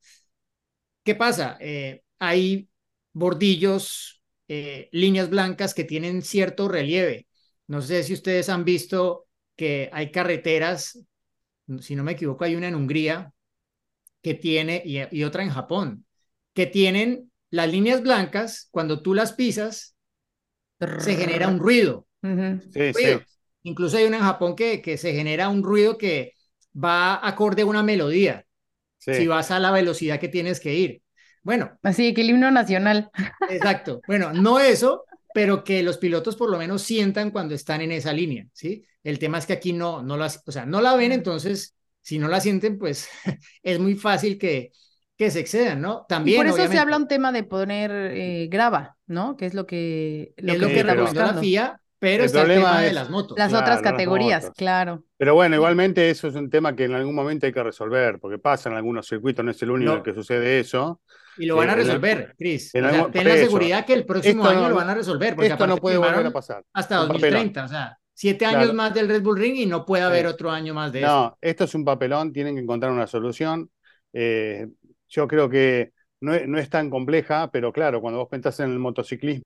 ¿Qué 1.02 1.14
pasa? 1.14 1.56
Eh, 1.60 2.02
hay 2.18 2.68
bordillos, 3.12 4.22
eh, 4.48 4.88
líneas 4.92 5.30
blancas 5.30 5.74
que 5.74 5.84
tienen 5.84 6.22
cierto 6.22 6.68
relieve. 6.68 7.26
No 7.66 7.80
sé 7.82 8.02
si 8.02 8.12
ustedes 8.14 8.48
han 8.48 8.64
visto 8.64 9.26
que 9.56 9.90
hay 9.92 10.10
carreteras, 10.10 10.98
si 11.80 11.96
no 11.96 12.04
me 12.04 12.12
equivoco, 12.12 12.44
hay 12.44 12.56
una 12.56 12.68
en 12.68 12.74
Hungría, 12.74 13.32
que 14.22 14.34
tiene, 14.34 14.82
y, 14.84 15.00
y 15.16 15.24
otra 15.24 15.42
en 15.42 15.50
Japón, 15.50 16.06
que 16.54 16.66
tienen 16.66 17.30
las 17.50 17.70
líneas 17.70 18.02
blancas, 18.02 18.68
cuando 18.70 19.02
tú 19.02 19.14
las 19.14 19.32
pisas, 19.32 19.96
se 20.98 21.16
genera 21.16 21.48
un 21.48 21.58
ruido. 21.58 22.06
Sí, 22.22 22.92
ruido. 22.92 23.18
sí. 23.20 23.24
Incluso 23.62 23.96
hay 23.96 24.04
una 24.04 24.18
en 24.18 24.22
Japón 24.22 24.56
que, 24.56 24.80
que 24.82 24.96
se 24.96 25.12
genera 25.12 25.48
un 25.48 25.62
ruido 25.62 25.98
que 25.98 26.34
va 26.74 27.26
acorde 27.26 27.62
a 27.62 27.66
una 27.66 27.82
melodía, 27.82 28.46
sí. 28.98 29.12
si 29.12 29.26
vas 29.26 29.50
a 29.50 29.58
la 29.58 29.70
velocidad 29.70 30.20
que 30.20 30.28
tienes 30.28 30.60
que 30.60 30.74
ir. 30.74 31.02
Bueno, 31.42 31.78
Así 31.82 32.14
que 32.14 32.20
el 32.22 32.30
himno 32.30 32.50
nacional. 32.50 33.10
exacto. 33.48 34.00
Bueno, 34.06 34.32
no 34.32 34.60
eso, 34.60 35.04
pero 35.40 35.62
que 35.62 35.84
los 35.84 35.98
pilotos 35.98 36.34
por 36.34 36.50
lo 36.50 36.58
menos 36.58 36.82
sientan 36.82 37.30
cuando 37.30 37.54
están 37.54 37.80
en 37.80 37.92
esa 37.92 38.12
línea, 38.12 38.44
¿sí? 38.52 38.82
El 39.04 39.20
tema 39.20 39.38
es 39.38 39.46
que 39.46 39.52
aquí 39.52 39.72
no, 39.72 40.02
no 40.02 40.16
las, 40.16 40.42
o 40.44 40.50
sea, 40.50 40.66
no 40.66 40.80
la 40.80 40.96
ven, 40.96 41.12
entonces, 41.12 41.76
si 42.02 42.18
no 42.18 42.26
la 42.26 42.40
sienten, 42.40 42.76
pues 42.76 43.08
es 43.62 43.78
muy 43.78 43.94
fácil 43.94 44.36
que, 44.36 44.72
que 45.16 45.30
se 45.30 45.38
excedan, 45.38 45.80
¿no? 45.80 46.00
Y 46.02 46.08
También, 46.08 46.38
por 46.38 46.46
eso 46.46 46.56
se 46.56 46.62
obviamente, 46.62 46.78
habla 46.80 46.96
un 46.96 47.06
tema 47.06 47.30
de 47.30 47.44
poner 47.44 47.90
eh, 47.92 48.48
grava, 48.50 48.96
¿no? 49.06 49.36
Que 49.36 49.46
es 49.46 49.54
lo 49.54 49.64
que, 49.64 50.32
lo 50.38 50.54
es 50.54 50.58
que 50.58 50.62
lo 50.62 50.68
se 50.68 50.74
que 50.74 50.80
pero- 50.84 50.94
la 50.96 51.00
buscando. 51.02 51.40
FIA, 51.40 51.80
pero 52.00 52.22
El 52.24 52.26
está 52.26 52.40
el 52.40 52.44
problema 52.46 52.68
tema 52.70 52.80
de 52.82 52.88
es- 52.88 52.94
las 52.94 53.10
motos. 53.10 53.38
Las 53.38 53.48
Claro, 53.50 53.64
otras 53.64 53.80
las 53.82 53.92
categorías, 53.92 54.42
motos. 54.42 54.56
claro. 54.58 55.04
Pero 55.18 55.34
bueno, 55.34 55.54
igualmente 55.54 56.10
eso 56.10 56.26
es 56.26 56.34
un 56.34 56.50
tema 56.50 56.74
que 56.74 56.86
en 56.86 56.94
algún 56.94 57.14
momento 57.14 57.46
hay 57.46 57.52
que 57.52 57.62
resolver, 57.62 58.18
porque 58.18 58.38
pasa 58.38 58.70
en 58.70 58.74
algunos 58.76 59.06
circuitos, 59.06 59.44
no 59.44 59.52
es 59.52 59.62
el 59.62 59.70
único 59.70 59.86
No. 59.92 59.92
en 59.92 59.98
el 59.98 60.04
que 60.04 60.14
sucede 60.20 60.58
eso. 60.58 61.00
Y 61.38 61.46
lo 61.46 61.56
van 61.56 61.70
a 61.70 61.74
resolver, 61.74 62.34
Chris. 62.38 62.74
en 62.74 62.84
O 62.84 62.90
sea, 62.90 63.10
ten 63.10 63.26
la 63.28 63.34
eso. 63.34 63.44
seguridad 63.46 63.84
que 63.86 63.94
el 63.94 64.04
próximo 64.06 64.42
Esto 64.42 64.50
año 64.52 64.62
no- 64.64 64.68
lo 64.70 64.74
van 64.76 64.90
a 64.90 64.94
resolver, 64.94 65.34
porque 65.34 65.48
Esto 65.50 65.66
no 65.66 65.76
puede 65.76 65.96
volver 65.96 66.26
a 66.26 66.30
pasar. 66.30 66.64
hasta 66.72 67.02
Un 67.02 67.08
papelón. 67.08 67.22
2030, 67.30 67.64
o 67.64 67.68
sea, 67.68 67.98
siete 68.14 68.44
años 68.46 68.74
más 68.74 68.92
del 68.94 69.08
Red 69.08 69.22
Bull 69.22 69.38
Ring 69.38 69.56
y 69.56 69.66
no 69.66 69.84
puede 69.86 70.02
haber 70.02 70.26
Sí. 70.26 70.32
otro 70.32 70.50
año 70.50 70.74
más 70.74 70.92
de 70.92 71.00
esto. 71.00 71.10
No, 71.12 71.38
esto 71.40 71.64
es 71.64 71.74
un 71.74 71.84
papelón, 71.84 72.32
tienen 72.32 72.56
que 72.56 72.62
encontrar 72.62 72.90
una 72.92 73.06
solución. 73.06 73.70
Eh, 74.12 74.66
yo 75.08 75.28
creo 75.28 75.48
que 75.48 75.92
no 76.20 76.34
es, 76.34 76.48
no 76.48 76.58
es 76.58 76.68
tan 76.68 76.90
compleja, 76.90 77.50
pero 77.52 77.72
claro, 77.72 78.00
cuando 78.00 78.18
vos 78.20 78.28
pensás 78.28 78.58
en 78.60 78.72
el 78.72 78.78
motociclismo, 78.78 79.44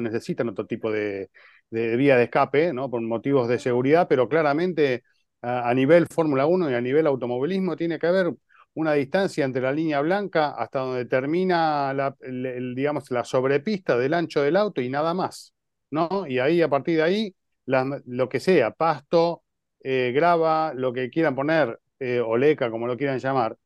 necesitan 0.00 0.48
otro 0.48 0.66
tipo 0.66 0.92
de, 0.92 1.30
de 1.70 1.96
vía 1.96 2.16
de 2.16 2.24
escape, 2.24 2.72
¿no? 2.72 2.88
Por 2.88 3.00
motivos 3.00 3.48
de 3.48 3.58
seguridad, 3.58 4.06
pero 4.08 4.28
claramente 4.28 5.02
a, 5.42 5.68
a 5.68 5.74
nivel 5.74 6.06
Fórmula 6.06 6.46
1 6.46 6.70
y 6.70 6.74
a 6.74 6.80
nivel 6.80 7.06
automovilismo 7.08 7.74
tiene 7.74 7.98
que 7.98 8.06
haber 8.06 8.32
una 8.74 8.94
distancia 8.94 9.44
entre 9.44 9.62
la 9.62 9.72
línea 9.72 10.00
blanca 10.00 10.50
hasta 10.50 10.80
donde 10.80 11.04
termina 11.04 11.92
la, 11.92 12.16
digamos, 12.20 13.10
la 13.10 13.24
sobrepista 13.24 13.98
del 13.98 14.14
ancho 14.14 14.42
del 14.42 14.56
auto 14.56 14.80
y 14.80 14.88
nada 14.88 15.14
más, 15.14 15.54
¿no? 15.90 16.26
Y 16.26 16.38
ahí, 16.38 16.62
a 16.62 16.68
partir 16.68 16.96
de 16.96 17.02
ahí, 17.02 17.34
lo 17.66 18.28
que 18.28 18.40
sea, 18.40 18.70
pasto, 18.72 19.42
eh, 19.80 20.12
grava, 20.14 20.72
lo 20.74 20.92
que 20.92 21.10
quieran 21.10 21.34
poner, 21.34 21.78
eh, 21.98 22.20
oleca, 22.20 22.70
como 22.70 22.86
lo 22.86 22.96
quieran 22.96 23.18
llamar. 23.18 23.56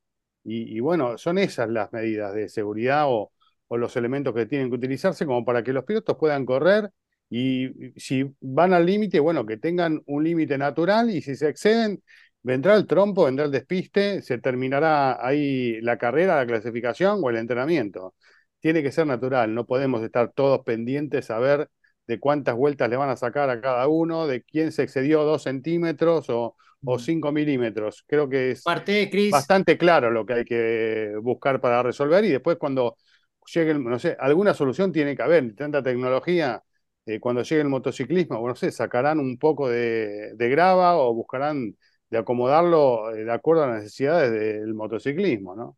Y, 0.49 0.79
bueno, 0.79 1.19
son 1.19 1.39
esas 1.39 1.69
las 1.69 1.93
medidas 1.93 2.33
de 2.33 2.49
seguridad 2.49 3.07
o 3.09 3.33
los 3.71 3.97
elementos 3.97 4.33
que 4.33 4.47
tienen 4.47 4.69
que 4.69 4.77
utilizarse 4.77 5.27
como 5.27 5.45
para 5.45 5.65
que 5.65 5.73
los 5.73 5.85
pilotos 5.85 6.17
puedan 6.17 6.47
correr 6.47 6.91
y 7.29 7.93
si 7.99 8.25
van 8.41 8.73
al 8.73 8.87
límite, 8.87 9.19
bueno, 9.21 9.45
que 9.47 9.57
tengan 9.57 10.01
un 10.07 10.25
límite 10.25 10.59
natural 10.59 11.11
y 11.11 11.23
si 11.23 11.35
se 11.37 11.49
exceden, 11.49 12.03
vendrá 12.47 12.75
el 12.77 12.87
trompo, 12.87 13.25
vendrá 13.25 13.45
el 13.47 13.51
despiste, 13.53 14.23
se 14.23 14.39
terminará 14.39 15.25
ahí 15.27 15.81
la 15.83 15.99
carrera, 15.99 16.37
la 16.37 16.47
clasificación 16.47 17.21
o 17.23 17.31
el 17.31 17.37
entrenamiento. 17.37 18.15
Tiene 18.61 18.83
que 18.83 18.93
ser 18.93 19.07
natural, 19.07 19.55
no 19.55 19.67
podemos 19.67 20.03
estar 20.03 20.33
todos 20.33 20.61
pendientes 20.65 21.31
a 21.31 21.39
ver 21.39 21.69
de 22.07 22.21
cuántas 22.21 22.55
vueltas 22.57 22.89
le 22.91 22.97
van 22.97 23.11
a 23.11 23.17
sacar 23.17 23.51
a 23.51 23.61
cada 23.61 23.89
uno, 23.89 24.27
de 24.27 24.43
quién 24.43 24.73
se 24.73 24.83
excedió 24.85 25.25
dos 25.25 25.43
centímetros 25.45 26.31
o, 26.31 26.57
o 26.85 26.99
cinco 26.99 27.33
milímetros. 27.33 28.05
Creo 28.07 28.29
que 28.29 28.53
es 28.53 28.71
Parte 28.71 29.17
bastante 29.29 29.77
claro 29.79 30.11
lo 30.11 30.25
que 30.27 30.35
hay 30.35 30.45
que 30.45 31.13
buscar 31.23 31.61
para 31.61 31.83
resolver 31.83 32.25
y 32.25 32.31
después 32.31 32.57
cuando 32.59 32.97
llegue, 33.53 33.71
el- 33.73 33.85
no 33.85 33.99
sé, 33.99 34.17
alguna 34.19 34.55
solución 34.55 34.93
tiene 34.93 35.17
que 35.17 35.23
haber, 35.23 35.55
tanta 35.55 35.83
tecnología, 35.83 36.63
eh, 37.07 37.21
cuando 37.21 37.43
llegue 37.43 37.63
el 37.63 37.69
motociclismo, 37.69 38.47
no 38.47 38.55
sé, 38.57 38.71
sacarán 38.73 39.19
un 39.21 39.39
poco 39.39 39.69
de, 39.69 40.33
de 40.35 40.49
grava 40.49 40.97
o 40.97 41.15
buscarán 41.15 41.77
de 42.11 42.19
acomodarlo 42.19 43.15
eh, 43.15 43.25
de 43.25 43.33
acuerdo 43.33 43.65
a 43.65 43.69
las 43.69 43.83
necesidades 43.83 44.33
del 44.33 44.75
motociclismo, 44.75 45.55
¿no? 45.57 45.77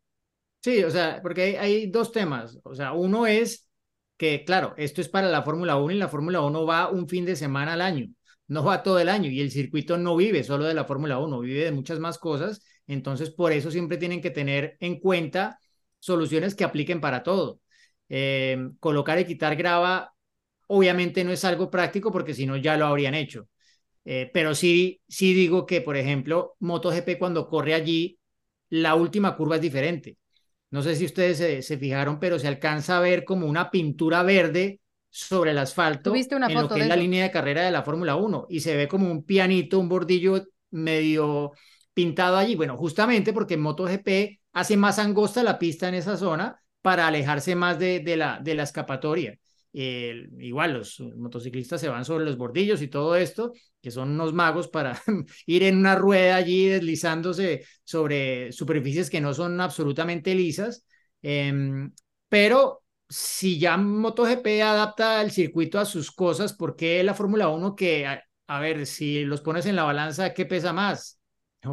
sí, 0.61 0.85
o 0.85 0.91
sea, 0.91 1.20
porque 1.22 1.59
hay, 1.59 1.91
dos 1.91 2.12
temas. 2.12 2.59
O 2.64 2.74
sea, 2.74 2.93
uno 2.93 3.26
es 3.26 3.68
que, 4.16 4.45
claro, 4.45 4.74
esto 4.76 5.01
es 5.01 5.09
para 5.09 5.29
la 5.29 5.43
Fórmula 5.43 5.76
1 5.76 5.93
y 5.93 5.99
la 5.99 6.09
Fórmula 6.09 6.41
1 6.41 6.66
va 6.66 6.91
un 6.91 7.09
fin 7.09 7.24
de 7.24 7.37
semana 7.37 7.74
al 7.74 7.81
año, 7.81 8.09
no 8.49 8.64
va 8.64 8.83
todo 8.83 8.99
el 8.99 9.09
año 9.09 9.31
y 9.31 9.41
el 9.41 9.51
circuito 9.51 9.99
no 9.99 10.16
vive 10.16 10.43
solo 10.45 10.64
de 10.64 10.74
la 10.74 10.85
Fórmula 10.85 11.18
1, 11.18 11.41
vive 11.41 11.64
de 11.64 11.72
muchas 11.72 11.99
más 12.01 12.18
cosas. 12.18 12.62
Entonces, 12.87 13.31
por 13.31 13.53
eso 13.53 13.70
siempre 13.70 13.99
tienen 13.99 14.20
que 14.20 14.31
tener 14.31 14.76
en 14.81 14.99
cuenta 15.01 15.59
soluciones 15.99 16.55
que 16.55 16.64
apliquen 16.64 17.01
para 17.01 17.22
todo. 17.22 17.61
Eh, 18.09 18.70
colocar 18.81 19.18
y 19.18 19.26
quitar 19.26 19.57
grava, 19.57 20.14
obviamente 20.68 21.24
no 21.24 21.33
es 21.33 21.45
algo 21.45 21.70
práctico 21.70 22.12
porque 22.12 22.35
si 22.35 22.47
no 22.47 22.57
ya 22.57 22.76
lo 22.76 22.87
habrían 22.87 23.14
hecho. 23.14 23.49
Eh, 24.11 24.30
pero 24.32 24.54
sí, 24.54 25.02
sí 25.06 25.34
digo 25.34 25.66
que, 25.66 25.82
por 25.82 25.96
ejemplo, 25.98 26.56
MotoGP 26.61 27.18
cuando 27.18 27.46
corre 27.46 27.74
allí, 27.74 28.18
la 28.70 28.94
última 28.94 29.36
curva 29.36 29.56
es 29.56 29.62
diferente. 29.62 30.16
No 30.70 30.82
sé 30.82 30.96
si 30.96 31.04
ustedes 31.06 31.38
se, 31.38 31.62
se 31.62 31.78
fijaron, 31.78 32.18
pero 32.20 32.38
se 32.38 32.48
alcanza 32.48 32.96
a 32.98 33.00
ver 33.00 33.24
como 33.24 33.46
una 33.46 33.70
pintura 33.70 34.22
verde 34.22 34.80
sobre 35.11 35.50
el 35.52 35.59
asfalto 35.59 36.30
una 36.36 36.46
en 36.46 36.61
lo 36.61 36.70
que 36.70 36.80
es 36.80 36.86
la 36.86 36.96
eso. 36.96 36.96
línea 36.96 37.24
de 37.24 37.30
carrera 37.30 37.62
de 37.64 37.70
la 37.70 37.82
Fórmula 37.82 38.16
1 38.16 38.46
y 38.48 38.61
se 38.61 38.76
ve 38.76 38.88
como 38.88 39.11
un 39.11 39.24
pianito, 39.24 39.78
un 39.78 39.88
bordillo 39.88 40.42
medio 40.70 41.52
pintado 41.94 42.36
allí. 42.36 42.54
Bueno, 42.56 42.76
justamente 42.76 43.32
porque 43.32 43.54
en 43.54 43.61
MotoGP 43.61 44.40
hace 44.52 44.76
más 44.76 44.98
angosta 44.98 45.42
la 45.42 45.59
pista 45.59 45.88
en 45.88 45.94
esa 45.94 46.16
zona 46.16 46.61
para 46.82 47.06
alejarse 47.09 47.54
más 47.56 47.78
de, 47.78 48.00
de 48.00 48.16
la, 48.16 48.40
de 48.40 48.54
la 48.54 48.62
escapatoria. 48.64 49.38
Eh, 49.72 50.28
igual 50.40 50.72
los 50.74 51.00
motociclistas 51.16 51.80
se 51.80 51.88
van 51.88 52.04
sobre 52.04 52.24
los 52.24 52.36
bordillos 52.36 52.82
y 52.82 52.88
todo 52.88 53.16
esto, 53.16 53.52
que 53.80 53.90
son 53.90 54.10
unos 54.10 54.32
magos 54.32 54.68
para 54.68 55.00
ir 55.46 55.62
en 55.62 55.76
una 55.78 55.94
rueda 55.94 56.36
allí 56.36 56.66
deslizándose 56.66 57.64
sobre 57.84 58.50
superficies 58.52 59.10
que 59.10 59.20
no 59.20 59.34
son 59.34 59.60
absolutamente 59.60 60.34
lisas. 60.34 60.84
Em, 61.22 61.92
pero 62.28 62.82
si 63.08 63.58
ya 63.58 63.76
MotoGP 63.76 64.62
adapta 64.62 65.20
el 65.22 65.30
circuito 65.30 65.78
a 65.78 65.84
sus 65.84 66.10
cosas, 66.12 66.52
¿por 66.52 66.76
qué 66.76 67.02
la 67.02 67.14
Fórmula 67.14 67.48
1 67.48 67.74
que, 67.74 68.06
a, 68.06 68.22
a 68.46 68.60
ver, 68.60 68.86
si 68.86 69.24
los 69.24 69.40
pones 69.40 69.66
en 69.66 69.76
la 69.76 69.84
balanza, 69.84 70.34
¿qué 70.34 70.44
pesa 70.46 70.72
más? 70.72 71.17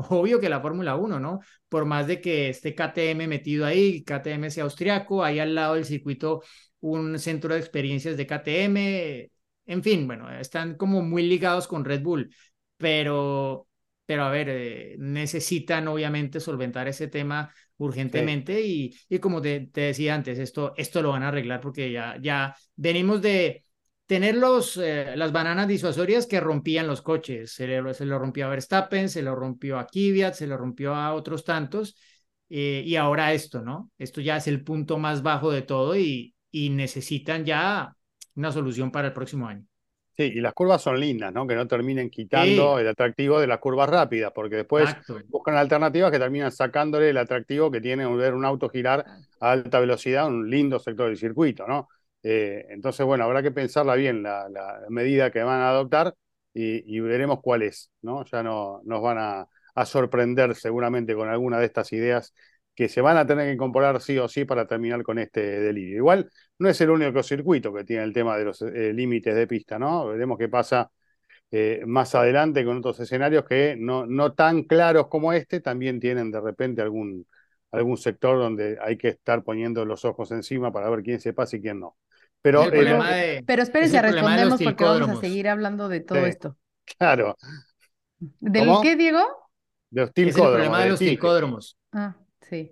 Obvio 0.09 0.39
que 0.39 0.49
la 0.49 0.61
Fórmula 0.61 0.95
1, 0.95 1.19
¿no? 1.19 1.39
Por 1.69 1.85
más 1.85 2.07
de 2.07 2.21
que 2.21 2.49
esté 2.49 2.75
KTM 2.75 3.27
metido 3.27 3.65
ahí, 3.65 4.03
KTM 4.03 4.49
sea 4.49 4.63
austriaco, 4.63 5.23
ahí 5.23 5.39
al 5.39 5.55
lado 5.55 5.75
del 5.75 5.85
circuito 5.85 6.41
un 6.81 7.17
centro 7.19 7.53
de 7.53 7.59
experiencias 7.59 8.17
de 8.17 8.27
KTM, 8.27 9.31
en 9.65 9.83
fin, 9.83 10.05
bueno, 10.07 10.29
están 10.31 10.75
como 10.75 11.01
muy 11.01 11.23
ligados 11.23 11.67
con 11.67 11.83
Red 11.83 12.01
Bull, 12.03 12.33
pero, 12.77 13.67
pero 14.05 14.23
a 14.23 14.29
ver, 14.29 14.49
eh, 14.49 14.95
necesitan 14.99 15.87
obviamente 15.87 16.39
solventar 16.39 16.87
ese 16.87 17.07
tema 17.07 17.51
urgentemente 17.77 18.61
y, 18.61 18.95
y 19.09 19.19
como 19.19 19.41
te, 19.41 19.67
te 19.67 19.81
decía 19.81 20.15
antes, 20.15 20.39
esto, 20.39 20.73
esto 20.77 21.01
lo 21.01 21.09
van 21.09 21.23
a 21.23 21.29
arreglar 21.29 21.59
porque 21.61 21.91
ya, 21.91 22.17
ya 22.21 22.55
venimos 22.75 23.21
de 23.21 23.64
tener 24.05 24.35
los, 24.35 24.77
eh, 24.77 25.13
las 25.15 25.31
bananas 25.31 25.67
disuasorias 25.67 26.27
que 26.27 26.39
rompían 26.39 26.87
los 26.87 27.01
coches. 27.01 27.53
Se, 27.53 27.67
le, 27.67 27.93
se 27.93 28.05
lo 28.05 28.19
rompió 28.19 28.45
a 28.47 28.49
Verstappen, 28.49 29.09
se 29.09 29.21
lo 29.21 29.35
rompió 29.35 29.79
a 29.79 29.87
Kvyat, 29.87 30.33
se 30.35 30.47
lo 30.47 30.57
rompió 30.57 30.93
a 30.95 31.13
otros 31.13 31.43
tantos. 31.43 31.97
Eh, 32.49 32.83
y 32.85 32.95
ahora 32.95 33.33
esto, 33.33 33.61
¿no? 33.61 33.91
Esto 33.97 34.21
ya 34.21 34.37
es 34.37 34.47
el 34.47 34.63
punto 34.63 34.97
más 34.99 35.23
bajo 35.23 35.51
de 35.51 35.63
todo 35.63 35.97
y, 35.97 36.35
y 36.51 36.69
necesitan 36.69 37.43
ya 37.45 37.95
una 38.35 38.51
solución 38.51 38.91
para 38.91 39.07
el 39.07 39.13
próximo 39.13 39.47
año. 39.47 39.65
Sí, 40.17 40.23
y 40.35 40.39
las 40.39 40.53
curvas 40.53 40.81
son 40.81 40.97
lindas, 40.99 41.33
¿no? 41.33 41.45
Que 41.45 41.55
no 41.55 41.67
terminen 41.67 42.09
quitando 42.09 42.79
Sí. 42.79 42.79
el 42.79 42.87
atractivo 42.87 43.39
de 43.39 43.47
las 43.47 43.59
curvas 43.59 43.89
rápidas, 43.89 44.31
porque 44.33 44.55
después 44.57 44.95
Exacto. 44.95 45.19
buscan 45.27 45.57
alternativas 45.57 46.09
que 46.09 46.19
terminan 46.19 46.51
sacándole 46.53 47.09
el 47.09 47.17
atractivo 47.17 47.69
que 47.69 47.81
tiene 47.81 48.07
ver 48.15 48.33
un 48.33 48.45
auto 48.45 48.69
girar 48.69 49.05
a 49.41 49.51
alta 49.51 49.79
velocidad, 49.81 50.27
un 50.27 50.49
lindo 50.49 50.79
sector 50.79 51.07
del 51.09 51.17
circuito, 51.17 51.67
¿no? 51.67 51.89
Eh, 52.27 52.65
entonces, 52.69 53.05
bueno, 53.05 53.23
habrá 53.25 53.43
que 53.43 53.51
pensarla 53.51 53.93
bien 53.95 54.23
la, 54.23 54.49
la 54.49 54.79
medida 54.89 55.31
que 55.31 55.43
van 55.43 55.61
a 55.61 55.69
adoptar 55.69 56.15
y, 56.53 56.99
veremos 56.99 57.39
cuál 57.41 57.61
es, 57.61 57.91
¿no? 58.01 58.25
Ya 58.25 58.41
no, 58.41 58.81
nos 58.85 59.01
van 59.01 59.17
a, 59.19 59.47
a 59.75 59.85
sorprender 59.85 60.55
seguramente 60.55 61.13
con 61.13 61.29
alguna 61.29 61.59
de 61.59 61.65
estas 61.65 61.93
ideas 61.93 62.33
que 62.73 62.89
se 62.89 63.01
van 63.01 63.17
a 63.17 63.27
tener 63.27 63.45
que 63.47 63.53
incorporar 63.53 64.01
sí 64.01 64.17
o 64.17 64.27
sí 64.27 64.45
para 64.45 64.65
terminar 64.65 65.03
con 65.03 65.19
este 65.19 65.41
delirio. 65.61 65.97
Igual 65.97 66.31
no 66.57 66.67
es 66.69 66.81
el 66.81 66.89
único 66.89 67.21
circuito 67.21 67.71
que 67.73 67.83
tiene 67.83 68.03
el 68.03 68.13
tema 68.13 68.37
de 68.37 68.45
los 68.45 68.61
eh, 68.63 68.91
límites 68.93 69.35
de 69.35 69.47
pista, 69.47 69.77
¿no? 69.77 70.07
Veremos 70.07 70.37
qué 70.39 70.49
pasa 70.49 70.91
eh, 71.51 71.83
más 71.85 72.15
adelante 72.15 72.65
con 72.65 72.77
otros 72.77 72.99
escenarios 72.99 73.45
que 73.45 73.75
no, 73.77 74.05
no 74.05 74.33
tan 74.33 74.63
claros 74.63 75.07
como 75.07 75.33
este 75.33 75.61
también 75.61 75.99
tienen 75.99 76.31
de 76.31 76.41
repente 76.41 76.81
algún, 76.81 77.27
algún 77.71 77.97
sector 77.97 78.37
donde 78.39 78.77
hay 78.81 78.97
que 78.97 79.09
estar 79.09 79.43
poniendo 79.43 79.85
los 79.85 80.05
ojos 80.05 80.31
encima 80.31 80.71
para 80.71 80.89
ver 80.89 81.03
quién 81.03 81.19
se 81.19 81.33
pasa 81.33 81.57
y 81.57 81.61
quién 81.61 81.79
no. 81.79 81.97
Pero 82.45 82.61
Es 82.61 82.67
el 82.67 82.73
eh, 82.73 82.77
problema 82.77 83.11
de, 83.11 83.43
Pero 83.47 83.61
es 83.63 83.69
espérense, 83.69 83.97
el 83.97 84.03
problema 84.03 84.37
de 84.37 84.45
los 84.45 84.59
respondemos 84.59 84.63
porque 84.63 84.83
vamos 84.83 85.09
a 85.09 85.15
seguir 85.15 85.47
hablando 85.49 85.89
de 85.89 85.99
todo 86.01 86.19
Sí. 86.19 86.29
esto. 86.29 86.57
claro, 86.97 87.35
¿Del 88.39 88.65
¿Cómo? 88.67 88.81
qué, 88.81 88.95
Diego? 88.95 89.19
de 89.89 90.01
los 90.01 90.09
Es 90.09 90.09
el 90.09 90.13
tilcódromos, 90.13 90.53
problema 90.53 90.83
de 90.83 90.89
los 90.89 90.99
tilcódromos. 90.99 91.77
Ah, 91.91 92.15
sí. 92.41 92.71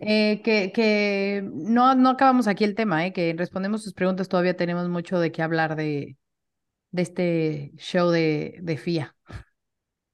Eh, 0.00 0.40
que, 0.42 0.72
que 0.72 1.42
no, 1.52 1.94
no 1.94 2.10
acabamos 2.10 2.46
aquí 2.48 2.64
el 2.64 2.74
tema, 2.74 3.06
eh, 3.06 3.12
que 3.12 3.34
respondemos 3.36 3.82
sus 3.82 3.92
preguntas, 3.94 4.28
todavía 4.28 4.56
tenemos 4.56 4.88
mucho 4.88 5.18
de 5.18 5.30
qué 5.32 5.42
hablar 5.42 5.76
de, 5.76 6.16
de 6.92 7.02
este 7.02 7.72
show 7.78 8.10
de, 8.10 8.58
de 8.62 8.74
FIA. 8.78 9.16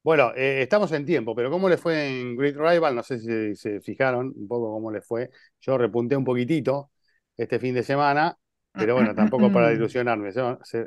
Bueno, 0.02 0.32
eh, 0.34 0.62
estamos 0.62 0.90
en 0.92 1.04
tiempo, 1.04 1.34
pero 1.34 1.50
¿cómo 1.50 1.68
le 1.68 1.76
fue 1.76 2.08
en 2.20 2.36
Great 2.36 2.56
Rival? 2.56 2.94
No 2.94 3.02
sé 3.02 3.18
si 3.18 3.54
se 3.54 3.80
fijaron 3.82 4.32
un 4.34 4.48
poco 4.48 4.72
cómo 4.72 4.90
le 4.90 5.02
fue. 5.02 5.30
Yo 5.60 5.76
repunté 5.76 6.16
un 6.16 6.24
poquitito 6.24 6.90
este 7.36 7.58
fin 7.58 7.74
de 7.74 7.82
semana, 7.82 8.36
pero 8.76 8.94
bueno, 8.94 9.14
tampoco 9.14 9.52
para 9.52 9.72
ilusionarme. 9.72 10.32
Se, 10.32 10.42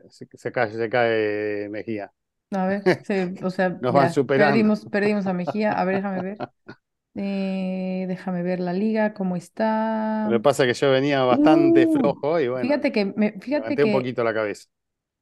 se- 0.09 0.27
se 0.33 0.51
cae, 0.51 0.71
se 0.71 0.89
cae 0.89 1.69
Mejía. 1.69 2.11
A 2.51 2.67
ver, 2.67 2.83
o 3.43 3.49
sea, 3.49 3.81
Nos 3.81 3.93
van 3.93 4.09
superando. 4.09 4.71
perdimos, 4.71 4.85
perdimos 4.85 5.25
a 5.25 5.33
Mejía. 5.33 5.71
A 5.73 5.83
ver, 5.85 5.95
déjame 5.97 6.21
ver. 6.21 6.43
Eh, 7.15 8.05
déjame 8.07 8.43
ver 8.43 8.59
la 8.61 8.73
liga, 8.73 9.13
cómo 9.13 9.35
está. 9.37 10.31
Lo 10.31 10.37
que 10.37 10.43
pasa 10.43 10.63
es 10.65 10.79
que 10.79 10.85
yo 10.85 10.91
venía 10.91 11.23
bastante 11.23 11.87
Uh, 11.87 11.87
flojo 11.87 12.39
y 12.39 12.47
bueno, 12.47 12.61
Fíjate 12.61 12.91
que, 12.91 13.05
me, 13.05 13.33
fíjate 13.41 13.65
levanté 13.65 13.83
un 13.83 13.91
que 13.91 13.91
poquito 13.91 14.23
la 14.23 14.33
cabeza. 14.33 14.69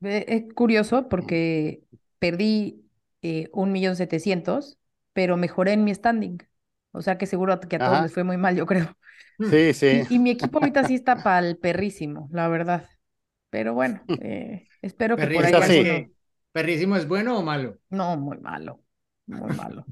es 0.02 0.54
curioso 0.54 1.10
porque 1.10 1.84
perdí 2.20 2.86
eh, 3.22 3.50
un 3.54 3.72
millón 3.72 3.96
setecientos, 3.96 4.80
pero 5.14 5.38
mejoré 5.38 5.74
en 5.74 5.84
mi 5.84 5.94
standing. 5.94 6.38
O 6.92 7.02
sea 7.02 7.18
que 7.18 7.26
seguro 7.28 7.60
que 7.60 7.76
a 7.78 7.84
todos 7.84 8.00
Ajá. 8.00 8.02
les 8.02 8.14
fue 8.14 8.24
muy 8.24 8.38
mal, 8.38 8.56
yo 8.56 8.66
creo. 8.66 8.96
Sí, 9.50 9.74
sí. 9.74 10.04
Y, 10.10 10.16
y 10.16 10.20
mi 10.20 10.32
equipo 10.32 10.60
ahorita 10.60 10.84
sí 10.84 10.96
está 10.96 11.22
pa'l 11.24 11.58
perrísimo, 11.58 12.30
la 12.32 12.48
verdad. 12.48 12.90
Pero 13.50 13.74
bueno, 13.74 14.02
eh, 14.22 14.68
espero 14.82 15.18
que 15.20 15.28
por 15.28 15.46
ahí 15.46 15.54
Perrísimo. 15.54 15.64
alguno- 15.64 15.84
¿Perrísimo, 15.84 16.16
¿Perrísimo 16.54 16.96
es 16.98 17.08
bueno 17.08 17.38
o 17.40 17.44
malo? 17.44 17.78
No, 17.90 18.18
muy 18.18 18.38
malo, 18.38 18.84
muy 19.28 19.52
malo. 19.52 19.86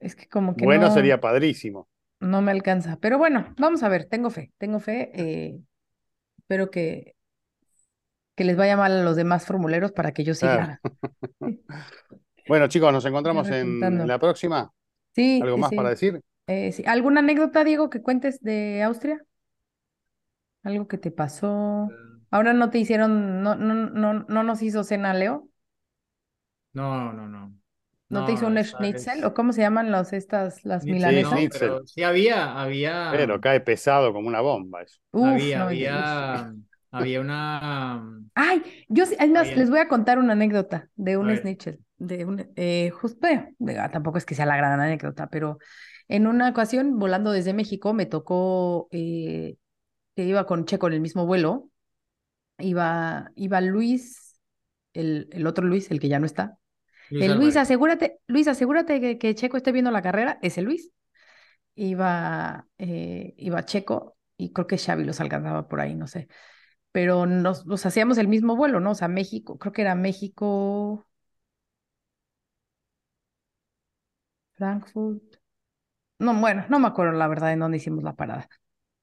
Es 0.00 0.14
que 0.16 0.28
como 0.28 0.54
que 0.56 0.66
Bueno, 0.66 0.86
no, 0.86 0.94
sería 0.94 1.20
padrísimo. 1.20 1.88
no 2.20 2.42
me 2.42 2.52
alcanza. 2.52 2.96
Pero 3.00 3.18
bueno, 3.18 3.54
vamos 3.58 3.82
a 3.82 3.88
ver, 3.88 4.06
tengo 4.06 4.30
fe, 4.30 4.52
tengo 4.58 4.80
fe. 4.80 5.10
eh, 5.14 5.60
espero 6.38 6.70
que, 6.70 7.16
que 8.36 8.44
les 8.44 8.56
vaya 8.56 8.76
mal 8.76 8.92
a 8.92 9.02
los 9.04 9.16
demás 9.16 9.46
formuleros 9.46 9.92
para 9.92 10.12
que 10.12 10.24
yo 10.24 10.34
Claro. 10.34 10.58
gane. 10.58 10.78
Bueno, 12.48 12.66
chicos, 12.68 12.92
nos 12.92 13.04
encontramos 13.04 13.48
en, 13.50 14.06
la 14.06 14.18
próxima. 14.18 14.72
Sí, 15.14 15.42
¿Algo 15.42 15.56
sí, 15.56 15.62
más 15.62 15.70
sí. 15.70 15.76
para 15.76 15.90
decir? 15.90 16.20
Eh, 16.46 16.72
sí. 16.72 16.82
¿Alguna 16.86 17.20
anécdota, 17.20 17.64
Diego, 17.64 17.90
que 17.90 18.02
cuentes 18.02 18.40
de 18.42 18.82
Austria? 18.82 19.24
¿Algo 20.62 20.86
que 20.88 20.98
te 20.98 21.10
pasó? 21.10 21.90
Ahora 22.30 22.52
no 22.52 22.70
te 22.70 22.78
hicieron, 22.78 23.42
no, 23.42 23.54
no, 23.56 23.74
no, 23.74 24.14
no 24.28 24.42
nos 24.42 24.62
hizo 24.62 24.84
cena, 24.84 25.12
Leo. 25.14 25.48
No, 26.74 27.12
no, 27.12 27.28
no. 27.28 27.54
¿No, 28.08 28.24
te 28.24 28.32
hizo 28.32 28.46
un 28.46 28.62
schnitzel? 28.62 29.24
vez- 29.24 29.24
¿O 29.24 29.34
cómo 29.34 29.52
se 29.52 29.62
llaman 29.62 29.90
los, 29.90 30.12
estas, 30.12 30.64
las 30.64 30.82
Schnitzel 30.82 30.90
milanesas? 30.90 31.40
no, 31.40 31.48
pero 31.50 31.86
sí 31.86 32.02
había, 32.02 32.60
había, 32.60 33.10
Pero 33.10 33.40
cae 33.40 33.60
pesado 33.60 34.12
como 34.12 34.28
una 34.28 34.40
bomba 34.40 34.82
eso. 34.82 35.00
Uf, 35.12 35.24
había, 35.26 35.58
no, 35.58 35.64
había, 35.64 36.54
había 36.90 37.20
una, 37.20 38.02
Ay, 38.34 38.62
yo 38.88 39.04
sí, 39.06 39.14
es 39.18 39.30
más, 39.30 39.48
Bien. 39.48 39.58
les 39.58 39.70
voy 39.70 39.78
a 39.80 39.88
contar 39.88 40.18
una 40.18 40.32
anécdota 40.32 40.88
de 40.96 41.16
un 41.18 41.34
schnitzel, 41.36 41.80
de 41.98 42.24
un, 42.24 42.50
eh, 42.56 42.90
justo, 42.90 43.28
diga, 43.58 43.90
tampoco 43.90 44.16
es 44.18 44.24
que 44.24 44.34
sea 44.34 44.46
la 44.46 44.56
gran 44.56 44.80
anécdota, 44.80 45.28
pero 45.28 45.58
en 46.16 46.26
una 46.26 46.50
ocasión, 46.50 46.98
volando 46.98 47.32
desde 47.32 47.54
México, 47.54 47.92
me 47.94 48.06
tocó, 48.06 48.88
eh, 48.92 49.56
que 50.16 50.24
iba 50.24 50.46
con 50.46 50.66
Checo 50.66 50.88
en 50.88 50.94
el 50.94 51.00
mismo 51.00 51.26
vuelo, 51.26 51.70
iba, 52.58 53.30
iba 53.36 53.60
Luis, 53.60 54.40
el, 54.94 55.28
el 55.32 55.46
otro 55.46 55.66
Luis, 55.66 55.90
el 55.90 56.00
que 56.00 56.08
ya 56.08 56.20
no 56.20 56.26
está, 56.26 56.58
Luis 57.10 57.28
el 57.28 57.34
Luis, 57.34 57.56
Álvarez. 57.56 57.58
asegúrate, 57.58 58.20
Luis, 58.28 58.48
asegúrate 58.48 59.00
que, 59.00 59.18
que 59.18 59.34
Checo 59.34 59.56
esté 59.58 59.72
viendo 59.72 59.90
la 59.92 60.02
carrera, 60.02 60.38
ese 60.42 60.62
Luis, 60.62 60.92
iba, 61.74 62.68
eh, 62.78 63.34
iba 63.38 63.64
Checo, 63.64 64.16
y 64.36 64.52
creo 64.52 64.66
que 64.66 64.78
Xavi 64.78 65.04
los 65.04 65.20
alcanzaba 65.20 65.68
por 65.68 65.80
ahí, 65.80 65.94
no 65.94 66.06
sé 66.06 66.28
pero 66.92 67.26
nos, 67.26 67.66
nos 67.66 67.86
hacíamos 67.86 68.18
el 68.18 68.28
mismo 68.28 68.56
vuelo, 68.56 68.80
¿no? 68.80 68.92
O 68.92 68.94
sea, 68.94 69.08
México, 69.08 69.58
creo 69.58 69.72
que 69.72 69.82
era 69.82 69.94
México, 69.94 71.06
Frankfurt. 74.56 75.41
No, 76.22 76.34
bueno, 76.34 76.64
no 76.68 76.78
me 76.78 76.88
acuerdo 76.88 77.12
la 77.12 77.26
verdad 77.28 77.52
en 77.52 77.58
dónde 77.60 77.78
hicimos 77.78 78.04
la 78.04 78.14
parada. 78.14 78.48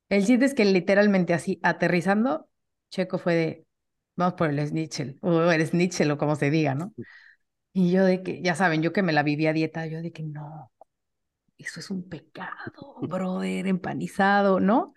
El 0.10 0.26
chiste 0.26 0.46
es 0.46 0.54
que 0.54 0.66
literalmente 0.66 1.34
así, 1.34 1.60
aterrizando, 1.64 2.50
Checo 2.92 3.18
fue 3.20 3.36
de, 3.36 3.66
vamos 4.16 4.36
por 4.36 4.50
el 4.50 4.66
schnitzel, 4.68 5.20
o 5.22 5.52
el 5.52 5.66
schnitzel, 5.68 6.12
o 6.12 6.18
como 6.18 6.36
se 6.36 6.50
diga, 6.50 6.76
¿no? 6.76 6.94
Y 7.74 7.92
yo 7.92 8.06
de 8.06 8.24
que, 8.24 8.42
ya 8.42 8.56
saben, 8.56 8.82
yo 8.82 8.94
que 8.94 9.04
me 9.04 9.14
la 9.14 9.24
vivía 9.24 9.54
dieta, 9.54 9.88
yo 9.88 10.02
de 10.02 10.12
que 10.12 10.24
no, 10.24 10.72
eso 11.58 11.80
es 11.80 11.92
un 11.92 12.10
pecado, 12.10 12.98
brother, 13.02 13.68
empanizado, 13.68 14.60
¿no? 14.60 14.94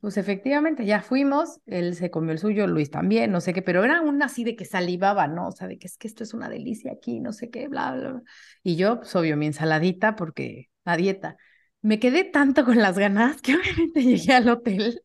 Pues 0.00 0.18
efectivamente, 0.18 0.86
ya 0.86 1.02
fuimos, 1.02 1.60
él 1.66 1.94
se 1.96 2.10
comió 2.10 2.32
el 2.32 2.38
suyo, 2.38 2.66
Luis 2.66 2.90
también, 2.90 3.32
no 3.32 3.40
sé 3.40 3.54
qué, 3.54 3.62
pero 3.62 3.84
era 3.84 4.02
un 4.02 4.22
así 4.22 4.44
de 4.44 4.56
que 4.56 4.66
salivaba, 4.66 5.28
¿no? 5.28 5.48
O 5.48 5.52
sea, 5.52 5.68
de 5.68 5.78
que 5.78 5.86
es 5.86 5.96
que 5.98 6.08
esto 6.08 6.24
es 6.24 6.34
una 6.34 6.48
delicia 6.50 6.92
aquí, 6.92 7.20
no 7.20 7.32
sé 7.32 7.50
qué, 7.50 7.68
bla, 7.68 7.92
bla, 7.94 8.10
bla. 8.12 8.22
Y 8.62 8.76
yo, 8.76 8.98
pues 9.00 9.16
obvio, 9.16 9.36
mi 9.36 9.46
ensaladita, 9.46 10.16
porque 10.16 10.68
a 10.84 10.96
dieta. 10.96 11.36
Me 11.82 11.98
quedé 12.00 12.24
tanto 12.24 12.64
con 12.64 12.78
las 12.78 12.98
ganas 12.98 13.42
que 13.42 13.54
obviamente 13.56 14.02
llegué 14.02 14.32
al 14.34 14.48
hotel 14.48 15.02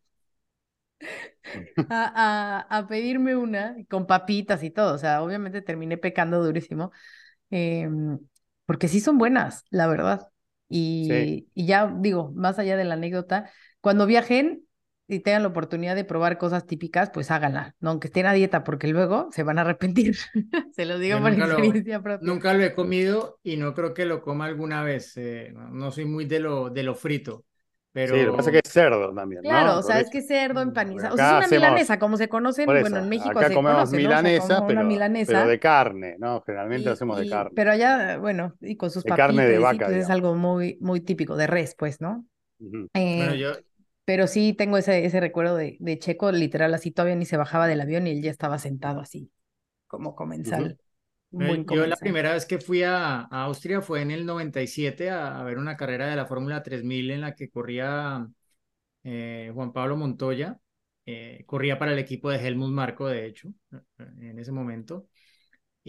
a, 1.90 2.66
a, 2.70 2.78
a 2.80 2.88
pedirme 2.88 3.36
una 3.36 3.76
con 3.90 4.08
papitas 4.08 4.64
y 4.64 4.72
todo, 4.72 4.96
o 4.96 4.98
sea, 4.98 5.22
obviamente 5.24 5.62
terminé 5.62 5.98
pecando 5.98 6.44
durísimo, 6.44 6.92
em, 7.52 8.20
porque 8.68 8.90
sí 8.90 9.02
son 9.02 9.20
buenas, 9.20 9.66
la 9.72 9.88
verdad. 9.88 10.30
Y, 10.70 11.50
y 11.56 11.68
ya 11.68 11.88
digo, 12.00 12.32
más 12.36 12.60
allá 12.60 12.78
de 12.78 12.86
la 12.86 12.96
anécdota, 12.96 13.52
cuando 13.82 14.08
viajen 14.08 14.66
y 15.10 15.20
tengan 15.22 15.41
la 15.41 15.49
oportunidad 15.49 15.95
de 15.95 16.05
probar 16.05 16.38
cosas 16.38 16.66
típicas, 16.68 17.10
pues 17.10 17.32
háganla, 17.32 17.76
¿no? 17.82 17.89
aunque 17.89 18.07
estén 18.07 18.28
a 18.28 18.34
dieta, 18.34 18.64
porque 18.64 18.88
luego 18.88 19.28
se 19.32 19.43
van 19.43 19.57
a 19.57 19.62
arrepentir. 19.62 20.16
Se 20.74 20.86
los 20.86 20.99
digo 20.99 21.18
Yo 21.18 21.24
por 21.24 21.32
nunca 21.32 21.47
lo- 21.47 21.53
experiencia 21.57 22.01
propia. 22.01 22.28
Nunca 22.28 22.53
lo 22.53 22.64
he 22.64 22.74
comido 22.76 23.39
y 23.43 23.57
no 23.57 23.74
creo 23.74 23.93
que 23.93 24.05
lo 24.05 24.22
coma 24.22 24.45
alguna 24.45 24.84
vez. 24.84 25.18
eh, 25.18 25.51
no, 25.53 25.70
no 25.70 25.91
soy 25.91 26.05
muy 26.05 26.26
de 26.26 26.39
lo, 26.39 26.70
de 26.70 26.84
lo 26.84 26.93
frito, 26.95 27.43
pero 27.91 28.16
Sí, 28.16 28.22
lo 28.22 28.32
que 28.34 28.38
pasa 28.38 28.49
es 28.51 28.53
que 28.53 28.62
es 28.68 28.72
cerdo 28.72 29.14
también, 29.16 29.41
¿no? 29.41 29.49
Claro, 29.49 29.72
o 29.72 29.76
Por 29.82 29.84
sea, 29.86 29.99
es 29.99 30.10
que 30.12 30.22
cerdo 30.22 30.60
Mm, 30.64 30.68
empanizado. 30.68 31.14
O 31.16 31.18
sea, 31.18 31.26
es 31.26 31.32
una 31.32 31.39
hacemos- 31.45 31.51
milanesa, 31.64 31.97
como 31.99 32.18
se 32.18 32.30
conocen, 32.30 32.66
bueno, 32.68 32.97
en 32.99 33.10
México 33.10 33.32
acá 33.32 33.47
se 33.47 33.55
comemos 33.55 33.89
conoce, 33.89 33.97
¿no? 34.03 34.10
O 34.10 34.12
sea, 34.12 34.22
milanesa, 34.22 34.55
como 34.57 34.68
pero, 34.68 34.80
una 34.82 34.88
milanesa. 34.89 35.32
pero 35.34 35.47
de 35.47 35.60
carne, 35.60 36.16
¿no? 36.20 36.41
Generalmente 36.45 36.88
y- 36.89 36.91
hacemos 36.93 37.18
de 37.20 37.26
y- 37.26 37.30
carne. 37.30 37.51
Pero 37.55 37.72
allá, 37.72 38.18
bueno, 38.20 38.53
y 38.62 38.78
con 38.78 38.91
sus 38.91 39.03
De 39.03 39.10
carne 39.10 39.47
de 39.47 39.60
papitas, 39.60 39.72
y 39.72 39.74
sí, 39.74 39.80
vaca, 39.80 39.86
pues 39.91 40.03
es 40.05 40.10
algo 40.12 40.36
muy, 40.36 40.78
muy 40.82 41.01
típico, 41.01 41.36
de 41.36 41.47
res, 41.47 41.76
pues, 41.76 41.99
¿no? 41.99 42.26
Ujú. 42.60 42.88
bueno, 42.93 43.34
Eh, 43.34 43.38
yo, 43.39 43.51
pero 44.10 44.26
sí 44.28 44.53
tengo 44.53 44.78
ese, 44.78 45.05
ese 45.05 45.20
recuerdo 45.20 45.55
de, 45.55 45.78
de 45.80 45.99
Checo, 45.99 46.32
literal, 46.32 46.74
así 46.74 46.91
todavía 46.91 47.16
ni 47.16 47.26
se 47.26 47.38
bajaba 47.38 47.68
del 47.68 47.82
avión 47.82 48.07
y 48.07 48.12
él 48.12 48.24
ya 48.24 48.32
estaba 48.32 48.57
sentado 48.60 49.01
así, 49.01 49.32
como 49.88 50.16
comensal. 50.16 50.80
Eh, 51.39 51.66
Yo 51.70 51.86
la 51.88 51.97
primera 51.97 52.34
vez 52.34 52.45
que 52.45 52.60
fui 52.60 52.84
a, 52.84 53.22
a 53.22 53.43
Austria 53.45 53.82
fue 53.82 54.01
en 54.01 54.12
el 54.12 54.26
97 54.26 55.10
a, 55.12 55.39
a 55.39 55.43
ver 55.43 55.57
una 55.60 55.78
carrera 55.78 56.07
de 56.07 56.16
la 56.16 56.26
Fórmula 56.28 56.64
3000 56.64 57.12
en 57.12 57.22
la 57.22 57.36
que 57.36 57.49
corría 57.49 58.28
eh, 59.03 59.51
Juan 59.53 59.74
Pablo 59.74 59.97
Montoya. 59.97 60.60
eh, 61.05 61.43
corría 61.47 61.80
para 61.80 61.93
el 61.93 61.99
equipo 61.99 62.30
de 62.32 62.38
Helmut 62.45 62.72
Marko, 62.72 63.07
de 63.07 63.26
hecho, 63.28 63.49
en 64.20 64.39
ese 64.39 64.51
momento. 64.51 65.07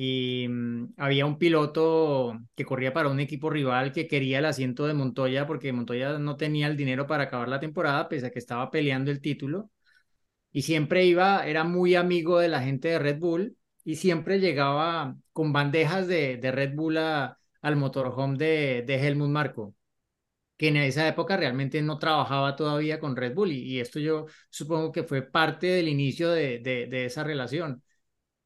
Y 0.02 0.46
mm, 0.48 0.94
había 0.96 1.26
un 1.26 1.36
piloto 1.38 2.38
que 2.56 2.64
corría 2.64 2.92
para 2.94 3.10
un 3.10 3.20
equipo 3.20 3.50
rival 3.50 3.92
que 3.92 4.08
quería 4.08 4.38
el 4.38 4.46
asiento 4.46 4.86
de 4.86 4.94
Montoya 4.94 5.46
porque 5.46 5.72
Montoya 5.74 6.18
no 6.18 6.36
tenía 6.36 6.68
el 6.68 6.76
dinero 6.76 7.06
para 7.06 7.24
acabar 7.24 7.48
la 7.48 7.60
temporada, 7.60 8.08
pese 8.08 8.26
a 8.26 8.30
que 8.30 8.38
estaba 8.38 8.70
peleando 8.70 9.10
el 9.10 9.20
título. 9.20 9.70
Y 10.52 10.62
siempre 10.62 11.04
iba, 11.06 11.46
era 11.46 11.64
muy 11.64 11.94
amigo 11.96 12.38
de 12.40 12.48
la 12.48 12.62
gente 12.62 12.88
de 12.88 12.98
Red 12.98 13.18
Bull 13.20 13.56
y 13.84 13.96
siempre 13.96 14.40
llegaba 14.40 15.16
con 15.32 15.52
bandejas 15.52 16.08
de, 16.08 16.36
de 16.38 16.52
Red 16.52 16.74
Bull 16.74 16.98
al 16.98 17.76
motorhome 17.76 18.36
de, 18.38 18.82
de 18.86 18.94
Helmut 19.06 19.28
Marko, 19.30 19.74
que 20.56 20.68
en 20.68 20.76
esa 20.78 21.08
época 21.08 21.36
realmente 21.36 21.82
no 21.82 21.98
trabajaba 21.98 22.56
todavía 22.56 23.00
con 23.00 23.16
Red 23.16 23.34
Bull 23.34 23.52
y, 23.52 23.60
y 23.64 23.80
esto 23.80 23.98
yo 24.00 24.26
supongo 24.50 24.92
que 24.92 25.04
fue 25.04 25.22
parte 25.22 25.66
del 25.68 25.88
inicio 25.88 26.30
de, 26.30 26.58
de, 26.60 26.86
de 26.86 27.06
esa 27.06 27.24
relación. 27.24 27.82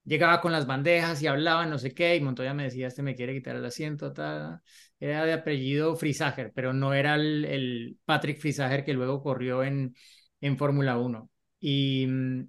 Llegaba 0.04 0.40
con 0.40 0.52
las 0.52 0.66
bandejas 0.66 1.22
y 1.22 1.26
hablaba 1.26 1.64
no 1.66 1.78
sé 1.78 1.94
qué 1.94 2.16
y 2.16 2.20
Montoya 2.20 2.52
me 2.52 2.64
decía, 2.64 2.88
este 2.88 3.02
me 3.02 3.14
quiere 3.14 3.32
quitar 3.34 3.56
el 3.56 3.64
asiento, 3.64 4.12
tal. 4.12 4.60
Era 5.00 5.24
de 5.24 5.32
apellido 5.32 5.96
Frisager, 5.96 6.52
pero 6.54 6.72
no 6.74 6.92
era 6.92 7.14
el, 7.14 7.98
Patrick 8.04 8.38
Frisager 8.38 8.84
que 8.84 8.92
luego 8.92 9.22
corrió 9.22 9.64
en, 9.64 9.94
en 10.40 10.58
Fórmula 10.58 10.98
1. 10.98 11.30
Y 11.60 12.06
mm, 12.06 12.48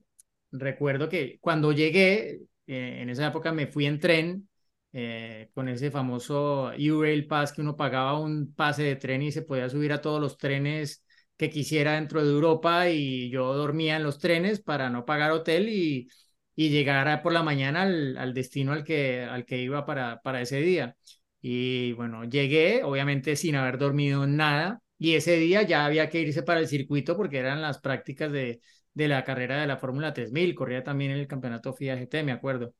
recuerdo 0.51 1.07
que 1.07 1.37
cuando 1.39 1.71
llegué, 1.71 2.41
eh, 2.67 2.97
en 3.01 3.09
esa 3.09 3.27
época 3.27 3.51
me 3.53 3.67
fui 3.67 3.85
en 3.85 3.99
tren 3.99 4.49
eh, 4.91 5.49
con 5.53 5.69
ese 5.69 5.91
famoso 5.91 6.71
U-Rail 6.77 7.27
Pass 7.27 7.53
que 7.53 7.61
uno 7.61 7.75
pagaba 7.77 8.19
un 8.19 8.53
pase 8.53 8.83
de 8.83 8.95
tren 8.97 9.21
y 9.21 9.31
se 9.31 9.43
podía 9.43 9.69
subir 9.69 9.93
a 9.93 10.01
todos 10.01 10.21
los 10.21 10.37
trenes 10.37 11.03
que 11.37 11.49
quisiera 11.49 11.93
dentro 11.93 12.23
de 12.23 12.31
Europa 12.31 12.89
y 12.89 13.29
yo 13.29 13.53
dormía 13.53 13.97
en 13.97 14.03
los 14.03 14.19
trenes 14.19 14.61
para 14.61 14.89
no 14.89 15.05
pagar 15.05 15.31
hotel 15.31 15.69
y, 15.69 16.09
y 16.55 16.69
llegar 16.69 17.21
por 17.21 17.33
la 17.33 17.43
mañana 17.43 17.83
al, 17.83 18.17
al 18.17 18.33
destino 18.33 18.73
al 18.73 18.83
que, 18.83 19.23
al 19.23 19.45
que 19.45 19.61
iba 19.61 19.85
para, 19.85 20.21
para 20.21 20.41
ese 20.41 20.61
día. 20.61 20.95
Y 21.41 21.93
bueno, 21.93 22.23
llegué, 22.25 22.83
obviamente 22.83 23.35
sin 23.35 23.55
haber 23.55 23.77
dormido 23.77 24.25
nada, 24.27 24.81
y 24.97 25.13
ese 25.15 25.35
día 25.37 25.61
ya 25.63 25.85
había 25.85 26.09
que 26.09 26.21
irse 26.21 26.43
para 26.43 26.59
el 26.59 26.67
circuito 26.67 27.15
porque 27.17 27.37
eran 27.39 27.61
las 27.61 27.79
prácticas 27.79 28.31
de, 28.31 28.61
de 28.93 29.07
la 29.07 29.23
carrera 29.23 29.59
de 29.61 29.67
la 29.67 29.77
Fórmula 29.77 30.13
3000, 30.13 30.55
corría 30.55 30.83
también 30.83 31.11
en 31.11 31.17
el 31.19 31.27
campeonato 31.27 31.73
FIA 31.73 31.95
GT, 31.97 32.23
me 32.23 32.31
acuerdo. 32.31 32.73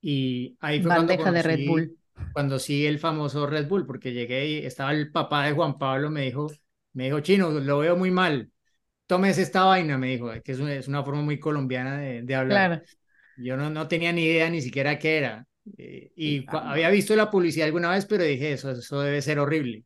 Y 0.00 0.56
ahí 0.60 0.80
fue 0.82 0.92
Bandeja 0.92 1.06
cuando 1.20 1.32
de 1.32 1.42
Red 1.42 1.64
conocí- 1.64 1.64
Bull. 1.64 1.98
cuando 2.32 2.58
sí 2.58 2.86
el 2.86 2.98
famoso 2.98 3.46
Red 3.46 3.68
Bull, 3.68 3.86
porque 3.86 4.12
llegué 4.12 4.46
y 4.48 4.58
estaba 4.66 4.92
el 4.92 5.10
papá 5.10 5.44
de 5.46 5.52
Juan 5.52 5.78
Pablo, 5.78 6.10
me 6.10 6.22
dijo, 6.22 6.48
me 6.92 7.04
dijo, 7.06 7.20
Chino, 7.20 7.50
lo 7.50 7.78
veo 7.78 7.96
muy 7.96 8.10
mal, 8.10 8.50
tómese 9.06 9.42
esta 9.42 9.64
vaina, 9.64 9.98
me 9.98 10.08
dijo, 10.08 10.30
que 10.44 10.52
es 10.52 10.58
una, 10.58 10.74
es 10.74 10.88
una 10.88 11.04
forma 11.04 11.22
muy 11.22 11.38
colombiana 11.38 11.98
de, 11.98 12.22
de 12.22 12.34
hablar. 12.34 12.68
Claro. 12.68 12.82
Yo 13.38 13.56
no, 13.56 13.70
no 13.70 13.86
tenía 13.88 14.12
ni 14.12 14.24
idea 14.24 14.48
ni 14.50 14.62
siquiera 14.62 14.98
qué 14.98 15.18
era. 15.18 15.46
Eh, 15.78 16.10
y 16.16 16.44
ah. 16.48 16.70
había 16.72 16.90
visto 16.90 17.14
la 17.16 17.30
publicidad 17.30 17.66
alguna 17.66 17.90
vez, 17.90 18.06
pero 18.06 18.24
dije, 18.24 18.52
eso, 18.52 18.70
eso 18.70 19.00
debe 19.00 19.20
ser 19.22 19.38
horrible. 19.38 19.84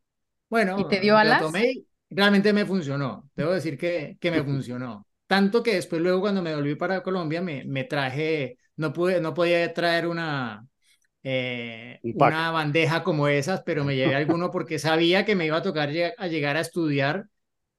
Bueno, 0.48 0.76
¿Y 0.78 0.88
te 0.88 1.00
dio 1.00 1.12
lo 1.14 1.18
alas? 1.18 1.42
tomé 1.42 1.72
y 1.72 1.86
realmente 2.10 2.52
me 2.52 2.64
funcionó. 2.66 3.28
Debo 3.34 3.52
decir 3.52 3.78
que, 3.78 4.16
que 4.20 4.30
me 4.30 4.42
funcionó. 4.42 5.06
Tanto 5.26 5.62
que 5.62 5.74
después, 5.74 6.02
luego, 6.02 6.20
cuando 6.20 6.42
me 6.42 6.54
volví 6.54 6.74
para 6.74 7.02
Colombia, 7.02 7.40
me, 7.40 7.64
me 7.64 7.84
traje, 7.84 8.58
no 8.76 8.92
pude, 8.92 9.20
no 9.20 9.32
podía 9.32 9.72
traer 9.72 10.08
una, 10.08 10.66
eh, 11.22 12.00
una 12.02 12.50
bandeja 12.50 13.04
como 13.04 13.28
esas, 13.28 13.62
pero 13.64 13.84
me 13.84 13.94
llevé 13.94 14.14
alguno 14.16 14.50
porque 14.50 14.78
sabía 14.80 15.24
que 15.24 15.36
me 15.36 15.46
iba 15.46 15.58
a 15.58 15.62
tocar 15.62 15.90
lleg- 15.90 16.14
a 16.18 16.26
llegar 16.26 16.56
a 16.56 16.60
estudiar 16.60 17.26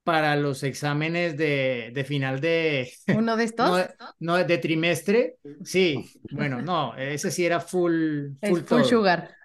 para 0.04 0.36
los 0.36 0.62
exámenes 0.62 1.36
de, 1.36 1.90
de 1.94 2.04
final 2.04 2.40
de, 2.40 2.92
¿Uno 3.06 3.36
de 3.36 3.44
estos? 3.44 3.88
no, 3.98 4.14
no, 4.20 4.36
de 4.44 4.58
trimestre. 4.58 5.36
Sí, 5.64 6.12
bueno, 6.30 6.62
no, 6.62 6.94
ese 6.96 7.30
sí 7.30 7.44
era 7.46 7.60
full, 7.60 8.30
es 8.40 8.60
full 8.60 8.62
full 8.64 8.82
todo. 8.82 8.84
sugar. 8.84 9.36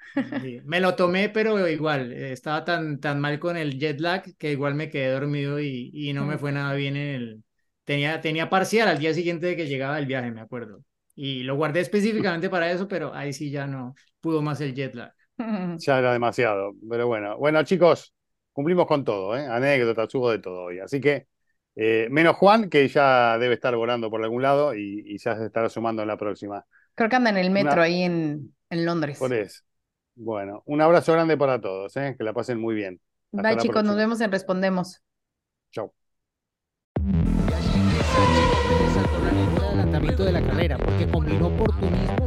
Sí, 0.42 0.62
Me 0.66 0.80
lo 0.80 0.96
tomé, 0.96 1.30
pero 1.30 1.68
igual, 1.68 2.12
eh, 2.14 2.32
estaba 2.34 2.64
tan, 2.66 3.00
tan 3.00 3.20
mal 3.20 3.40
con 3.40 3.58
el 3.58 3.80
jet 3.80 4.00
lag 4.00 4.24
que 4.38 4.52
igual 4.52 4.76
me 4.76 4.90
quedé 4.90 5.12
dormido 5.12 5.60
y, 5.60 5.90
y 5.94 6.14
no 6.14 6.26
me 6.26 6.38
fue 6.38 6.52
nada 6.52 6.74
bien 6.76 6.96
en 6.96 7.16
el... 7.16 7.44
Tenía, 7.86 8.22
tenía 8.22 8.50
parcial 8.50 8.88
al 8.90 9.00
día 9.00 9.14
siguiente 9.14 9.46
de 9.48 9.56
que 9.56 9.68
llegaba 9.68 9.98
el 10.00 10.06
viaje, 10.06 10.32
me 10.32 10.42
acuerdo. 10.42 10.84
Y 11.16 11.44
lo 11.44 11.56
guardé 11.56 11.80
específicamente 11.80 12.50
para 12.50 12.72
eso, 12.72 12.88
pero 12.88 13.14
ahí 13.14 13.34
sí 13.34 13.50
ya 13.52 13.66
no 13.68 13.96
pudo 14.22 14.42
más 14.42 14.62
el 14.62 14.74
jet 14.76 14.94
lag. 14.96 15.14
Ya 15.80 16.00
era 16.00 16.14
demasiado, 16.14 16.74
pero 16.90 17.08
bueno. 17.08 17.38
Bueno, 17.38 17.64
chicos, 17.64 18.14
cumplimos 18.58 18.88
con 18.88 19.06
todo, 19.06 19.38
¿eh? 19.38 19.46
Anécdotas, 19.46 20.14
hubo 20.16 20.32
de 20.32 20.40
todo 20.40 20.64
hoy. 20.64 20.80
Así 20.80 21.00
que, 21.00 21.28
eh, 21.76 22.08
menos 22.10 22.36
Juan, 22.38 22.72
que 22.72 22.88
ya 22.88 23.38
debe 23.38 23.54
estar 23.54 23.76
volando 23.76 24.10
por 24.10 24.24
algún 24.24 24.42
lado 24.42 24.74
y, 24.74 25.04
y 25.06 25.20
ya 25.20 25.38
se 25.38 25.46
estará 25.46 25.70
sumando 25.70 26.02
en 26.02 26.08
la 26.08 26.18
próxima. 26.18 26.66
Creo 26.96 27.08
que 27.08 27.16
anda 27.18 27.30
en 27.30 27.38
el 27.38 27.52
metro 27.52 27.74
Una- 27.74 27.84
ahí 27.84 28.02
en, 28.02 28.56
en 28.72 28.86
Londres. 28.86 29.20
Por 29.20 29.32
eso. 29.32 29.62
Bueno, 30.16 30.64
un 30.66 30.82
abrazo 30.82 31.14
grande 31.14 31.38
para 31.38 31.62
todos, 31.62 31.96
¿eh? 31.98 32.16
Que 32.18 32.24
la 32.24 32.34
pasen 32.34 32.60
muy 32.60 32.74
bien. 32.74 33.00
Hasta 33.32 33.50
Bye 33.50 33.58
chicos, 33.58 33.84
nos 33.84 33.96
vemos 33.96 34.20
en 34.22 34.32
Respondemos. 34.32 35.04
Chau. 35.72 35.94
el 39.58 39.64
adelantamiento 39.64 40.26
de 40.26 40.32
la 40.32 40.42
carrera, 40.42 40.80
porque 40.80 41.08
combinó 41.08 41.48
oportunismo 41.50 42.27